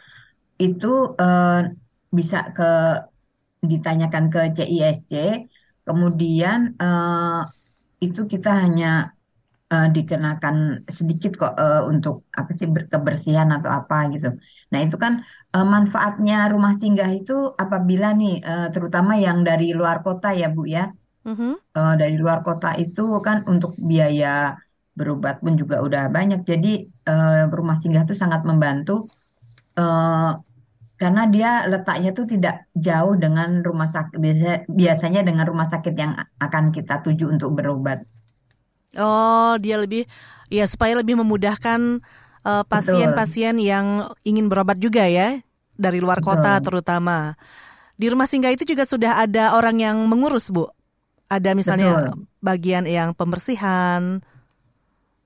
itu 0.59 1.15
uh, 1.15 1.63
bisa 2.11 2.51
ke 2.51 2.71
ditanyakan 3.63 4.35
ke 4.35 4.51
CISC, 4.51 5.47
kemudian 5.87 6.75
uh, 6.83 7.47
itu 8.03 8.27
kita 8.27 8.51
hanya 8.67 9.14
uh, 9.75 9.87
dikenakan 9.91 10.87
sedikit 10.87 11.33
kok 11.35 11.55
uh, 11.59 11.83
untuk 11.91 12.31
apa 12.39 12.51
sih 12.55 12.71
kebersihan 12.93 13.51
atau 13.51 13.71
apa 13.81 13.97
gitu. 14.15 14.29
Nah 14.71 14.81
itu 14.87 14.97
kan 15.05 15.27
uh, 15.57 15.67
manfaatnya 15.67 16.47
rumah 16.55 16.75
singgah 16.79 17.11
itu 17.11 17.51
apabila 17.59 18.15
nih 18.15 18.35
uh, 18.51 18.69
terutama 18.75 19.19
yang 19.19 19.43
dari 19.43 19.75
luar 19.75 20.07
kota 20.07 20.31
ya 20.31 20.49
Bu 20.55 20.63
ya, 20.71 20.95
mm-hmm. 21.27 21.53
uh, 21.75 21.95
dari 21.99 22.17
luar 22.23 22.47
kota 22.47 22.79
itu 22.79 23.19
kan 23.27 23.43
untuk 23.51 23.75
biaya 23.91 24.55
berobat 24.95 25.43
pun 25.43 25.59
juga 25.59 25.83
udah 25.83 26.03
banyak. 26.17 26.47
Jadi 26.47 26.87
uh, 27.11 27.51
rumah 27.51 27.75
singgah 27.75 28.07
itu 28.07 28.15
sangat 28.15 28.47
membantu. 28.47 29.11
Uh, 29.75 30.39
karena 30.95 31.27
dia 31.27 31.51
letaknya 31.67 32.15
tuh 32.15 32.23
tidak 32.31 32.71
jauh 32.79 33.19
dengan 33.19 33.67
rumah 33.67 33.91
sakit 33.91 34.15
biasanya 34.71 35.27
dengan 35.27 35.43
rumah 35.51 35.67
sakit 35.67 35.95
yang 35.99 36.15
akan 36.39 36.71
kita 36.71 37.03
tuju 37.03 37.35
untuk 37.35 37.59
berobat. 37.59 38.07
Oh, 38.99 39.55
dia 39.59 39.79
lebih 39.79 40.07
ya 40.53 40.65
supaya 40.69 40.95
lebih 40.99 41.19
memudahkan 41.19 42.03
uh, 42.45 42.65
pasien-pasien 42.69 43.59
yang 43.59 44.11
ingin 44.23 44.47
berobat 44.47 44.79
juga 44.79 45.09
ya 45.09 45.41
dari 45.75 45.99
luar 45.99 46.23
betul. 46.23 46.29
kota 46.39 46.53
terutama. 46.63 47.35
Di 47.95 48.11
rumah 48.11 48.27
singgah 48.27 48.51
itu 48.51 48.67
juga 48.67 48.87
sudah 48.87 49.23
ada 49.23 49.55
orang 49.55 49.79
yang 49.79 49.97
mengurus, 50.11 50.51
Bu. 50.51 50.67
Ada 51.31 51.55
misalnya 51.55 52.11
betul. 52.11 52.27
bagian 52.43 52.85
yang 52.87 53.15
pembersihan. 53.15 54.23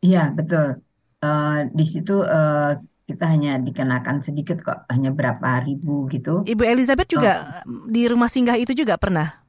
Iya, 0.04 0.30
betul. 0.32 0.80
Uh, 1.18 1.66
di 1.74 1.84
situ 1.88 2.22
uh, 2.22 2.78
kita 3.08 3.24
hanya 3.24 3.56
dikenakan 3.56 4.20
sedikit 4.20 4.60
kok, 4.60 4.84
hanya 4.92 5.10
berapa 5.10 5.64
ribu 5.64 6.06
gitu. 6.12 6.44
Ibu 6.44 6.62
Elizabeth 6.62 7.08
juga 7.08 7.64
oh. 7.64 7.88
di 7.88 8.04
rumah 8.04 8.28
singgah 8.28 8.60
itu 8.60 8.76
juga 8.76 9.00
pernah? 9.00 9.47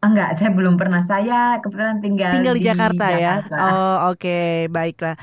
Enggak, 0.00 0.40
saya 0.40 0.50
belum 0.56 0.80
pernah. 0.80 1.04
Saya 1.04 1.60
kebetulan 1.60 2.00
tinggal, 2.00 2.32
tinggal 2.32 2.56
di, 2.56 2.64
di 2.64 2.68
Jakarta, 2.72 3.06
ya. 3.12 3.44
Oh, 3.52 4.12
oke, 4.12 4.16
okay. 4.16 4.64
baiklah. 4.72 5.20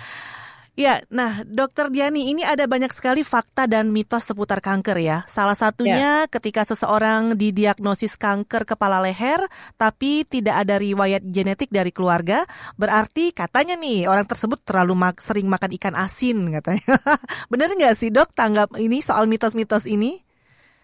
Ya, 0.78 1.02
nah 1.10 1.42
Dokter 1.42 1.90
Diani, 1.90 2.30
ini 2.30 2.46
ada 2.46 2.70
banyak 2.70 2.94
sekali 2.94 3.26
fakta 3.26 3.66
dan 3.66 3.90
mitos 3.90 4.30
seputar 4.30 4.62
kanker 4.62 5.02
ya. 5.02 5.26
Salah 5.26 5.58
satunya 5.58 6.30
ya. 6.30 6.30
ketika 6.30 6.70
seseorang 6.70 7.34
didiagnosis 7.34 8.14
kanker 8.14 8.62
kepala 8.62 9.02
leher, 9.02 9.42
tapi 9.74 10.22
tidak 10.30 10.62
ada 10.62 10.78
riwayat 10.78 11.26
genetik 11.26 11.74
dari 11.74 11.90
keluarga, 11.90 12.46
berarti 12.78 13.34
katanya 13.34 13.74
nih 13.74 14.06
orang 14.06 14.30
tersebut 14.30 14.62
terlalu 14.62 14.94
mak 14.94 15.18
sering 15.18 15.50
makan 15.50 15.74
ikan 15.82 15.98
asin 15.98 16.54
katanya. 16.62 16.94
Bener 17.50 17.74
nggak 17.74 17.98
sih 17.98 18.14
dok 18.14 18.38
tanggap 18.38 18.78
ini 18.78 19.02
soal 19.02 19.26
mitos-mitos 19.26 19.90
ini? 19.90 20.22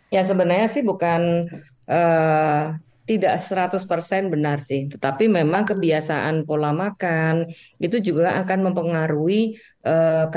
Ya 0.09 0.25
sebenarnya 0.25 0.73
sih 0.73 0.81
bukan 0.81 1.53
uh, 1.85 2.81
tidak 3.03 3.35
100% 3.35 4.31
benar 4.33 4.57
sih, 4.63 4.87
tetapi 4.87 5.27
memang 5.27 5.63
kebiasaan 5.67 6.47
pola 6.47 6.71
makan 6.71 7.51
itu 7.83 7.99
juga 7.99 8.39
akan 8.39 8.71
mempengaruhi 8.71 9.59
uh, 9.83 10.31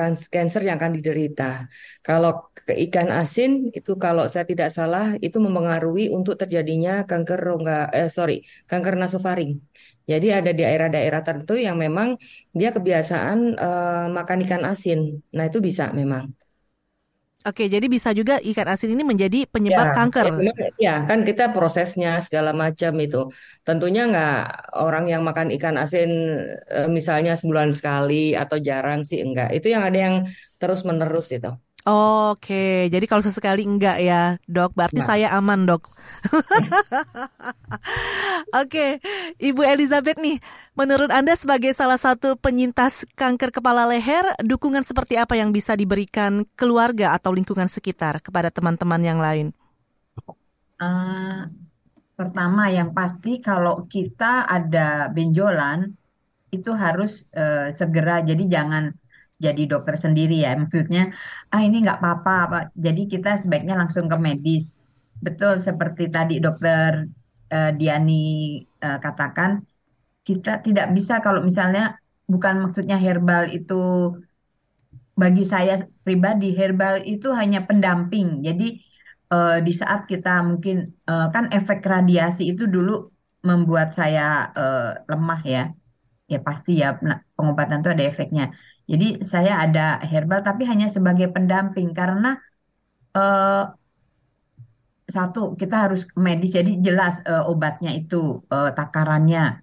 yang 0.66 0.76
akan 0.78 0.92
diderita. 0.98 1.70
Kalau 2.02 2.50
ikan 2.66 3.08
asin 3.14 3.70
itu 3.70 3.94
kalau 3.94 4.26
saya 4.26 4.42
tidak 4.50 4.74
salah 4.74 5.14
itu 5.22 5.38
mempengaruhi 5.38 6.10
untuk 6.10 6.34
terjadinya 6.34 7.06
kanker 7.06 7.38
rongga 7.38 7.94
eh 7.94 8.10
sorry, 8.10 8.42
kanker 8.66 8.94
nasofaring. 8.98 9.62
Jadi 10.10 10.26
ada 10.30 10.50
di 10.54 10.62
daerah-daerah 10.62 11.20
tertentu 11.26 11.54
yang 11.58 11.76
memang 11.78 12.14
dia 12.54 12.70
kebiasaan 12.70 13.38
uh, 13.58 14.06
makan 14.10 14.38
ikan 14.46 14.62
asin. 14.62 15.18
Nah, 15.34 15.44
itu 15.50 15.58
bisa 15.58 15.90
memang. 15.90 16.45
Oke, 17.46 17.70
jadi 17.70 17.86
bisa 17.86 18.10
juga 18.10 18.42
ikan 18.42 18.66
asin 18.74 18.90
ini 18.90 19.06
menjadi 19.06 19.46
penyebab 19.46 19.86
ya, 19.86 19.94
kanker. 19.94 20.26
Ya, 20.82 20.94
kan 21.06 21.22
kita 21.22 21.54
prosesnya 21.54 22.18
segala 22.18 22.50
macam 22.50 22.92
itu. 22.98 23.30
Tentunya 23.62 24.00
nggak 24.10 24.34
orang 24.82 25.04
yang 25.06 25.22
makan 25.22 25.54
ikan 25.54 25.78
asin 25.78 26.10
eh, 26.66 26.88
misalnya 26.90 27.38
sebulan 27.38 27.70
sekali 27.70 28.34
atau 28.34 28.58
jarang 28.58 29.06
sih 29.06 29.22
enggak. 29.22 29.54
Itu 29.54 29.70
yang 29.70 29.86
ada 29.86 29.98
yang 29.98 30.14
terus 30.58 30.82
menerus 30.82 31.30
itu. 31.30 31.50
Oke, 31.86 32.90
jadi 32.90 33.06
kalau 33.06 33.22
sesekali 33.22 33.62
enggak 33.62 34.02
ya, 34.02 34.42
dok, 34.50 34.74
berarti 34.74 34.98
nah. 34.98 35.06
saya 35.06 35.30
aman, 35.38 35.70
dok. 35.70 35.86
Oke, 38.58 38.98
Ibu 39.38 39.62
Elizabeth 39.62 40.18
nih, 40.18 40.42
menurut 40.74 41.14
Anda 41.14 41.38
sebagai 41.38 41.70
salah 41.78 41.94
satu 41.94 42.34
penyintas 42.42 43.06
kanker 43.14 43.54
kepala 43.54 43.86
leher, 43.86 44.34
dukungan 44.42 44.82
seperti 44.82 45.14
apa 45.14 45.38
yang 45.38 45.54
bisa 45.54 45.78
diberikan 45.78 46.42
keluarga 46.58 47.14
atau 47.14 47.30
lingkungan 47.30 47.70
sekitar 47.70 48.18
kepada 48.18 48.50
teman-teman 48.50 49.06
yang 49.06 49.22
lain? 49.22 49.54
Uh, 50.82 51.46
pertama, 52.18 52.66
yang 52.66 52.98
pasti 52.98 53.38
kalau 53.38 53.86
kita 53.86 54.42
ada 54.42 55.06
benjolan, 55.14 55.94
itu 56.50 56.74
harus 56.74 57.22
uh, 57.30 57.70
segera, 57.70 58.26
jadi 58.26 58.42
jangan 58.50 58.90
jadi 59.36 59.68
dokter 59.68 60.00
sendiri 60.00 60.40
ya 60.40 60.56
maksudnya 60.56 61.12
ah 61.56 61.62
ini 61.64 61.76
nggak 61.80 61.98
apa-apa 62.04 62.34
Pak. 62.52 62.64
jadi 62.76 63.02
kita 63.08 63.30
sebaiknya 63.40 63.74
langsung 63.80 64.04
ke 64.12 64.16
medis. 64.20 64.84
Betul 65.16 65.56
seperti 65.56 66.12
tadi 66.12 66.36
dokter 66.44 67.08
uh, 67.48 67.70
Diani 67.72 68.60
uh, 68.84 68.98
katakan 69.00 69.64
kita 70.28 70.60
tidak 70.60 70.92
bisa 70.92 71.24
kalau 71.24 71.40
misalnya 71.40 71.96
bukan 72.28 72.68
maksudnya 72.68 73.00
herbal 73.00 73.48
itu 73.48 74.12
bagi 75.16 75.48
saya 75.48 75.80
pribadi 76.04 76.52
herbal 76.52 77.00
itu 77.08 77.32
hanya 77.32 77.64
pendamping. 77.64 78.44
Jadi 78.44 78.76
uh, 79.32 79.56
di 79.64 79.72
saat 79.72 80.04
kita 80.04 80.44
mungkin 80.44 80.92
uh, 81.08 81.32
kan 81.32 81.48
efek 81.56 81.80
radiasi 81.80 82.52
itu 82.52 82.68
dulu 82.68 83.08
membuat 83.48 83.96
saya 83.96 84.52
uh, 84.52 84.92
lemah 85.08 85.40
ya. 85.40 85.64
Ya 86.28 86.38
pasti 86.44 86.84
ya 86.84 87.00
pengobatan 87.38 87.80
itu 87.80 87.88
ada 87.94 88.04
efeknya 88.04 88.52
jadi 88.86 89.18
saya 89.18 89.66
ada 89.66 89.98
herbal 89.98 90.46
tapi 90.46 90.62
hanya 90.62 90.86
sebagai 90.86 91.26
pendamping 91.34 91.90
karena 91.90 92.38
uh, 93.18 93.74
satu 95.06 95.58
kita 95.58 95.90
harus 95.90 96.06
medis 96.14 96.54
jadi 96.54 96.78
jelas 96.78 97.18
uh, 97.26 97.50
obatnya 97.50 97.94
itu 97.94 98.42
uh, 98.50 98.70
takarannya. 98.74 99.62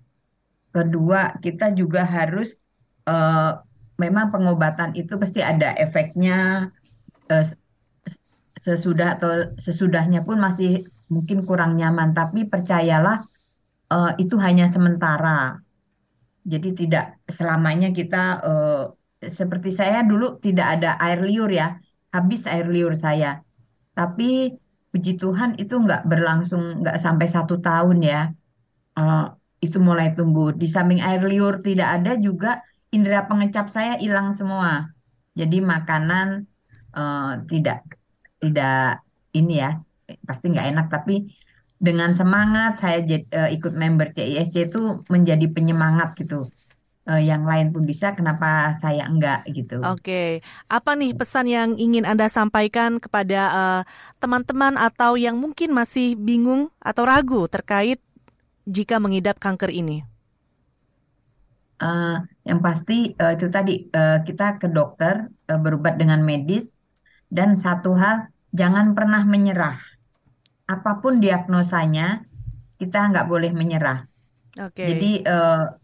Kedua 0.76 1.40
kita 1.40 1.72
juga 1.72 2.04
harus 2.04 2.60
uh, 3.08 3.64
memang 3.96 4.32
pengobatan 4.32 4.92
itu 5.00 5.16
pasti 5.16 5.40
ada 5.40 5.72
efeknya 5.80 6.68
uh, 7.32 7.46
sesudah 8.60 9.20
atau 9.20 9.56
sesudahnya 9.56 10.24
pun 10.28 10.40
masih 10.40 10.84
mungkin 11.12 11.44
kurang 11.48 11.76
nyaman 11.80 12.12
tapi 12.12 12.44
percayalah 12.48 13.24
uh, 13.88 14.12
itu 14.20 14.36
hanya 14.36 14.68
sementara. 14.68 15.64
Jadi 16.44 16.76
tidak 16.76 17.24
selamanya 17.32 17.96
kita 17.96 18.24
uh, 18.44 18.84
seperti 19.30 19.70
saya 19.70 20.04
dulu 20.04 20.40
tidak 20.40 20.80
ada 20.80 20.96
air 21.00 21.20
liur 21.24 21.52
ya, 21.52 21.78
habis 22.12 22.44
air 22.50 22.68
liur 22.68 22.96
saya. 22.98 23.44
Tapi 23.94 24.54
puji 24.94 25.18
Tuhan 25.18 25.58
itu 25.58 25.74
nggak 25.78 26.06
berlangsung 26.06 26.86
nggak 26.86 26.98
sampai 26.98 27.28
satu 27.30 27.60
tahun 27.62 28.00
ya. 28.04 28.22
Uh, 28.94 29.34
itu 29.64 29.80
mulai 29.80 30.12
tumbuh. 30.12 30.52
Di 30.52 30.68
samping 30.68 31.00
air 31.00 31.24
liur 31.24 31.64
tidak 31.64 32.02
ada 32.02 32.20
juga 32.20 32.62
indera 32.94 33.26
pengecap 33.26 33.72
saya 33.72 33.98
hilang 33.98 34.36
semua. 34.36 34.92
Jadi 35.34 35.64
makanan 35.64 36.46
uh, 36.94 37.42
tidak 37.50 37.82
tidak 38.44 39.02
ini 39.34 39.64
ya 39.64 39.80
pasti 40.28 40.52
nggak 40.52 40.68
enak 40.76 40.88
tapi 40.92 41.32
dengan 41.80 42.16
semangat 42.16 42.80
saya 42.80 43.04
uh, 43.34 43.50
ikut 43.52 43.74
member 43.76 44.16
CISC 44.16 44.72
itu 44.72 45.04
menjadi 45.12 45.48
penyemangat 45.52 46.16
gitu 46.16 46.48
uh, 47.08 47.22
yang 47.22 47.44
lain 47.44 47.76
pun 47.76 47.84
bisa, 47.84 48.16
kenapa 48.16 48.72
saya 48.78 49.08
enggak 49.08 49.44
gitu. 49.52 49.84
Oke, 49.84 50.00
okay. 50.00 50.30
apa 50.72 50.96
nih 50.96 51.12
pesan 51.16 51.48
yang 51.48 51.70
ingin 51.76 52.08
Anda 52.08 52.32
sampaikan 52.32 53.00
kepada 53.00 53.42
uh, 53.52 53.82
teman-teman 54.24 54.80
atau 54.80 55.20
yang 55.20 55.36
mungkin 55.40 55.76
masih 55.76 56.16
bingung 56.16 56.72
atau 56.80 57.04
ragu 57.04 57.48
terkait 57.52 58.00
jika 58.64 59.00
mengidap 59.00 59.40
kanker 59.40 59.72
ini? 59.72 60.08
Uh, 61.84 62.24
yang 62.48 62.64
pasti 62.64 63.12
uh, 63.20 63.36
itu 63.36 63.52
tadi 63.52 63.92
uh, 63.92 64.24
kita 64.24 64.56
ke 64.56 64.72
dokter 64.72 65.28
uh, 65.52 65.60
berobat 65.60 66.00
dengan 66.00 66.24
medis 66.24 66.80
dan 67.28 67.60
satu 67.60 67.92
hal 67.98 68.32
jangan 68.56 68.96
pernah 68.96 69.28
menyerah. 69.28 69.76
Apa 70.64 71.04
pun 71.04 71.20
diagnosanya 71.20 72.24
kita 72.80 73.12
nggak 73.12 73.28
boleh 73.28 73.52
menyerah. 73.52 74.08
Okay. 74.56 74.96
Jadi 74.96 75.12
uh, 75.28 75.76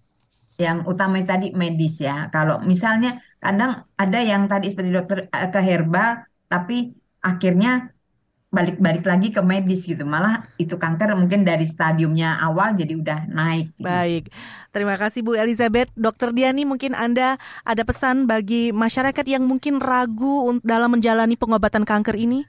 yang 0.60 0.84
utama 0.84 1.24
tadi 1.24 1.55
medis 1.55 2.03
ya. 2.03 2.28
Kalau 2.30 2.60
misalnya 2.68 3.24
kadang 3.39 3.88
ada 3.95 4.20
yang 4.20 4.51
tadi 4.51 4.68
seperti 4.68 4.91
dokter 4.91 5.18
eh, 5.32 5.47
ke 5.47 5.60
herbal, 5.64 6.28
tapi 6.51 6.91
akhirnya 7.24 7.95
balik-balik 8.51 9.05
lagi 9.07 9.32
ke 9.32 9.39
medis 9.39 9.88
gitu. 9.88 10.03
Malah 10.03 10.43
itu 10.60 10.76
kanker 10.76 11.16
mungkin 11.16 11.47
dari 11.47 11.64
stadiumnya 11.64 12.43
awal 12.43 12.76
jadi 12.76 12.99
udah 12.99 13.20
naik. 13.32 13.72
Gitu. 13.80 13.88
Baik, 13.88 14.24
terima 14.76 14.99
kasih 14.99 15.24
Bu 15.24 15.39
Elizabeth. 15.39 15.88
Dokter 15.95 16.36
Diani 16.36 16.68
mungkin 16.68 16.91
Anda 16.91 17.39
ada 17.64 17.84
pesan 17.88 18.28
bagi 18.28 18.76
masyarakat 18.76 19.26
yang 19.32 19.47
mungkin 19.47 19.80
ragu 19.80 20.60
dalam 20.68 20.91
menjalani 20.91 21.39
pengobatan 21.39 21.88
kanker 21.88 22.20
ini? 22.20 22.43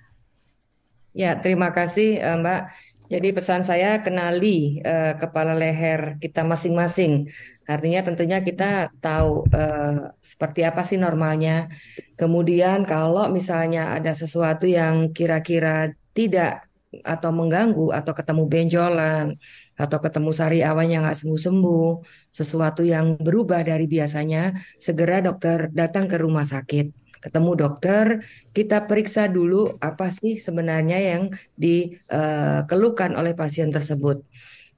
Ya, 1.14 1.38
terima 1.38 1.70
kasih 1.70 2.18
eh, 2.18 2.36
Mbak. 2.38 2.89
Jadi 3.10 3.28
pesan 3.34 3.66
saya 3.66 3.98
kenali 4.06 4.78
uh, 4.86 5.18
kepala 5.18 5.58
leher 5.58 6.14
kita 6.22 6.46
masing-masing. 6.46 7.26
Artinya 7.66 8.06
tentunya 8.06 8.38
kita 8.38 8.94
tahu 9.02 9.50
uh, 9.50 10.14
seperti 10.22 10.62
apa 10.62 10.86
sih 10.86 10.94
normalnya. 10.94 11.66
Kemudian 12.14 12.86
kalau 12.86 13.26
misalnya 13.26 13.98
ada 13.98 14.14
sesuatu 14.14 14.62
yang 14.62 15.10
kira-kira 15.10 15.90
tidak 16.14 16.70
atau 17.02 17.30
mengganggu 17.34 17.94
atau 17.94 18.12
ketemu 18.14 18.44
benjolan 18.50 19.26
atau 19.74 19.98
ketemu 19.98 20.30
sari 20.30 20.58
awan 20.62 20.86
yang 20.90 21.02
nggak 21.02 21.18
sembuh-sembuh, 21.18 21.88
sesuatu 22.30 22.86
yang 22.86 23.18
berubah 23.18 23.66
dari 23.66 23.90
biasanya, 23.90 24.54
segera 24.78 25.18
dokter 25.18 25.66
datang 25.74 26.06
ke 26.06 26.14
rumah 26.14 26.46
sakit 26.46 26.99
ketemu 27.20 27.52
dokter, 27.56 28.24
kita 28.56 28.88
periksa 28.88 29.28
dulu 29.28 29.76
apa 29.78 30.08
sih 30.08 30.40
sebenarnya 30.40 30.98
yang 30.98 31.22
dikeluhkan 31.54 33.14
oleh 33.14 33.36
pasien 33.36 33.68
tersebut. 33.68 34.24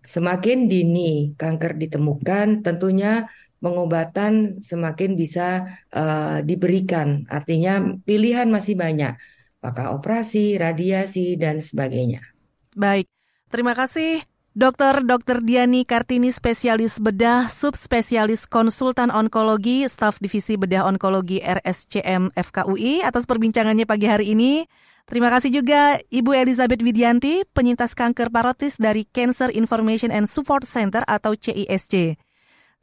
Semakin 0.03 0.67
dini 0.67 1.33
kanker 1.39 1.79
ditemukan, 1.79 2.67
tentunya 2.67 3.31
pengobatan 3.63 4.59
semakin 4.59 5.15
bisa 5.15 5.79
uh, 5.95 6.43
diberikan. 6.43 7.23
Artinya 7.31 7.95
pilihan 8.03 8.51
masih 8.51 8.75
banyak, 8.75 9.15
apakah 9.63 9.95
operasi, 9.95 10.59
radiasi, 10.59 11.39
dan 11.39 11.63
sebagainya. 11.63 12.27
Baik, 12.75 13.07
terima 13.47 13.79
kasih 13.79 14.32
Dokter 14.53 15.01
Dr. 15.01 15.41
Diani 15.41 15.89
Kartini 15.89 16.29
spesialis 16.29 17.01
bedah, 17.01 17.49
subspesialis 17.49 18.45
konsultan 18.45 19.09
onkologi, 19.09 19.89
staf 19.89 20.21
divisi 20.21 20.61
bedah 20.61 20.85
onkologi 20.85 21.41
RSCM 21.41 22.37
FKUI 22.37 23.01
atas 23.01 23.25
perbincangannya 23.25 23.89
pagi 23.89 24.13
hari 24.13 24.37
ini. 24.37 24.69
Terima 25.09 25.33
kasih 25.33 25.57
juga 25.57 25.97
Ibu 26.13 26.37
Elizabeth 26.37 26.85
Widianti, 26.85 27.49
penyintas 27.49 27.97
kanker 27.97 28.29
parotis 28.29 28.77
dari 28.77 29.09
Cancer 29.09 29.49
Information 29.57 30.13
and 30.13 30.29
Support 30.29 30.69
Center 30.69 31.01
atau 31.09 31.33
CISC. 31.33 32.21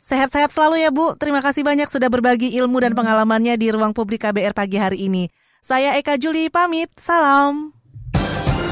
Sehat-sehat 0.01 0.49
selalu 0.49 0.81
ya 0.81 0.89
Bu. 0.89 1.13
Terima 1.21 1.45
kasih 1.45 1.61
banyak 1.61 1.85
sudah 1.85 2.09
berbagi 2.09 2.49
ilmu 2.57 2.81
dan 2.81 2.97
pengalamannya 2.97 3.61
di 3.61 3.69
ruang 3.69 3.93
publik 3.93 4.25
KBR 4.25 4.57
pagi 4.57 4.81
hari 4.81 5.05
ini. 5.05 5.29
Saya 5.61 5.93
Eka 6.01 6.17
Juli 6.17 6.49
pamit. 6.49 6.89
Salam. 6.97 7.78